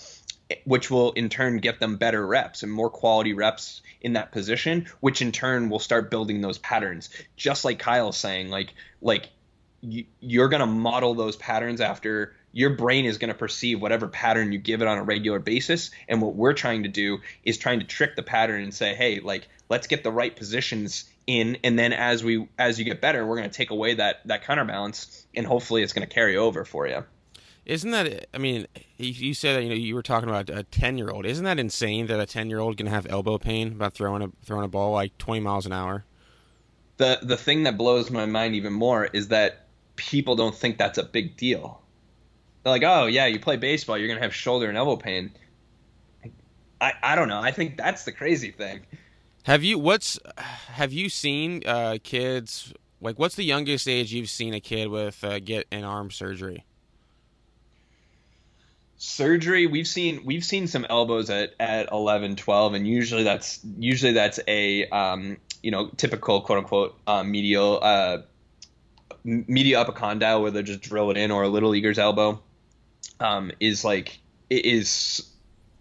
which 0.64 0.92
will 0.92 1.12
in 1.14 1.30
turn 1.30 1.58
get 1.58 1.80
them 1.80 1.98
better 1.98 2.26
reps 2.26 2.64
and 2.64 2.72
more 2.72 2.90
quality 2.90 3.34
reps 3.34 3.82
in 4.02 4.14
that 4.14 4.32
position, 4.32 4.88
which 5.00 5.22
in 5.22 5.32
turn 5.32 5.70
will 5.70 5.80
start 5.80 6.12
building 6.12 6.42
those 6.42 6.58
patterns. 6.58 7.10
Just 7.36 7.66
like 7.66 7.80
Kyle's 7.80 8.18
saying, 8.18 8.50
like 8.50 8.74
like 9.02 9.30
you're 9.82 10.50
going 10.50 10.62
to 10.62 10.68
model 10.68 11.14
those 11.14 11.36
patterns 11.36 11.80
after 11.82 12.36
your 12.52 12.72
brain 12.72 13.06
is 13.06 13.18
going 13.18 13.32
to 13.32 13.38
perceive 13.38 13.82
whatever 13.82 14.08
pattern 14.08 14.52
you 14.52 14.58
give 14.58 14.82
it 14.82 14.88
on 14.88 14.98
a 14.98 15.04
regular 15.04 15.40
basis. 15.40 15.92
And 16.08 16.22
what 16.22 16.36
we're 16.36 16.54
trying 16.54 16.84
to 16.84 16.90
do 16.90 17.20
is 17.44 17.58
trying 17.58 17.82
to 17.82 17.86
trick 17.86 18.16
the 18.16 18.24
pattern 18.24 18.64
and 18.64 18.74
say 18.74 18.96
hey 18.96 19.20
like 19.20 19.48
let's 19.70 19.88
get 19.88 20.04
the 20.04 20.12
right 20.12 20.36
positions 20.36 21.06
in. 21.28 21.58
And 21.64 21.78
then 21.78 21.92
as 21.92 22.24
we 22.24 22.48
as 22.58 22.80
you 22.80 22.86
get 22.86 23.02
better 23.02 23.26
we're 23.26 23.38
going 23.38 23.50
to 23.50 23.56
take 23.56 23.72
away 23.72 23.96
that 23.96 24.22
that 24.26 24.44
counterbalance 24.44 25.26
and 25.36 25.46
hopefully 25.46 25.84
it's 25.84 25.94
going 25.94 26.08
to 26.08 26.14
carry 26.14 26.38
over 26.38 26.66
for 26.66 26.88
you 26.88 27.04
isn't 27.66 27.92
that? 27.92 28.28
I 28.34 28.38
mean, 28.38 28.68
you 28.98 29.34
said 29.34 29.56
that 29.56 29.64
you 29.64 29.70
know 29.70 29.76
you 29.76 29.96
were 29.96 30.04
talking 30.04 30.30
about 30.30 30.50
a 30.50 30.64
ten 30.64 30.98
year 30.98 31.10
old. 31.10 31.26
Isn't 31.26 31.46
that 31.46 31.60
insane 31.60 32.08
that 32.08 32.20
a 32.20 32.26
ten 32.26 32.50
year 32.50 32.60
old 32.60 32.78
can 32.78 32.88
have 32.88 33.08
elbow 33.10 33.38
pain 33.38 33.74
about 33.74 33.94
throwing 33.94 34.22
a 34.22 34.30
throwing 34.44 34.66
a 34.66 34.68
ball 34.68 34.92
like 34.92 35.18
twenty 35.18 35.42
miles 35.42 35.66
an 35.66 35.74
hour? 35.74 36.06
The 36.98 37.20
the 37.22 37.38
thing 37.38 37.64
that 37.64 37.78
blows 37.78 38.12
my 38.12 38.26
mind 38.26 38.56
even 38.56 38.74
more 38.74 39.06
is 39.06 39.30
that 39.30 39.66
people 39.96 40.36
don't 40.36 40.56
think 40.56 40.78
that's 40.78 40.98
a 40.98 41.04
big 41.04 41.36
deal. 41.38 41.82
They're 42.64 42.72
like, 42.72 42.84
oh 42.84 43.08
yeah, 43.08 43.26
you 43.26 43.40
play 43.40 43.58
baseball, 43.58 43.98
you're 43.98 44.08
gonna 44.08 44.22
have 44.22 44.34
shoulder 44.34 44.68
and 44.70 44.78
elbow 44.78 44.96
pain. 44.96 45.32
I 46.80 46.94
I 47.02 47.16
don't 47.16 47.28
know. 47.28 47.40
I 47.42 47.52
think 47.52 47.78
that's 47.78 48.04
the 48.04 48.12
crazy 48.12 48.52
thing. 48.52 48.82
Have 49.44 49.64
you 49.64 49.80
what's 49.80 50.20
have 50.38 50.94
you 50.94 51.10
seen 51.10 51.64
uh, 51.66 51.98
kids 52.04 52.74
like 53.02 53.20
what's 53.20 53.36
the 53.36 53.44
youngest 53.44 53.88
age 53.88 54.14
you've 54.14 54.30
seen 54.30 54.54
a 54.54 54.60
kid 54.60 54.88
with 54.90 55.24
uh, 55.24 55.40
get 55.40 55.68
an 55.72 55.84
arm 55.84 56.12
surgery? 56.12 56.66
Surgery 58.98 59.68
we've 59.68 59.88
seen 59.88 60.24
we've 60.26 60.46
seen 60.46 60.68
some 60.68 60.86
elbows 60.90 61.30
at 61.30 61.54
at 61.60 61.92
11 61.92 62.38
12 62.38 62.74
and 62.76 62.88
usually 62.88 63.24
that's 63.24 63.60
usually 63.78 64.14
that's 64.14 64.40
a 64.48 64.88
um, 64.90 65.38
you 65.62 65.72
know 65.72 65.90
typical 65.98 66.42
quote 66.42 66.60
unquote 66.60 66.98
uh, 67.06 67.24
medial 67.24 67.80
uh, 67.82 68.20
medial 69.24 69.84
epicondyle 69.84 70.42
where 70.42 70.52
they 70.52 70.64
just 70.64 70.82
drill 70.82 71.12
it 71.12 71.18
in 71.18 71.32
or 71.32 71.44
a 71.44 71.50
little 71.50 71.70
leaguer's 71.70 72.00
elbow 72.00 72.42
um, 73.20 73.52
is 73.60 73.84
like 73.84 74.20
is 74.50 75.30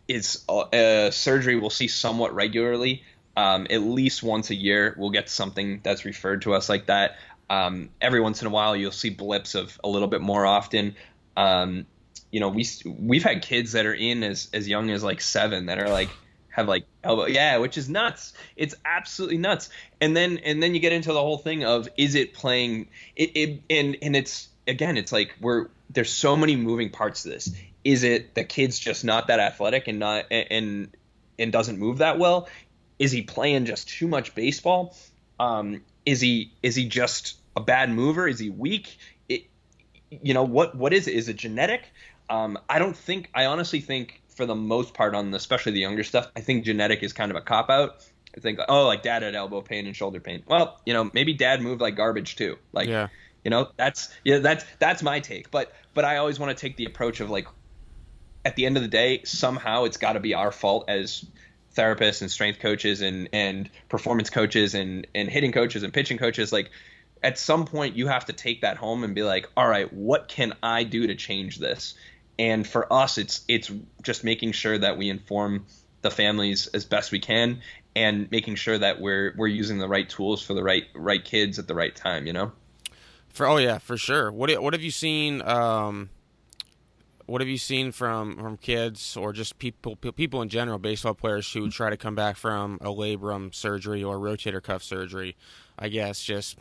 is 0.09 0.44
uh, 0.48 1.11
surgery 1.11 1.57
we'll 1.57 1.70
see 1.70 1.88
somewhat 1.88 2.35
regularly. 2.35 3.03
Um, 3.37 3.66
at 3.68 3.83
least 3.83 4.22
once 4.22 4.50
a 4.50 4.55
year 4.55 4.94
we'll 4.96 5.11
get 5.11 5.29
something 5.29 5.81
that's 5.83 6.05
referred 6.05 6.42
to 6.42 6.55
us 6.55 6.68
like 6.68 6.87
that. 6.87 7.16
Um, 7.50 7.90
every 8.00 8.20
once 8.20 8.40
in 8.40 8.46
a 8.46 8.50
while 8.50 8.77
you'll 8.77 8.92
see 8.92 9.11
blips 9.11 9.55
of 9.55 9.79
a 9.83 9.88
little 9.88 10.09
bit 10.09 10.20
more 10.20 10.46
often. 10.46 10.94
Um, 11.37 11.87
you 12.35 12.40
know, 12.40 12.48
we 12.48 12.66
we've 12.85 13.22
had 13.22 13.42
kids 13.42 13.72
that 13.72 13.87
are 13.87 13.94
in 13.94 14.24
as 14.24 14.48
as 14.52 14.66
young 14.66 14.90
as 14.90 15.04
like 15.04 15.20
seven 15.20 15.66
that 15.66 15.78
are 15.78 15.88
like 15.88 16.10
have 16.48 16.68
like 16.68 16.85
elbow 17.02 17.26
yeah 17.26 17.58
which 17.58 17.76
is 17.76 17.88
nuts 17.88 18.32
it's 18.56 18.76
absolutely 18.85 19.38
nuts 19.38 19.70
and 20.00 20.16
then 20.16 20.38
and 20.38 20.62
then 20.62 20.72
you 20.72 20.80
get 20.80 20.92
into 20.92 21.12
the 21.12 21.20
whole 21.20 21.38
thing 21.38 21.64
of 21.64 21.88
is 21.96 22.14
it 22.14 22.32
playing 22.32 22.88
it, 23.16 23.37
it 23.37 23.60
and 23.70 23.96
and 24.02 24.14
it's 24.14 24.48
again 24.68 24.96
it's 24.96 25.10
like 25.10 25.35
we're 25.40 25.66
there's 25.90 26.12
so 26.12 26.37
many 26.37 26.56
moving 26.56 26.90
parts 26.90 27.22
to 27.22 27.28
this 27.28 27.50
Is 27.85 28.02
it 28.02 28.35
the 28.35 28.44
kid's 28.44 28.78
just 28.78 29.04
not 29.04 29.28
that 29.28 29.38
athletic 29.38 29.88
and 29.88 29.98
not 29.98 30.26
and 30.30 30.88
and 31.38 31.52
doesn't 31.52 31.78
move 31.78 31.98
that 31.98 32.18
well? 32.18 32.48
Is 32.98 33.12
he 33.12 33.22
playing 33.22 33.66
just 33.66 33.88
too 33.88 34.08
much 34.08 34.35
baseball? 34.35 34.96
Um, 35.38 35.82
is 36.06 36.20
he 36.20 36.52
is 36.62 36.74
he 36.74 36.88
just 36.88 37.37
a 37.54 37.60
bad 37.60 37.90
mover? 37.90 38.26
Is 38.26 38.38
he 38.38 38.50
weak? 38.50 38.98
It, 39.28 39.44
you 40.10 40.35
know 40.35 40.44
what 40.44 40.74
what 40.74 40.92
is 40.92 41.06
it? 41.08 41.14
Is 41.14 41.28
it 41.28 41.37
genetic? 41.37 41.82
Um, 42.31 42.58
I 42.68 42.79
don't 42.79 42.96
think. 42.96 43.31
I 43.35 43.46
honestly 43.46 43.81
think 43.81 44.22
for 44.29 44.46
the 44.46 44.54
most 44.54 44.94
part 44.94 45.14
on 45.14 45.31
the, 45.31 45.37
especially 45.37 45.72
the 45.72 45.81
younger 45.81 46.04
stuff, 46.04 46.29
I 46.37 46.40
think 46.40 46.64
genetic 46.64 47.02
is 47.02 47.12
kind 47.12 47.31
of 47.31 47.37
a 47.37 47.40
cop 47.40 47.70
out. 47.70 48.04
I 48.37 48.40
think 48.40 48.58
oh 48.68 48.87
like 48.87 49.02
dad 49.02 49.22
had 49.22 49.35
elbow 49.35 49.60
pain 49.60 49.87
and 49.87 49.94
shoulder 49.94 50.20
pain. 50.20 50.42
Well, 50.46 50.81
you 50.85 50.92
know 50.92 51.10
maybe 51.12 51.35
dad 51.35 51.60
moved 51.60 51.81
like 51.81 51.96
garbage 51.96 52.37
too. 52.37 52.58
Like 52.72 52.88
yeah. 52.88 53.08
you 53.44 53.50
know 53.50 53.68
that's 53.77 54.12
yeah 54.25 54.38
that's 54.38 54.64
that's 54.79 55.02
my 55.02 55.20
take. 55.20 55.50
But 55.50 55.72
but 55.94 56.04
I 56.04 56.16
always 56.16 56.38
want 56.38 56.56
to 56.56 56.60
take 56.60 56.77
the 56.77 56.85
approach 56.85 57.20
of 57.20 57.31
like 57.31 57.46
at 58.44 58.56
the 58.56 58.66
end 58.66 58.77
of 58.77 58.83
the 58.83 58.88
day 58.88 59.22
somehow 59.25 59.85
it's 59.85 59.96
got 59.96 60.14
to 60.14 60.20
be 60.20 60.35
our 60.35 60.52
fault 60.52 60.85
as 60.88 61.25
therapists 61.75 62.20
and 62.20 62.31
strength 62.31 62.60
coaches 62.60 63.00
and 63.00 63.29
and 63.33 63.70
performance 63.88 64.31
coaches 64.31 64.75
and 64.75 65.06
and 65.14 65.29
hitting 65.29 65.52
coaches 65.52 65.83
and 65.83 65.92
pitching 65.92 66.18
coaches 66.18 66.52
like 66.52 66.70
at 67.22 67.38
some 67.38 67.64
point 67.64 67.96
you 67.96 68.06
have 68.06 68.27
to 68.27 68.33
take 68.33 68.60
that 68.60 68.77
home 68.77 69.02
and 69.02 69.14
be 69.14 69.22
like 69.22 69.48
all 69.56 69.66
right 69.66 69.92
what 69.92 70.29
can 70.29 70.52
i 70.62 70.85
do 70.85 71.06
to 71.08 71.16
change 71.16 71.58
this 71.58 71.94
and 72.38 72.66
for 72.66 72.92
us 72.92 73.18
it's 73.18 73.44
it's 73.48 73.70
just 74.02 74.24
making 74.24 74.52
sure 74.52 74.76
that 74.78 74.96
we 74.98 75.08
inform 75.10 75.66
the 76.02 76.10
families 76.10 76.66
as 76.68 76.85
best 76.85 77.12
we 77.12 77.18
can 77.18 77.60
and 77.96 78.30
making 78.30 78.54
sure 78.54 78.76
that 78.76 79.00
we're 79.00 79.35
we're 79.37 79.46
using 79.46 79.78
the 79.78 79.88
right 79.88 80.08
tools 80.08 80.42
for 80.42 80.54
the 80.54 80.62
right 80.62 80.85
right 80.94 81.24
kids 81.24 81.58
at 81.58 81.66
the 81.66 81.74
right 81.74 81.94
time 81.94 82.26
you 82.26 82.32
know 82.32 82.52
for 83.28 83.46
oh 83.46 83.56
yeah 83.56 83.78
for 83.78 83.96
sure 83.96 84.30
what 84.30 84.50
what 84.62 84.74
have 84.74 84.82
you 84.82 84.90
seen 84.90 85.42
um 85.42 86.10
what 87.26 87.40
have 87.40 87.48
you 87.48 87.58
seen 87.58 87.92
from 87.92 88.37
from 88.37 88.56
kids 88.56 89.16
or 89.16 89.32
just 89.32 89.58
people 89.58 89.96
people 89.96 90.42
in 90.42 90.48
general, 90.48 90.78
baseball 90.78 91.14
players 91.14 91.52
who 91.52 91.70
try 91.70 91.90
to 91.90 91.96
come 91.96 92.14
back 92.14 92.37
from 92.37 92.78
a 92.80 92.88
labrum 92.88 93.54
surgery 93.54 94.02
or 94.04 94.18
rotator 94.18 94.62
cuff 94.62 94.82
surgery? 94.82 95.37
I 95.78 95.88
guess 95.88 96.22
just 96.22 96.58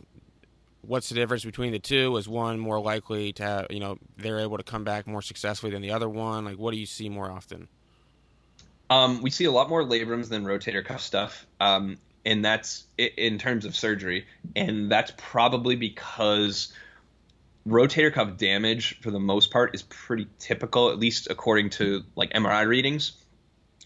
what's 0.86 1.08
the 1.08 1.14
difference 1.14 1.44
between 1.44 1.72
the 1.72 1.78
two? 1.78 2.16
Is 2.16 2.28
one 2.28 2.58
more 2.58 2.80
likely 2.80 3.32
to 3.34 3.42
have, 3.42 3.66
you 3.70 3.80
know 3.80 3.96
they're 4.16 4.40
able 4.40 4.56
to 4.56 4.62
come 4.62 4.84
back 4.84 5.06
more 5.06 5.22
successfully 5.22 5.72
than 5.72 5.82
the 5.82 5.90
other 5.90 6.08
one? 6.08 6.44
Like 6.44 6.56
what 6.56 6.72
do 6.72 6.78
you 6.78 6.86
see 6.86 7.08
more 7.08 7.30
often? 7.30 7.68
Um, 8.90 9.22
we 9.22 9.30
see 9.30 9.44
a 9.46 9.50
lot 9.50 9.68
more 9.68 9.82
labrums 9.82 10.28
than 10.28 10.44
rotator 10.44 10.84
cuff 10.84 11.00
stuff, 11.00 11.46
um, 11.60 11.98
and 12.24 12.44
that's 12.44 12.84
in 12.98 13.38
terms 13.38 13.64
of 13.64 13.74
surgery, 13.74 14.26
and 14.54 14.90
that's 14.90 15.12
probably 15.16 15.74
because 15.74 16.72
rotator 17.66 18.12
cuff 18.12 18.36
damage 18.36 19.00
for 19.00 19.10
the 19.10 19.20
most 19.20 19.50
part 19.50 19.74
is 19.74 19.82
pretty 19.82 20.26
typical, 20.38 20.90
at 20.90 20.98
least 20.98 21.28
according 21.30 21.70
to 21.70 22.02
like 22.14 22.32
MRI 22.32 22.66
readings. 22.66 23.12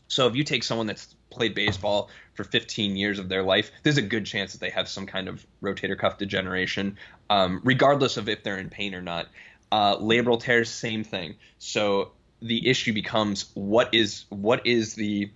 So 0.08 0.26
if 0.26 0.34
you 0.34 0.42
take 0.42 0.64
someone 0.64 0.86
that's 0.86 1.14
played 1.30 1.54
baseball 1.54 2.10
for 2.38 2.44
15 2.44 2.94
years 2.94 3.18
of 3.18 3.28
their 3.28 3.42
life, 3.42 3.72
there's 3.82 3.96
a 3.96 4.02
good 4.02 4.24
chance 4.24 4.52
that 4.52 4.60
they 4.60 4.70
have 4.70 4.88
some 4.88 5.06
kind 5.06 5.26
of 5.26 5.44
rotator 5.60 5.98
cuff 5.98 6.18
degeneration, 6.18 6.96
um, 7.28 7.60
regardless 7.64 8.16
of 8.16 8.28
if 8.28 8.44
they're 8.44 8.58
in 8.58 8.70
pain 8.70 8.94
or 8.94 9.02
not. 9.02 9.26
Uh, 9.72 9.96
labral 9.96 10.40
tears, 10.40 10.70
same 10.70 11.02
thing. 11.02 11.34
So 11.58 12.12
the 12.40 12.68
issue 12.68 12.92
becomes 12.92 13.50
what 13.54 13.92
is 13.92 14.24
what 14.28 14.68
is 14.68 14.94
the 14.94 15.32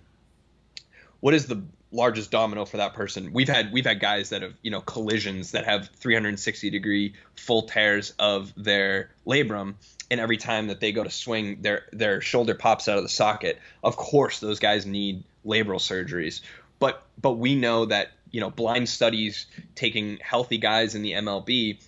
what 1.19 1.33
is 1.33 1.45
the 1.45 1.61
largest 1.91 2.31
domino 2.31 2.63
for 2.63 2.77
that 2.77 2.93
person. 2.93 3.33
We've 3.33 3.49
had 3.49 3.73
we've 3.73 3.85
had 3.85 3.99
guys 3.99 4.29
that 4.29 4.41
have 4.41 4.53
you 4.61 4.71
know 4.71 4.79
collisions 4.79 5.51
that 5.51 5.65
have 5.65 5.89
360 5.97 6.69
degree 6.69 7.15
full 7.35 7.63
tears 7.63 8.13
of 8.17 8.53
their 8.55 9.11
labrum, 9.27 9.75
and 10.09 10.21
every 10.21 10.37
time 10.37 10.67
that 10.67 10.79
they 10.79 10.93
go 10.93 11.03
to 11.03 11.11
swing, 11.11 11.63
their 11.63 11.83
their 11.91 12.21
shoulder 12.21 12.55
pops 12.55 12.87
out 12.87 12.95
of 12.97 13.03
the 13.03 13.09
socket. 13.09 13.59
Of 13.83 13.97
course, 13.97 14.39
those 14.39 14.59
guys 14.59 14.85
need 14.85 15.25
labral 15.45 15.79
surgeries, 15.79 16.41
but 16.83 17.03
but 17.17 17.33
we 17.33 17.55
know 17.55 17.85
that 17.85 18.09
you 18.31 18.41
know 18.41 18.49
blind 18.49 18.89
studies 18.89 19.45
taking 19.73 20.17
healthy 20.21 20.57
guys 20.57 20.95
in 20.95 21.01
the 21.01 21.13
MLB 21.13 21.81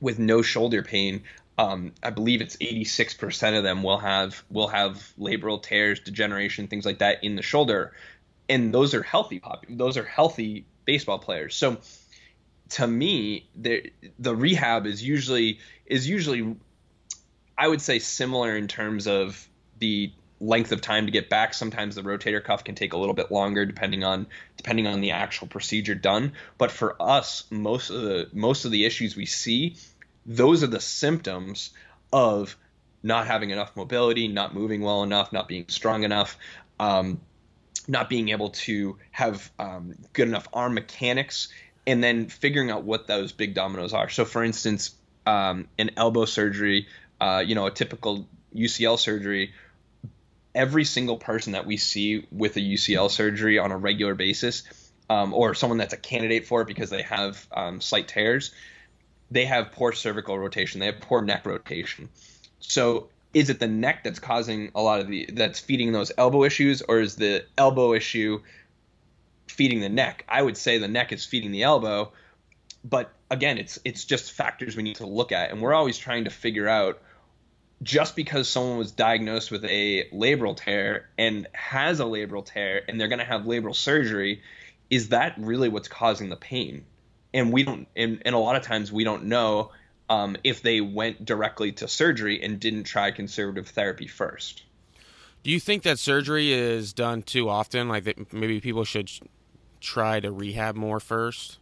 with 0.00 0.18
no 0.18 0.40
shoulder 0.40 0.82
pain. 0.82 1.24
Um, 1.58 1.92
I 2.02 2.10
believe 2.10 2.40
it's 2.40 2.56
86% 2.56 3.56
of 3.56 3.62
them 3.62 3.82
will 3.82 3.98
have 3.98 4.42
will 4.50 4.68
have 4.68 5.12
labral 5.18 5.62
tears, 5.62 6.00
degeneration, 6.00 6.68
things 6.68 6.86
like 6.86 7.00
that 7.00 7.22
in 7.22 7.36
the 7.36 7.42
shoulder 7.42 7.92
and 8.48 8.72
those 8.72 8.94
are 8.94 9.02
healthy 9.02 9.40
pop 9.40 9.64
those 9.68 9.96
are 9.96 10.04
healthy 10.04 10.64
baseball 10.84 11.18
players. 11.18 11.54
So 11.54 11.78
to 12.70 12.86
me, 12.86 13.48
the 13.54 13.92
the 14.18 14.34
rehab 14.34 14.86
is 14.86 15.02
usually 15.02 15.58
is 15.84 16.08
usually 16.08 16.56
I 17.56 17.68
would 17.68 17.82
say 17.82 17.98
similar 17.98 18.56
in 18.56 18.68
terms 18.68 19.06
of 19.06 19.46
the 19.78 20.12
length 20.40 20.72
of 20.72 20.80
time 20.80 21.06
to 21.06 21.12
get 21.12 21.30
back. 21.30 21.54
Sometimes 21.54 21.94
the 21.94 22.02
rotator 22.02 22.42
cuff 22.42 22.64
can 22.64 22.74
take 22.74 22.92
a 22.92 22.96
little 22.96 23.14
bit 23.14 23.30
longer 23.30 23.64
depending 23.64 24.04
on 24.04 24.26
depending 24.56 24.86
on 24.86 25.00
the 25.00 25.12
actual 25.12 25.46
procedure 25.46 25.94
done. 25.94 26.32
But 26.58 26.70
for 26.70 27.00
us, 27.00 27.44
most 27.50 27.90
of 27.90 28.02
the 28.02 28.28
most 28.32 28.64
of 28.64 28.70
the 28.70 28.84
issues 28.84 29.16
we 29.16 29.26
see, 29.26 29.76
those 30.26 30.62
are 30.62 30.68
the 30.68 30.80
symptoms 30.80 31.70
of 32.12 32.56
not 33.02 33.26
having 33.26 33.50
enough 33.50 33.76
mobility, 33.76 34.28
not 34.28 34.54
moving 34.54 34.80
well 34.80 35.02
enough, 35.02 35.32
not 35.32 35.48
being 35.48 35.66
strong 35.68 36.04
enough. 36.04 36.36
Um, 36.80 37.20
not 37.86 38.08
being 38.08 38.30
able 38.30 38.50
to 38.50 38.96
have 39.10 39.50
um, 39.58 39.94
good 40.12 40.28
enough 40.28 40.48
arm 40.52 40.74
mechanics, 40.74 41.48
and 41.86 42.02
then 42.02 42.28
figuring 42.28 42.70
out 42.70 42.84
what 42.84 43.06
those 43.06 43.32
big 43.32 43.54
dominoes 43.54 43.92
are. 43.92 44.08
So, 44.08 44.24
for 44.24 44.42
instance, 44.42 44.94
um, 45.26 45.68
an 45.78 45.90
elbow 45.96 46.24
surgery, 46.24 46.86
uh, 47.20 47.42
you 47.46 47.54
know, 47.54 47.66
a 47.66 47.70
typical 47.70 48.26
UCL 48.54 48.98
surgery, 48.98 49.52
every 50.54 50.84
single 50.84 51.16
person 51.16 51.52
that 51.52 51.66
we 51.66 51.76
see 51.76 52.26
with 52.30 52.56
a 52.56 52.60
UCL 52.60 53.10
surgery 53.10 53.58
on 53.58 53.72
a 53.72 53.76
regular 53.76 54.14
basis, 54.14 54.62
um, 55.10 55.34
or 55.34 55.54
someone 55.54 55.78
that's 55.78 55.92
a 55.92 55.98
candidate 55.98 56.46
for 56.46 56.62
it 56.62 56.66
because 56.66 56.90
they 56.90 57.02
have 57.02 57.46
um, 57.52 57.80
slight 57.80 58.08
tears, 58.08 58.52
they 59.30 59.44
have 59.44 59.72
poor 59.72 59.92
cervical 59.92 60.38
rotation, 60.38 60.80
they 60.80 60.86
have 60.86 61.00
poor 61.00 61.22
neck 61.22 61.44
rotation. 61.44 62.08
So 62.60 63.08
is 63.34 63.50
it 63.50 63.58
the 63.58 63.68
neck 63.68 64.04
that's 64.04 64.20
causing 64.20 64.70
a 64.74 64.80
lot 64.80 65.00
of 65.00 65.08
the 65.08 65.28
that's 65.32 65.58
feeding 65.58 65.92
those 65.92 66.12
elbow 66.16 66.44
issues 66.44 66.80
or 66.82 67.00
is 67.00 67.16
the 67.16 67.44
elbow 67.58 67.92
issue 67.92 68.40
feeding 69.48 69.80
the 69.80 69.88
neck 69.88 70.24
i 70.28 70.40
would 70.40 70.56
say 70.56 70.78
the 70.78 70.88
neck 70.88 71.12
is 71.12 71.24
feeding 71.24 71.50
the 71.50 71.64
elbow 71.64 72.10
but 72.84 73.12
again 73.30 73.58
it's 73.58 73.78
it's 73.84 74.04
just 74.04 74.32
factors 74.32 74.76
we 74.76 74.82
need 74.82 74.96
to 74.96 75.06
look 75.06 75.32
at 75.32 75.50
and 75.50 75.60
we're 75.60 75.74
always 75.74 75.98
trying 75.98 76.24
to 76.24 76.30
figure 76.30 76.68
out 76.68 77.02
just 77.84 78.16
because 78.16 78.48
someone 78.48 78.78
was 78.78 78.90
diagnosed 78.90 79.50
with 79.50 79.64
a 79.64 80.08
labral 80.12 80.56
tear 80.56 81.08
and 81.16 81.46
has 81.52 82.00
a 82.00 82.04
labral 82.04 82.44
tear 82.44 82.82
and 82.88 83.00
they're 83.00 83.08
going 83.08 83.20
to 83.20 83.24
have 83.24 83.42
labral 83.42 83.74
surgery 83.74 84.42
is 84.90 85.10
that 85.10 85.34
really 85.38 85.68
what's 85.68 85.88
causing 85.88 86.28
the 86.28 86.36
pain 86.36 86.84
and 87.32 87.52
we 87.52 87.62
don't 87.62 87.86
and, 87.94 88.22
and 88.24 88.34
a 88.34 88.38
lot 88.38 88.56
of 88.56 88.62
times 88.62 88.90
we 88.90 89.04
don't 89.04 89.24
know 89.24 89.70
um, 90.08 90.36
if 90.44 90.62
they 90.62 90.80
went 90.80 91.24
directly 91.24 91.72
to 91.72 91.88
surgery 91.88 92.42
and 92.42 92.60
didn't 92.60 92.84
try 92.84 93.10
conservative 93.10 93.68
therapy 93.68 94.06
first. 94.06 94.62
Do 95.42 95.50
you 95.50 95.60
think 95.60 95.82
that 95.82 95.98
surgery 95.98 96.52
is 96.52 96.92
done 96.92 97.22
too 97.22 97.48
often? 97.48 97.88
Like 97.88 98.04
that 98.04 98.32
maybe 98.32 98.60
people 98.60 98.84
should 98.84 99.10
try 99.80 100.20
to 100.20 100.30
rehab 100.30 100.74
more 100.74 101.00
first? 101.00 101.58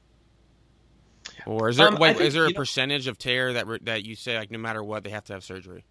Or 1.47 1.69
is 1.69 1.77
there 1.77 1.89
um, 1.89 1.97
wait, 1.97 2.17
think, 2.17 2.29
is 2.29 2.35
there 2.35 2.47
a 2.47 2.53
percentage 2.53 3.07
know, 3.07 3.13
of 3.13 3.19
tear 3.19 3.53
that 3.55 3.67
that 3.85 4.05
you 4.05 4.15
say 4.15 4.37
like 4.37 4.51
no 4.51 4.59
matter 4.59 4.83
what 4.83 5.05
they 5.05 5.11
have 5.11 5.25
to 5.25 5.33
have 5.33 5.45
surgery? 5.45 5.85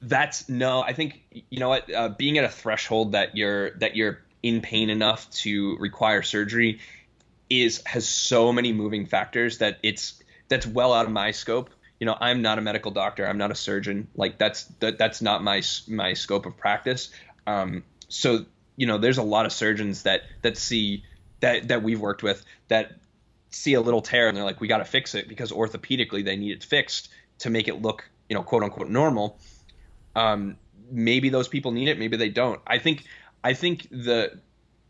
That's 0.00 0.48
no. 0.48 0.82
I 0.82 0.92
think 0.92 1.22
you 1.50 1.58
know 1.58 1.70
what 1.70 1.92
uh, 1.92 2.10
being 2.10 2.38
at 2.38 2.44
a 2.44 2.48
threshold 2.48 3.12
that 3.12 3.36
you're 3.36 3.70
that 3.78 3.96
you're 3.96 4.20
in 4.42 4.60
pain 4.60 4.90
enough 4.90 5.28
to 5.30 5.76
require 5.78 6.22
surgery 6.22 6.78
is 7.50 7.82
has 7.84 8.08
so 8.08 8.52
many 8.52 8.72
moving 8.72 9.06
factors 9.06 9.58
that 9.58 9.78
it's 9.82 10.22
that's 10.48 10.66
well 10.66 10.92
out 10.92 11.06
of 11.06 11.12
my 11.12 11.32
scope. 11.32 11.70
You 11.98 12.06
know, 12.06 12.16
I'm 12.20 12.42
not 12.42 12.58
a 12.58 12.60
medical 12.60 12.92
doctor. 12.92 13.26
I'm 13.26 13.38
not 13.38 13.50
a 13.50 13.56
surgeon. 13.56 14.08
Like 14.14 14.38
that's 14.38 14.64
that, 14.80 14.98
that's 14.98 15.20
not 15.20 15.42
my 15.42 15.62
my 15.88 16.14
scope 16.14 16.46
of 16.46 16.56
practice. 16.56 17.10
Um, 17.46 17.82
so 18.08 18.44
you 18.76 18.86
know, 18.86 18.98
there's 18.98 19.18
a 19.18 19.22
lot 19.22 19.46
of 19.46 19.52
surgeons 19.52 20.04
that 20.04 20.22
that 20.42 20.56
see 20.56 21.02
that 21.40 21.68
that 21.68 21.82
we've 21.82 22.00
worked 22.00 22.22
with 22.22 22.44
that 22.68 22.92
see 23.50 23.74
a 23.74 23.80
little 23.80 24.02
tear 24.02 24.28
and 24.28 24.36
they're 24.36 24.44
like, 24.44 24.60
we 24.60 24.68
got 24.68 24.78
to 24.78 24.84
fix 24.84 25.14
it 25.14 25.28
because 25.28 25.50
orthopedically 25.50 26.24
they 26.24 26.36
need 26.36 26.52
it 26.52 26.62
fixed 26.62 27.08
to 27.38 27.50
make 27.50 27.68
it 27.68 27.80
look, 27.80 28.08
you 28.28 28.34
know, 28.34 28.42
quote 28.42 28.62
unquote 28.62 28.88
normal. 28.88 29.38
Um, 30.18 30.56
maybe 30.90 31.28
those 31.28 31.48
people 31.48 31.70
need 31.70 31.88
it, 31.88 31.98
maybe 31.98 32.16
they 32.16 32.28
don't. 32.28 32.60
I 32.66 32.78
think 32.78 33.04
I 33.44 33.54
think 33.54 33.88
the 33.90 34.40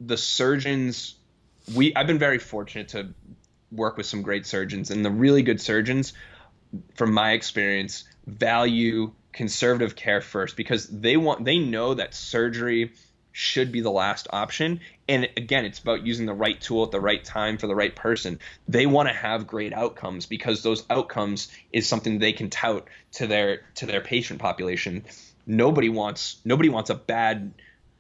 the 0.01 0.17
surgeons 0.17 1.17
we 1.75 1.95
I've 1.95 2.07
been 2.07 2.19
very 2.19 2.39
fortunate 2.39 2.89
to 2.89 3.15
work 3.71 3.97
with 3.97 4.07
some 4.07 4.23
great 4.23 4.47
surgeons, 4.47 4.91
and 4.91 5.05
the 5.05 5.11
really 5.11 5.43
good 5.43 5.61
surgeons, 5.61 6.15
from 6.95 7.13
my 7.13 7.33
experience, 7.33 8.05
value 8.27 9.13
conservative 9.33 9.95
care 9.95 10.21
first 10.21 10.57
because 10.57 10.87
they 10.89 11.17
want 11.17 11.45
they 11.45 11.59
know 11.59 11.95
that 11.95 12.15
surgery 12.15 12.93
should 13.33 13.71
be 13.71 13.81
the 13.81 13.91
last 13.91 14.29
option. 14.31 14.81
And 15.09 15.29
again, 15.39 15.65
it's 15.65 15.79
about 15.79 16.05
using 16.05 16.27
the 16.27 16.35
right 16.35 16.61
tool 16.61 16.85
at 16.85 16.91
the 16.91 17.01
right 17.01 17.25
time 17.25 17.57
for 17.57 17.67
the 17.67 17.75
right 17.75 17.95
person. 17.95 18.39
They 18.69 18.85
want 18.85 19.09
to 19.09 19.15
have 19.15 19.47
great 19.47 19.73
outcomes 19.73 20.27
because 20.27 20.63
those 20.63 20.85
outcomes 20.91 21.49
is 21.73 21.89
something 21.89 22.19
they 22.19 22.33
can 22.33 22.51
tout 22.51 22.87
to 23.13 23.27
their 23.27 23.63
to 23.77 23.87
their 23.87 24.03
patient 24.03 24.39
population. 24.41 25.05
nobody 25.47 25.89
wants 25.89 26.37
nobody 26.45 26.69
wants 26.69 26.91
a 26.91 26.95
bad 26.95 27.55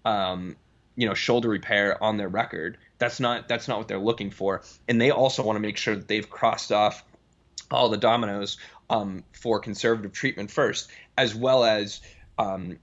um, 0.04 0.54
you 0.96 1.08
know 1.08 1.14
shoulder 1.14 1.48
repair 1.48 2.02
on 2.02 2.18
their 2.18 2.28
record. 2.28 2.76
That's 2.98 3.20
not 3.20 3.48
that's 3.48 3.68
not 3.68 3.78
what 3.78 3.88
they're 3.88 3.98
looking 3.98 4.30
for, 4.30 4.62
and 4.86 5.00
they 5.00 5.10
also 5.10 5.42
want 5.42 5.56
to 5.56 5.60
make 5.60 5.78
sure 5.78 5.96
that 5.96 6.08
they've 6.08 6.28
crossed 6.28 6.72
off 6.72 7.04
all 7.70 7.88
the 7.88 7.96
dominoes 7.96 8.58
um, 8.90 9.24
for 9.32 9.60
conservative 9.60 10.12
treatment 10.12 10.50
first, 10.50 10.90
as 11.16 11.34
well 11.34 11.64
as 11.64 12.00
um, 12.38 12.78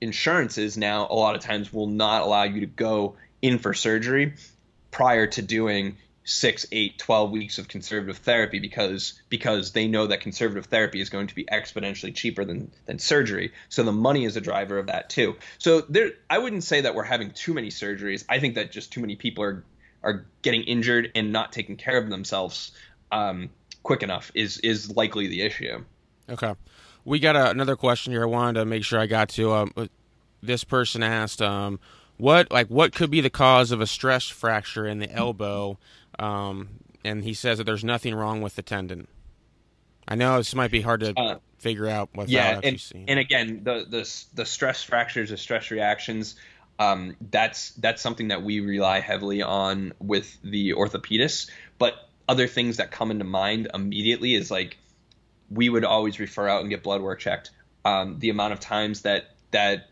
insurances 0.00 0.76
now 0.76 1.06
a 1.10 1.14
lot 1.14 1.34
of 1.34 1.42
times 1.42 1.72
will 1.72 1.86
not 1.86 2.22
allow 2.22 2.44
you 2.44 2.60
to 2.60 2.66
go 2.66 3.16
in 3.42 3.58
for 3.58 3.74
surgery 3.74 4.34
prior 4.90 5.26
to 5.26 5.42
doing 5.42 5.96
six, 6.24 6.66
eight, 6.72 6.98
12 6.98 7.30
weeks 7.30 7.58
of 7.58 7.68
conservative 7.68 8.18
therapy 8.18 8.58
because 8.58 9.20
because 9.30 9.72
they 9.72 9.88
know 9.88 10.06
that 10.06 10.20
conservative 10.20 10.66
therapy 10.66 11.00
is 11.00 11.08
going 11.08 11.26
to 11.26 11.34
be 11.34 11.44
exponentially 11.44 12.14
cheaper 12.14 12.44
than 12.44 12.70
than 12.86 12.98
surgery. 12.98 13.52
So 13.70 13.82
the 13.82 13.92
money 13.92 14.24
is 14.24 14.36
a 14.36 14.40
driver 14.40 14.78
of 14.78 14.88
that 14.88 15.08
too. 15.08 15.36
So 15.56 15.80
there 15.80 16.10
I 16.28 16.38
wouldn't 16.38 16.64
say 16.64 16.82
that 16.82 16.94
we're 16.94 17.04
having 17.04 17.30
too 17.30 17.54
many 17.54 17.68
surgeries. 17.68 18.24
I 18.28 18.40
think 18.40 18.56
that 18.56 18.70
just 18.70 18.92
too 18.92 19.00
many 19.00 19.16
people 19.16 19.42
are 19.44 19.64
are 20.02 20.26
getting 20.42 20.62
injured 20.62 21.10
and 21.14 21.32
not 21.32 21.52
taking 21.52 21.76
care 21.76 21.98
of 21.98 22.08
themselves 22.10 22.72
um, 23.10 23.50
quick 23.82 24.02
enough 24.02 24.30
is 24.34 24.58
is 24.58 24.94
likely 24.94 25.28
the 25.28 25.42
issue. 25.42 25.84
Okay. 26.28 26.54
We 27.04 27.20
got 27.20 27.36
a, 27.36 27.50
another 27.50 27.74
question 27.74 28.12
here. 28.12 28.22
I 28.22 28.26
wanted 28.26 28.60
to 28.60 28.66
make 28.66 28.84
sure 28.84 29.00
I 29.00 29.06
got 29.06 29.30
to. 29.30 29.52
Um, 29.52 29.88
this 30.42 30.62
person 30.62 31.02
asked, 31.02 31.40
um, 31.40 31.80
"What 32.18 32.50
like 32.50 32.68
what 32.68 32.94
could 32.94 33.10
be 33.10 33.20
the 33.20 33.30
cause 33.30 33.72
of 33.72 33.80
a 33.80 33.86
stress 33.86 34.28
fracture 34.28 34.86
in 34.86 34.98
the 34.98 35.10
elbow?" 35.10 35.78
Um, 36.18 36.68
and 37.04 37.24
he 37.24 37.34
says 37.34 37.58
that 37.58 37.64
there's 37.64 37.84
nothing 37.84 38.14
wrong 38.14 38.42
with 38.42 38.56
the 38.56 38.62
tendon. 38.62 39.08
I 40.06 40.14
know 40.14 40.38
this 40.38 40.54
might 40.54 40.70
be 40.70 40.80
hard 40.80 41.00
to 41.00 41.18
uh, 41.18 41.38
figure 41.58 41.88
out 41.88 42.10
without 42.14 42.30
yeah, 42.30 42.60
and, 42.62 42.92
and 43.08 43.18
again, 43.18 43.60
the, 43.62 43.86
the 43.88 44.24
the 44.34 44.46
stress 44.46 44.82
fractures, 44.82 45.30
the 45.30 45.36
stress 45.36 45.70
reactions, 45.70 46.34
um, 46.78 47.16
that's 47.30 47.70
that's 47.72 48.00
something 48.00 48.28
that 48.28 48.42
we 48.42 48.60
rely 48.60 49.00
heavily 49.00 49.42
on 49.42 49.92
with 49.98 50.38
the 50.42 50.72
orthopedist. 50.72 51.50
But 51.78 51.94
other 52.28 52.46
things 52.46 52.76
that 52.76 52.90
come 52.90 53.10
into 53.10 53.24
mind 53.24 53.68
immediately 53.74 54.34
is 54.34 54.50
like 54.50 54.78
we 55.50 55.68
would 55.68 55.84
always 55.84 56.20
refer 56.20 56.48
out 56.48 56.60
and 56.60 56.70
get 56.70 56.82
blood 56.82 57.02
work 57.02 57.20
checked. 57.20 57.50
Um, 57.84 58.18
the 58.18 58.30
amount 58.30 58.52
of 58.52 58.60
times 58.60 59.02
that 59.02 59.34
that 59.50 59.90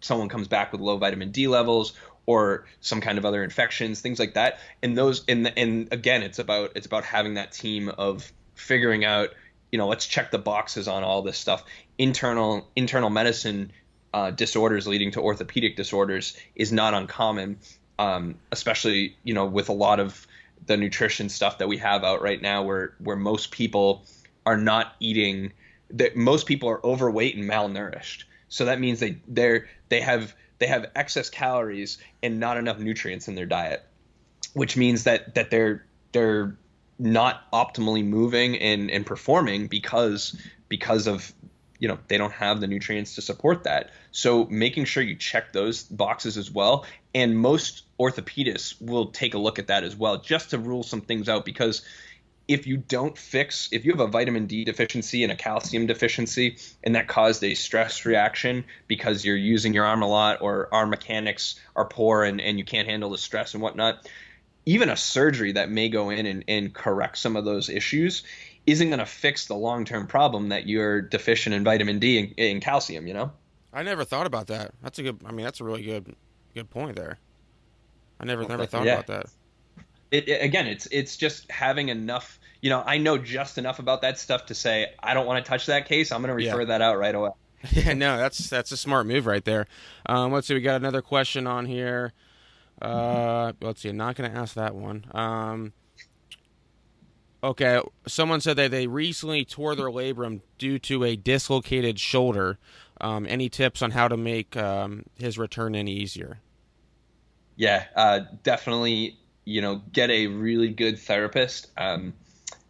someone 0.00 0.28
comes 0.28 0.48
back 0.48 0.72
with 0.72 0.80
low 0.80 0.96
vitamin 0.96 1.30
D 1.30 1.48
levels 1.48 1.94
or 2.28 2.66
some 2.80 3.00
kind 3.00 3.16
of 3.16 3.24
other 3.24 3.42
infections, 3.42 4.02
things 4.02 4.18
like 4.18 4.34
that. 4.34 4.58
And 4.82 4.96
those 4.96 5.24
and 5.28 5.50
and 5.56 5.88
again, 5.92 6.22
it's 6.22 6.38
about 6.38 6.72
it's 6.74 6.86
about 6.86 7.04
having 7.04 7.34
that 7.34 7.52
team 7.52 7.88
of 7.88 8.30
figuring 8.54 9.04
out, 9.04 9.30
you 9.72 9.78
know, 9.78 9.88
let's 9.88 10.06
check 10.06 10.30
the 10.30 10.38
boxes 10.38 10.88
on 10.88 11.02
all 11.02 11.22
this 11.22 11.38
stuff. 11.38 11.64
Internal 11.96 12.68
internal 12.76 13.08
medicine 13.08 13.72
uh, 14.12 14.30
disorders 14.30 14.86
leading 14.86 15.10
to 15.12 15.20
orthopedic 15.20 15.76
disorders 15.76 16.36
is 16.54 16.70
not 16.70 16.92
uncommon, 16.92 17.58
um, 17.98 18.34
especially 18.52 19.16
you 19.24 19.32
know 19.32 19.46
with 19.46 19.70
a 19.70 19.72
lot 19.72 19.98
of 19.98 20.26
the 20.66 20.76
nutrition 20.76 21.30
stuff 21.30 21.58
that 21.58 21.68
we 21.68 21.78
have 21.78 22.04
out 22.04 22.20
right 22.20 22.42
now, 22.42 22.62
where 22.62 22.94
where 22.98 23.16
most 23.16 23.50
people 23.52 24.04
are 24.44 24.58
not 24.58 24.94
eating. 25.00 25.52
That 25.92 26.14
most 26.14 26.44
people 26.44 26.68
are 26.68 26.84
overweight 26.84 27.36
and 27.36 27.48
malnourished. 27.48 28.24
So 28.48 28.66
that 28.66 28.80
means 28.80 29.00
they 29.00 29.18
they're 29.26 29.68
they 29.88 30.00
have 30.00 30.34
they 30.58 30.66
have 30.66 30.90
excess 30.94 31.30
calories 31.30 31.98
and 32.22 32.40
not 32.40 32.56
enough 32.56 32.78
nutrients 32.78 33.28
in 33.28 33.34
their 33.34 33.46
diet, 33.46 33.84
which 34.54 34.76
means 34.76 35.04
that 35.04 35.34
that 35.34 35.50
they're 35.50 35.84
they're 36.12 36.56
not 36.98 37.50
optimally 37.52 38.04
moving 38.04 38.58
and, 38.58 38.90
and 38.90 39.06
performing 39.06 39.68
because 39.68 40.36
because 40.68 41.06
of 41.06 41.32
you 41.78 41.86
know 41.86 41.98
they 42.08 42.18
don't 42.18 42.32
have 42.32 42.60
the 42.60 42.66
nutrients 42.66 43.14
to 43.14 43.22
support 43.22 43.64
that. 43.64 43.90
So 44.10 44.46
making 44.46 44.86
sure 44.86 45.02
you 45.02 45.14
check 45.14 45.52
those 45.52 45.84
boxes 45.84 46.36
as 46.36 46.50
well. 46.50 46.86
And 47.14 47.38
most 47.38 47.84
orthopedists 47.98 48.80
will 48.80 49.06
take 49.06 49.34
a 49.34 49.38
look 49.38 49.58
at 49.58 49.68
that 49.68 49.84
as 49.84 49.96
well 49.96 50.18
just 50.18 50.50
to 50.50 50.58
rule 50.58 50.82
some 50.82 51.00
things 51.00 51.28
out 51.28 51.44
because 51.44 51.82
if 52.48 52.66
you 52.66 52.78
don't 52.78 53.16
fix 53.16 53.68
if 53.72 53.84
you 53.84 53.92
have 53.92 54.00
a 54.00 54.06
vitamin 54.06 54.46
D 54.46 54.64
deficiency 54.64 55.22
and 55.22 55.30
a 55.30 55.36
calcium 55.36 55.86
deficiency 55.86 56.56
and 56.82 56.94
that 56.94 57.06
caused 57.06 57.44
a 57.44 57.54
stress 57.54 58.06
reaction 58.06 58.64
because 58.88 59.24
you're 59.24 59.36
using 59.36 59.74
your 59.74 59.84
arm 59.84 60.02
a 60.02 60.08
lot 60.08 60.40
or 60.40 60.68
arm 60.72 60.88
mechanics 60.88 61.60
are 61.76 61.84
poor 61.84 62.24
and, 62.24 62.40
and 62.40 62.58
you 62.58 62.64
can't 62.64 62.88
handle 62.88 63.10
the 63.10 63.18
stress 63.18 63.52
and 63.52 63.62
whatnot, 63.62 64.08
even 64.64 64.88
a 64.88 64.96
surgery 64.96 65.52
that 65.52 65.70
may 65.70 65.90
go 65.90 66.08
in 66.08 66.24
and, 66.24 66.44
and 66.48 66.74
correct 66.74 67.18
some 67.18 67.36
of 67.36 67.44
those 67.44 67.68
issues 67.68 68.22
isn't 68.66 68.88
going 68.88 68.98
to 68.98 69.06
fix 69.06 69.46
the 69.46 69.54
long 69.54 69.84
term 69.84 70.06
problem 70.06 70.48
that 70.48 70.66
you're 70.66 71.02
deficient 71.02 71.54
in 71.54 71.64
vitamin 71.64 71.98
D 71.98 72.18
and, 72.18 72.34
and 72.38 72.62
calcium, 72.62 73.06
you 73.06 73.14
know? 73.14 73.30
I 73.74 73.82
never 73.82 74.04
thought 74.04 74.26
about 74.26 74.46
that. 74.46 74.72
That's 74.82 74.98
a 74.98 75.02
good 75.02 75.20
I 75.26 75.32
mean 75.32 75.44
that's 75.44 75.60
a 75.60 75.64
really 75.64 75.82
good 75.82 76.16
good 76.54 76.70
point 76.70 76.96
there. 76.96 77.18
I 78.18 78.24
never 78.24 78.40
well, 78.40 78.48
never 78.48 78.66
thought 78.66 78.86
yeah. 78.86 78.94
about 78.94 79.06
that 79.08 79.26
it, 80.10 80.28
it, 80.28 80.42
again, 80.42 80.66
it's 80.66 80.86
it's 80.90 81.16
just 81.16 81.50
having 81.50 81.88
enough. 81.88 82.38
You 82.60 82.70
know, 82.70 82.82
I 82.84 82.98
know 82.98 83.18
just 83.18 83.58
enough 83.58 83.78
about 83.78 84.02
that 84.02 84.18
stuff 84.18 84.46
to 84.46 84.54
say 84.54 84.92
I 85.00 85.14
don't 85.14 85.26
want 85.26 85.44
to 85.44 85.48
touch 85.48 85.66
that 85.66 85.86
case. 85.86 86.10
I'm 86.10 86.22
going 86.22 86.28
to 86.28 86.34
refer 86.34 86.60
yeah. 86.60 86.66
that 86.66 86.82
out 86.82 86.98
right 86.98 87.14
away. 87.14 87.30
Yeah, 87.72 87.92
no, 87.94 88.16
that's 88.16 88.48
that's 88.48 88.70
a 88.70 88.76
smart 88.76 89.06
move 89.06 89.26
right 89.26 89.44
there. 89.44 89.66
Um, 90.06 90.32
let's 90.32 90.46
see, 90.46 90.54
we 90.54 90.60
got 90.60 90.76
another 90.76 91.02
question 91.02 91.46
on 91.48 91.66
here. 91.66 92.12
Uh, 92.80 93.52
let's 93.60 93.80
see, 93.80 93.88
I'm 93.88 93.96
not 93.96 94.14
going 94.14 94.30
to 94.30 94.38
ask 94.38 94.54
that 94.54 94.76
one. 94.76 95.04
Um, 95.10 95.72
okay, 97.42 97.80
someone 98.06 98.40
said 98.40 98.56
that 98.58 98.70
they 98.70 98.86
recently 98.86 99.44
tore 99.44 99.74
their 99.74 99.88
labrum 99.88 100.42
due 100.58 100.78
to 100.80 101.02
a 101.02 101.16
dislocated 101.16 101.98
shoulder. 101.98 102.58
Um, 103.00 103.26
any 103.28 103.48
tips 103.48 103.82
on 103.82 103.90
how 103.90 104.06
to 104.06 104.16
make 104.16 104.56
um, 104.56 105.04
his 105.16 105.36
return 105.36 105.74
any 105.74 105.92
easier? 105.92 106.38
Yeah, 107.56 107.86
uh, 107.96 108.20
definitely 108.44 109.18
you 109.48 109.62
know, 109.62 109.80
get 109.92 110.10
a 110.10 110.26
really 110.26 110.68
good 110.68 110.98
therapist 110.98 111.68
um, 111.78 112.12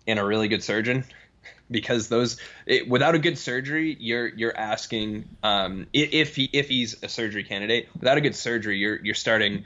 and 0.06 0.18
a 0.18 0.24
really 0.24 0.46
good 0.46 0.62
surgeon 0.62 1.04
because 1.70 2.08
those 2.08 2.40
it, 2.66 2.88
without 2.88 3.14
a 3.14 3.18
good 3.18 3.36
surgery 3.36 3.96
you're 3.98 4.28
you're 4.28 4.56
asking 4.56 5.28
um, 5.42 5.86
if 5.92 6.36
he 6.36 6.48
if 6.52 6.68
he's 6.68 7.02
a 7.02 7.08
surgery 7.08 7.44
candidate 7.44 7.88
without 7.98 8.16
a 8.16 8.20
good 8.20 8.34
surgery 8.34 8.78
you're 8.78 8.96
you're 9.04 9.14
starting 9.14 9.64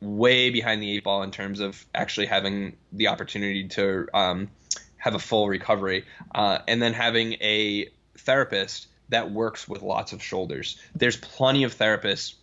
way 0.00 0.50
behind 0.50 0.82
the 0.82 0.90
eight 0.96 1.04
ball 1.04 1.22
in 1.22 1.30
terms 1.30 1.60
of 1.60 1.84
actually 1.94 2.26
having 2.26 2.76
the 2.92 3.08
opportunity 3.08 3.68
to 3.68 4.08
um, 4.14 4.48
have 4.96 5.14
a 5.14 5.18
full 5.18 5.48
recovery 5.48 6.04
uh, 6.34 6.58
and 6.66 6.82
then 6.82 6.92
having 6.92 7.34
a 7.34 7.88
therapist 8.18 8.88
that 9.08 9.30
works 9.30 9.68
with 9.68 9.82
lots 9.82 10.12
of 10.12 10.22
shoulders. 10.22 10.78
There's 10.94 11.16
plenty 11.16 11.62
of 11.64 11.76
therapists 11.76 12.34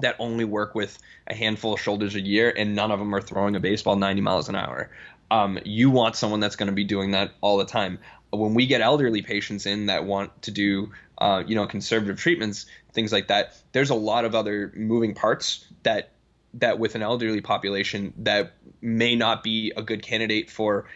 that 0.00 0.16
only 0.18 0.44
work 0.44 0.74
with 0.74 0.98
a 1.26 1.34
handful 1.34 1.74
of 1.74 1.80
shoulders 1.80 2.14
a 2.14 2.20
year, 2.20 2.52
and 2.56 2.74
none 2.74 2.90
of 2.90 2.98
them 2.98 3.14
are 3.14 3.20
throwing 3.20 3.56
a 3.56 3.60
baseball 3.60 3.96
90 3.96 4.20
miles 4.20 4.48
an 4.48 4.54
hour. 4.54 4.90
Um, 5.30 5.58
you 5.64 5.90
want 5.90 6.16
someone 6.16 6.40
that's 6.40 6.56
going 6.56 6.68
to 6.68 6.74
be 6.74 6.84
doing 6.84 7.12
that 7.12 7.32
all 7.40 7.56
the 7.56 7.64
time. 7.64 7.98
When 8.30 8.54
we 8.54 8.66
get 8.66 8.80
elderly 8.80 9.22
patients 9.22 9.66
in 9.66 9.86
that 9.86 10.04
want 10.04 10.42
to 10.42 10.50
do, 10.50 10.92
uh, 11.18 11.42
you 11.46 11.54
know, 11.54 11.66
conservative 11.66 12.18
treatments, 12.18 12.66
things 12.92 13.12
like 13.12 13.28
that, 13.28 13.56
there's 13.72 13.90
a 13.90 13.94
lot 13.94 14.24
of 14.24 14.34
other 14.34 14.72
moving 14.74 15.14
parts 15.14 15.66
that 15.82 16.10
that 16.54 16.78
with 16.78 16.94
an 16.94 17.02
elderly 17.02 17.40
population 17.40 18.12
that 18.18 18.52
may 18.80 19.16
not 19.16 19.42
be 19.42 19.72
a 19.76 19.82
good 19.82 20.02
candidate 20.02 20.50
for 20.50 20.86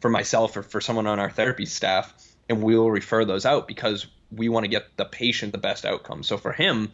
for 0.00 0.10
myself 0.10 0.56
or 0.56 0.62
for 0.62 0.80
someone 0.80 1.06
on 1.06 1.18
our 1.18 1.30
therapy 1.30 1.66
staff, 1.66 2.12
and 2.48 2.62
we 2.62 2.76
will 2.76 2.90
refer 2.90 3.24
those 3.24 3.46
out 3.46 3.66
because 3.68 4.06
we 4.30 4.48
want 4.48 4.64
to 4.64 4.68
get 4.68 4.96
the 4.96 5.04
patient 5.04 5.52
the 5.52 5.58
best 5.58 5.84
outcome. 5.84 6.22
So 6.22 6.36
for 6.36 6.52
him, 6.52 6.90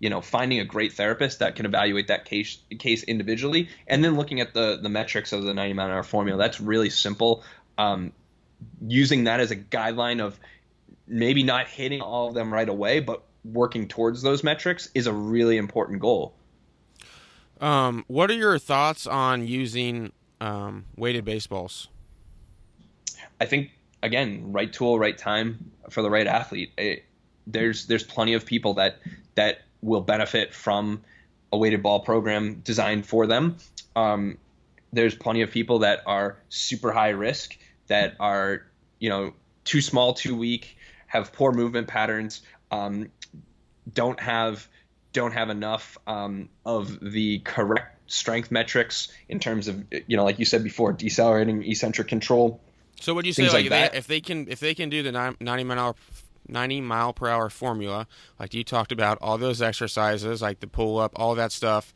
you 0.00 0.10
know 0.10 0.20
finding 0.20 0.60
a 0.60 0.64
great 0.64 0.92
therapist 0.92 1.40
that 1.40 1.56
can 1.56 1.66
evaluate 1.66 2.08
that 2.08 2.24
case 2.24 2.58
case 2.78 3.02
individually 3.02 3.68
and 3.86 4.04
then 4.04 4.16
looking 4.16 4.40
at 4.40 4.54
the 4.54 4.78
the 4.80 4.88
metrics 4.88 5.32
of 5.32 5.42
the 5.42 5.54
90 5.54 5.74
mile 5.74 5.86
an 5.86 5.92
hour 5.92 6.02
formula. 6.02 6.38
That's 6.38 6.60
really 6.60 6.90
simple. 6.90 7.42
Um, 7.76 8.12
using 8.86 9.24
that 9.24 9.40
as 9.40 9.50
a 9.50 9.56
guideline 9.56 10.20
of 10.20 10.38
maybe 11.06 11.42
not 11.42 11.68
hitting 11.68 12.00
all 12.00 12.28
of 12.28 12.34
them 12.34 12.52
right 12.52 12.68
away 12.68 13.00
but 13.00 13.22
working 13.44 13.88
towards 13.88 14.20
those 14.22 14.42
metrics 14.42 14.90
is 14.94 15.06
a 15.06 15.12
really 15.12 15.56
important 15.56 16.00
goal. 16.00 16.34
Um, 17.60 18.04
what 18.08 18.30
are 18.30 18.34
your 18.34 18.58
thoughts 18.58 19.06
on 19.06 19.46
using 19.46 20.12
um, 20.40 20.86
weighted 20.96 21.24
baseballs? 21.24 21.88
I 23.40 23.46
think 23.46 23.70
again 24.02 24.52
right 24.52 24.72
tool 24.72 24.98
right 24.98 25.16
time 25.16 25.72
for 25.90 26.02
the 26.02 26.10
right 26.10 26.26
athlete. 26.26 26.72
It, 26.76 27.04
there's 27.46 27.86
there's 27.86 28.04
plenty 28.04 28.34
of 28.34 28.44
people 28.44 28.74
that 28.74 28.98
that 29.34 29.62
will 29.82 30.00
benefit 30.00 30.54
from 30.54 31.02
a 31.52 31.58
weighted 31.58 31.82
ball 31.82 32.00
program 32.00 32.60
designed 32.64 33.06
for 33.06 33.26
them. 33.26 33.56
Um, 33.96 34.38
there's 34.92 35.14
plenty 35.14 35.42
of 35.42 35.50
people 35.50 35.80
that 35.80 36.02
are 36.06 36.38
super 36.48 36.92
high 36.92 37.10
risk 37.10 37.56
that 37.88 38.16
are 38.20 38.66
you 38.98 39.08
know 39.08 39.34
too 39.64 39.80
small, 39.80 40.14
too 40.14 40.36
weak, 40.36 40.76
have 41.06 41.32
poor 41.32 41.52
movement 41.52 41.88
patterns, 41.88 42.42
um, 42.70 43.10
don't 43.92 44.20
have 44.20 44.66
don't 45.12 45.32
have 45.32 45.50
enough 45.50 45.98
um, 46.06 46.48
of 46.64 46.98
the 47.00 47.40
correct 47.40 47.94
strength 48.10 48.50
metrics 48.50 49.08
in 49.28 49.38
terms 49.38 49.68
of 49.68 49.84
you 50.06 50.16
know 50.16 50.24
like 50.24 50.38
you 50.38 50.44
said 50.44 50.64
before 50.64 50.92
decelerating 50.92 51.62
eccentric 51.64 52.08
control. 52.08 52.60
So 53.00 53.14
what 53.14 53.22
do 53.22 53.28
you 53.28 53.32
say 53.32 53.44
like, 53.44 53.70
like 53.70 53.92
they, 53.92 53.98
if 53.98 54.06
they 54.06 54.20
can 54.20 54.48
if 54.48 54.60
they 54.60 54.74
can 54.74 54.88
do 54.88 55.02
the 55.02 55.12
90 55.12 55.64
mile 55.64 55.96
90 56.48 56.80
mile 56.80 57.12
per 57.12 57.28
hour 57.28 57.50
formula, 57.50 58.06
like 58.38 58.54
you 58.54 58.64
talked 58.64 58.92
about, 58.92 59.18
all 59.20 59.38
those 59.38 59.62
exercises, 59.62 60.42
like 60.42 60.60
the 60.60 60.66
pull 60.66 60.98
up, 60.98 61.12
all 61.16 61.34
that 61.34 61.52
stuff, 61.52 61.92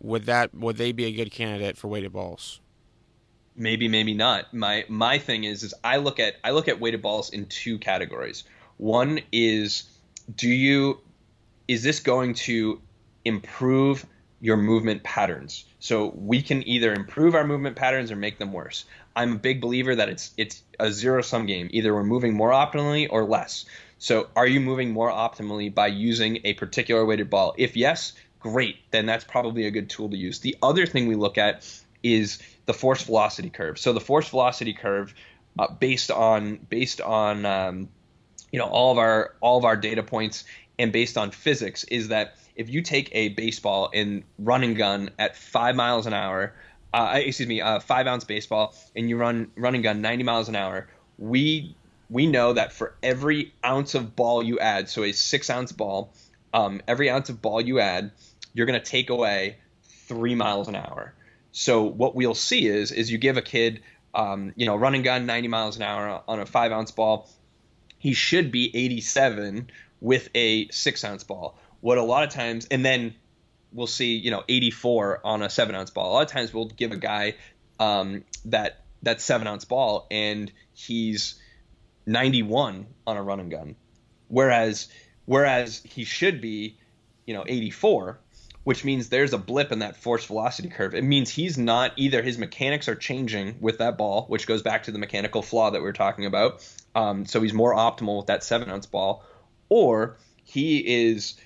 would 0.00 0.26
that 0.26 0.54
would 0.54 0.76
they 0.76 0.92
be 0.92 1.04
a 1.04 1.12
good 1.12 1.30
candidate 1.30 1.76
for 1.76 1.88
weighted 1.88 2.12
balls? 2.12 2.60
Maybe, 3.56 3.88
maybe 3.88 4.14
not. 4.14 4.52
My 4.54 4.84
my 4.88 5.18
thing 5.18 5.44
is 5.44 5.62
is 5.62 5.74
I 5.84 5.98
look 5.98 6.18
at 6.18 6.36
I 6.42 6.50
look 6.50 6.68
at 6.68 6.80
weighted 6.80 7.02
balls 7.02 7.30
in 7.30 7.46
two 7.46 7.78
categories. 7.78 8.44
One 8.78 9.20
is 9.32 9.84
do 10.34 10.48
you 10.48 11.00
is 11.68 11.82
this 11.82 12.00
going 12.00 12.34
to 12.34 12.80
improve 13.24 14.06
your 14.40 14.56
movement 14.56 15.02
patterns? 15.02 15.66
So 15.78 16.12
we 16.16 16.42
can 16.42 16.66
either 16.66 16.92
improve 16.92 17.34
our 17.34 17.46
movement 17.46 17.76
patterns 17.76 18.10
or 18.10 18.16
make 18.16 18.38
them 18.38 18.52
worse. 18.52 18.86
I'm 19.14 19.34
a 19.34 19.38
big 19.38 19.60
believer 19.60 19.94
that 19.96 20.08
it's 20.08 20.32
it's 20.36 20.62
a 20.78 20.92
zero 20.92 21.22
sum 21.22 21.46
game. 21.46 21.68
Either 21.72 21.94
we're 21.94 22.04
moving 22.04 22.34
more 22.34 22.50
optimally 22.50 23.08
or 23.10 23.24
less. 23.24 23.64
So 23.98 24.28
are 24.34 24.46
you 24.46 24.60
moving 24.60 24.92
more 24.92 25.10
optimally 25.10 25.72
by 25.74 25.88
using 25.88 26.40
a 26.44 26.54
particular 26.54 27.04
weighted 27.04 27.28
ball? 27.28 27.54
If 27.58 27.76
yes, 27.76 28.14
great. 28.38 28.76
Then 28.90 29.06
that's 29.06 29.24
probably 29.24 29.66
a 29.66 29.70
good 29.70 29.90
tool 29.90 30.08
to 30.10 30.16
use. 30.16 30.40
The 30.40 30.56
other 30.62 30.86
thing 30.86 31.06
we 31.06 31.16
look 31.16 31.38
at 31.38 31.68
is 32.02 32.38
the 32.66 32.72
force 32.72 33.02
velocity 33.02 33.50
curve. 33.50 33.78
So 33.78 33.92
the 33.92 34.00
force 34.00 34.28
velocity 34.28 34.72
curve, 34.72 35.14
uh, 35.58 35.68
based 35.72 36.10
on 36.10 36.56
based 36.68 37.00
on 37.00 37.44
um, 37.44 37.88
you 38.50 38.58
know 38.58 38.66
all 38.66 38.92
of 38.92 38.98
our 38.98 39.34
all 39.40 39.58
of 39.58 39.64
our 39.64 39.76
data 39.76 40.02
points 40.02 40.44
and 40.78 40.92
based 40.92 41.18
on 41.18 41.30
physics, 41.30 41.84
is 41.84 42.08
that 42.08 42.36
if 42.56 42.70
you 42.70 42.82
take 42.82 43.10
a 43.12 43.28
baseball 43.28 43.90
and 43.92 44.22
run 44.38 44.64
and 44.64 44.76
gun 44.76 45.10
at 45.18 45.36
five 45.36 45.76
miles 45.76 46.06
an 46.06 46.14
hour 46.14 46.54
uh, 46.92 47.12
excuse 47.14 47.48
me, 47.48 47.60
a 47.60 47.80
five 47.80 48.06
ounce 48.06 48.24
baseball, 48.24 48.74
and 48.96 49.08
you 49.08 49.16
run 49.16 49.50
running 49.56 49.82
gun 49.82 50.00
90 50.00 50.24
miles 50.24 50.48
an 50.48 50.56
hour, 50.56 50.88
we 51.18 51.74
we 52.08 52.26
know 52.26 52.52
that 52.52 52.72
for 52.72 52.94
every 53.02 53.52
ounce 53.64 53.94
of 53.94 54.16
ball 54.16 54.42
you 54.42 54.58
add, 54.58 54.88
so 54.88 55.04
a 55.04 55.12
six 55.12 55.48
ounce 55.48 55.72
ball, 55.72 56.12
um, 56.52 56.82
every 56.88 57.08
ounce 57.08 57.28
of 57.28 57.40
ball 57.40 57.60
you 57.60 57.78
add, 57.78 58.10
you're 58.52 58.66
going 58.66 58.80
to 58.80 58.84
take 58.84 59.10
away 59.10 59.56
three 60.08 60.34
miles 60.34 60.66
an 60.66 60.74
hour. 60.74 61.14
So 61.52 61.82
what 61.82 62.14
we'll 62.14 62.34
see 62.34 62.66
is 62.66 62.90
is 62.90 63.10
you 63.10 63.18
give 63.18 63.36
a 63.36 63.42
kid, 63.42 63.82
um, 64.14 64.52
you 64.56 64.66
know, 64.66 64.76
running 64.76 65.02
gun 65.02 65.26
90 65.26 65.48
miles 65.48 65.76
an 65.76 65.82
hour 65.82 66.22
on 66.26 66.40
a 66.40 66.46
five 66.46 66.72
ounce 66.72 66.90
ball, 66.90 67.28
he 67.98 68.12
should 68.12 68.50
be 68.50 68.74
87 68.74 69.70
with 70.00 70.28
a 70.34 70.68
six 70.68 71.04
ounce 71.04 71.22
ball. 71.22 71.58
What 71.80 71.98
a 71.98 72.02
lot 72.02 72.24
of 72.24 72.30
times, 72.30 72.66
and 72.70 72.84
then 72.84 73.14
we'll 73.72 73.86
see, 73.86 74.16
you 74.16 74.30
know, 74.30 74.44
84 74.48 75.20
on 75.24 75.42
a 75.42 75.50
seven 75.50 75.74
ounce 75.74 75.90
ball. 75.90 76.10
A 76.10 76.12
lot 76.12 76.22
of 76.22 76.28
times 76.28 76.52
we'll 76.52 76.66
give 76.66 76.92
a 76.92 76.96
guy 76.96 77.36
um, 77.78 78.24
that 78.46 78.84
that 79.02 79.20
seven 79.20 79.46
ounce 79.46 79.64
ball 79.64 80.06
and 80.10 80.52
he's 80.74 81.40
91 82.06 82.86
on 83.06 83.16
a 83.16 83.22
run 83.22 83.40
and 83.40 83.50
gun, 83.50 83.76
whereas 84.28 84.88
whereas 85.24 85.82
he 85.84 86.04
should 86.04 86.40
be, 86.40 86.76
you 87.26 87.34
know, 87.34 87.44
84, 87.46 88.18
which 88.64 88.84
means 88.84 89.08
there's 89.08 89.32
a 89.32 89.38
blip 89.38 89.72
in 89.72 89.78
that 89.78 89.96
force 89.96 90.24
velocity 90.26 90.68
curve. 90.68 90.94
It 90.94 91.04
means 91.04 91.30
he's 91.30 91.56
not 91.56 91.92
either 91.96 92.22
his 92.22 92.36
mechanics 92.36 92.88
are 92.88 92.94
changing 92.94 93.56
with 93.60 93.78
that 93.78 93.96
ball, 93.96 94.24
which 94.26 94.46
goes 94.46 94.62
back 94.62 94.84
to 94.84 94.92
the 94.92 94.98
mechanical 94.98 95.42
flaw 95.42 95.70
that 95.70 95.80
we 95.82 95.88
are 95.88 95.94
talking 95.94 96.26
about. 96.26 96.66
Um, 96.94 97.24
so 97.24 97.40
he's 97.40 97.54
more 97.54 97.74
optimal 97.74 98.18
with 98.18 98.26
that 98.26 98.42
seven 98.44 98.68
ounce 98.70 98.86
ball, 98.86 99.24
or 99.68 100.16
he 100.42 100.78
is 100.78 101.36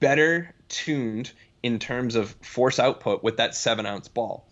better 0.00 0.54
tuned 0.70 1.32
in 1.62 1.78
terms 1.78 2.14
of 2.14 2.30
force 2.42 2.78
output 2.78 3.22
with 3.22 3.36
that 3.36 3.54
seven 3.54 3.84
ounce 3.84 4.08
ball, 4.08 4.48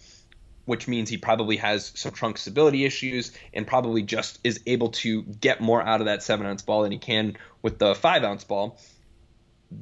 which 0.67 0.87
means 0.87 1.09
he 1.09 1.17
probably 1.17 1.57
has 1.57 1.93
some 1.95 2.13
trunk 2.13 2.37
stability 2.37 2.85
issues 2.85 3.33
and 3.55 3.67
probably 3.67 4.03
just 4.03 4.39
is 4.45 4.61
able 4.67 4.91
to 4.91 5.23
get 5.23 5.61
more 5.61 5.83
out 5.83 6.01
of 6.01 6.07
that 6.07 6.23
seven 6.23 6.47
ounce 6.47 6.63
ball 6.63 6.83
than 6.83 6.93
he 6.93 6.99
can 6.99 7.37
with 7.63 7.79
the 7.79 7.95
five 7.95 8.25
ounce 8.25 8.45
ball. 8.45 8.79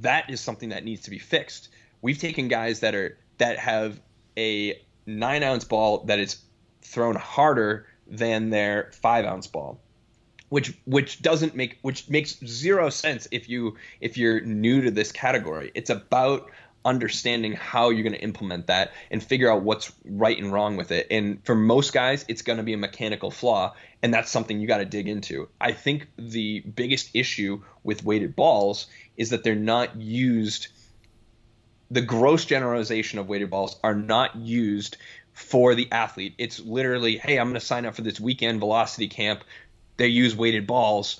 That 0.00 0.30
is 0.30 0.40
something 0.40 0.68
that 0.68 0.84
needs 0.84 1.02
to 1.02 1.10
be 1.10 1.18
fixed. 1.18 1.68
We've 2.02 2.18
taken 2.18 2.48
guys 2.48 2.80
that 2.80 2.94
are 2.94 3.18
that 3.38 3.58
have 3.58 4.00
a 4.36 4.80
nine 5.06 5.42
ounce 5.42 5.64
ball 5.64 6.04
that 6.04 6.18
is 6.18 6.38
thrown 6.82 7.16
harder 7.16 7.86
than 8.06 8.50
their 8.50 8.90
five 8.92 9.24
ounce 9.24 9.46
ball 9.46 9.80
which 10.48 10.74
which 10.84 11.22
doesn't 11.22 11.54
make 11.54 11.78
which 11.82 12.08
makes 12.08 12.38
zero 12.46 12.88
sense 12.90 13.26
if 13.30 13.48
you 13.48 13.76
if 14.00 14.16
you're 14.16 14.40
new 14.40 14.82
to 14.82 14.90
this 14.90 15.12
category. 15.12 15.70
It's 15.74 15.90
about 15.90 16.50
understanding 16.86 17.52
how 17.52 17.90
you're 17.90 18.04
going 18.04 18.14
to 18.14 18.22
implement 18.22 18.68
that 18.68 18.92
and 19.10 19.20
figure 19.20 19.50
out 19.50 19.62
what's 19.62 19.92
right 20.04 20.38
and 20.38 20.52
wrong 20.52 20.76
with 20.76 20.92
it. 20.92 21.08
And 21.10 21.44
for 21.44 21.56
most 21.56 21.92
guys, 21.92 22.24
it's 22.28 22.42
going 22.42 22.58
to 22.58 22.62
be 22.62 22.74
a 22.74 22.78
mechanical 22.78 23.32
flaw, 23.32 23.74
and 24.02 24.14
that's 24.14 24.30
something 24.30 24.60
you 24.60 24.68
got 24.68 24.78
to 24.78 24.84
dig 24.84 25.08
into. 25.08 25.48
I 25.60 25.72
think 25.72 26.06
the 26.16 26.60
biggest 26.60 27.10
issue 27.12 27.62
with 27.82 28.04
weighted 28.04 28.36
balls 28.36 28.86
is 29.16 29.30
that 29.30 29.42
they're 29.42 29.56
not 29.56 29.96
used. 29.96 30.68
The 31.90 32.02
gross 32.02 32.44
generalization 32.44 33.18
of 33.18 33.28
weighted 33.28 33.50
balls 33.50 33.76
are 33.82 33.94
not 33.94 34.36
used 34.36 34.96
for 35.32 35.74
the 35.74 35.88
athlete. 35.92 36.34
It's 36.38 36.60
literally, 36.60 37.18
hey, 37.18 37.38
I'm 37.38 37.48
going 37.48 37.60
to 37.60 37.66
sign 37.66 37.84
up 37.84 37.94
for 37.94 38.02
this 38.02 38.18
weekend 38.18 38.60
velocity 38.60 39.08
camp 39.08 39.44
they 39.96 40.08
use 40.08 40.36
weighted 40.36 40.66
balls. 40.66 41.18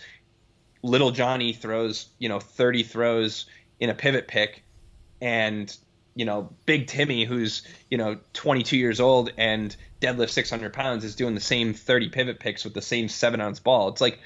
Little 0.83 1.11
Johnny 1.11 1.53
throws, 1.53 2.09
you 2.19 2.29
know, 2.29 2.41
30 2.41 2.83
throws 2.83 3.47
in 3.81 3.91
a 3.91 3.95
pivot 3.95 4.29
pick, 4.29 4.63
and 5.21 5.75
you 6.15 6.25
know, 6.25 6.51
Big 6.65 6.87
Timmy, 6.87 7.25
who's 7.25 7.63
you 7.91 7.99
know 7.99 8.19
22 8.33 8.77
years 8.77 9.01
old 9.01 9.31
and 9.37 9.75
deadlift 10.01 10.31
600 10.31 10.73
pounds, 10.73 11.05
is 11.05 11.15
doing 11.15 11.35
the 11.35 11.41
same 11.41 11.75
30 11.75 12.09
pivot 12.09 12.41
picks 12.41 12.65
with 12.65 12.75
the 12.75 12.83
same 12.83 13.09
seven 13.09 13.41
ounce 13.41 13.61
ball. 13.61 13.89
It's 13.89 14.01
like, 14.01 14.19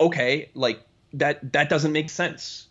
okay, 0.00 0.50
like 0.54 0.84
that 1.14 1.52
that 1.52 1.68
doesn't 1.68 1.92
make 1.92 2.10
sense. 2.10 2.68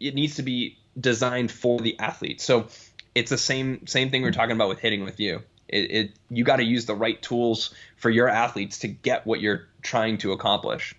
It 0.00 0.14
needs 0.14 0.36
to 0.36 0.42
be 0.42 0.78
designed 0.98 1.50
for 1.50 1.78
the 1.80 1.98
athlete. 1.98 2.40
So 2.40 2.68
it's 3.14 3.30
the 3.30 3.38
same 3.38 3.86
same 3.86 4.10
thing 4.10 4.22
we 4.22 4.28
we're 4.28 4.32
talking 4.32 4.56
about 4.56 4.68
with 4.68 4.80
hitting 4.80 5.04
with 5.04 5.20
you. 5.20 5.42
It, 5.72 5.90
it 5.90 6.10
you 6.30 6.44
got 6.44 6.56
to 6.56 6.64
use 6.64 6.86
the 6.86 6.94
right 6.94 7.20
tools 7.20 7.74
for 7.96 8.10
your 8.10 8.28
athletes 8.28 8.78
to 8.80 8.88
get 8.88 9.26
what 9.26 9.40
you're 9.40 9.66
trying 9.82 10.18
to 10.18 10.32
accomplish. 10.32 10.94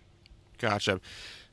Gotcha. 0.57 0.99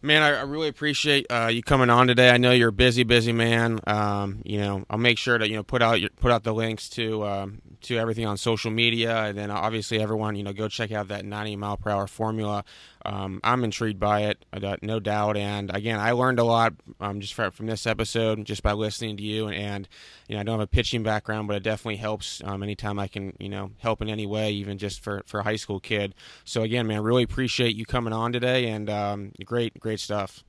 Man, 0.03 0.23
I, 0.23 0.39
I 0.39 0.43
really 0.43 0.69
appreciate 0.69 1.27
uh, 1.29 1.49
you 1.49 1.63
coming 1.63 1.91
on 1.91 2.07
today. 2.07 2.31
I 2.31 2.39
know 2.39 2.53
you're 2.53 2.71
a 2.71 2.73
busy, 2.73 3.03
busy 3.03 3.33
man. 3.33 3.81
Um, 3.87 4.41
you 4.47 4.59
know, 4.59 4.85
I'll 4.89 4.97
make 4.97 5.19
sure 5.19 5.37
to 5.37 5.47
you 5.47 5.57
know 5.57 5.63
put 5.63 5.83
out 5.83 6.01
your, 6.01 6.09
put 6.09 6.33
out 6.33 6.43
the 6.43 6.55
links 6.55 6.89
to 6.91 7.27
um, 7.27 7.61
to 7.83 7.99
everything 7.99 8.25
on 8.25 8.39
social 8.39 8.71
media, 8.71 9.25
and 9.25 9.37
then 9.37 9.51
obviously 9.51 10.01
everyone 10.01 10.37
you 10.37 10.43
know 10.43 10.55
go 10.55 10.69
check 10.69 10.91
out 10.91 11.09
that 11.09 11.27
90 11.27 11.57
mile 11.57 11.77
per 11.77 11.91
hour 11.91 12.07
formula. 12.07 12.65
Um, 13.07 13.41
I'm 13.43 13.65
intrigued 13.65 14.01
by 14.01 14.23
it, 14.25 14.45
I 14.53 14.59
got 14.59 14.83
no 14.83 15.01
doubt. 15.01 15.37
And 15.37 15.75
again, 15.75 15.99
I 15.99 16.13
learned 16.13 16.39
a 16.39 16.45
lot 16.45 16.75
um, 17.01 17.21
just 17.21 17.35
from 17.35 17.67
this 17.67 17.87
episode, 17.87 18.45
just 18.45 18.63
by 18.63 18.73
listening 18.73 19.17
to 19.17 19.23
you. 19.23 19.49
And, 19.49 19.71
and, 19.71 19.89
you 20.29 20.35
know, 20.35 20.41
I 20.41 20.45
don't 20.45 20.59
have 20.59 20.65
a 20.65 20.67
pitching 20.67 21.03
background, 21.03 21.49
but 21.49 21.57
it 21.57 21.63
definitely 21.63 21.97
helps 21.97 22.43
um, 22.45 22.63
anytime 22.63 22.99
I 22.99 23.09
can, 23.09 23.37
you 23.39 23.49
know, 23.49 23.71
help 23.79 24.03
in 24.03 24.09
any 24.09 24.27
way, 24.27 24.53
even 24.53 24.79
just 24.79 25.01
for 25.01 25.23
for 25.27 25.41
a 25.41 25.43
high 25.43 25.57
school 25.57 25.81
kid. 25.81 26.15
So 26.45 26.63
again, 26.63 26.87
man, 26.87 27.03
really 27.03 27.23
appreciate 27.23 27.77
you 27.77 27.85
coming 27.85 28.13
on 28.13 28.33
today, 28.33 28.69
and 28.69 28.91
um, 28.91 29.33
great, 29.45 29.79
great 29.79 30.01
stuff. 30.01 30.45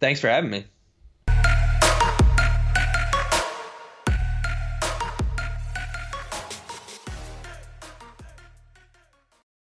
Thanks 0.00 0.20
for 0.20 0.28
having 0.28 0.50
me. 0.50 0.64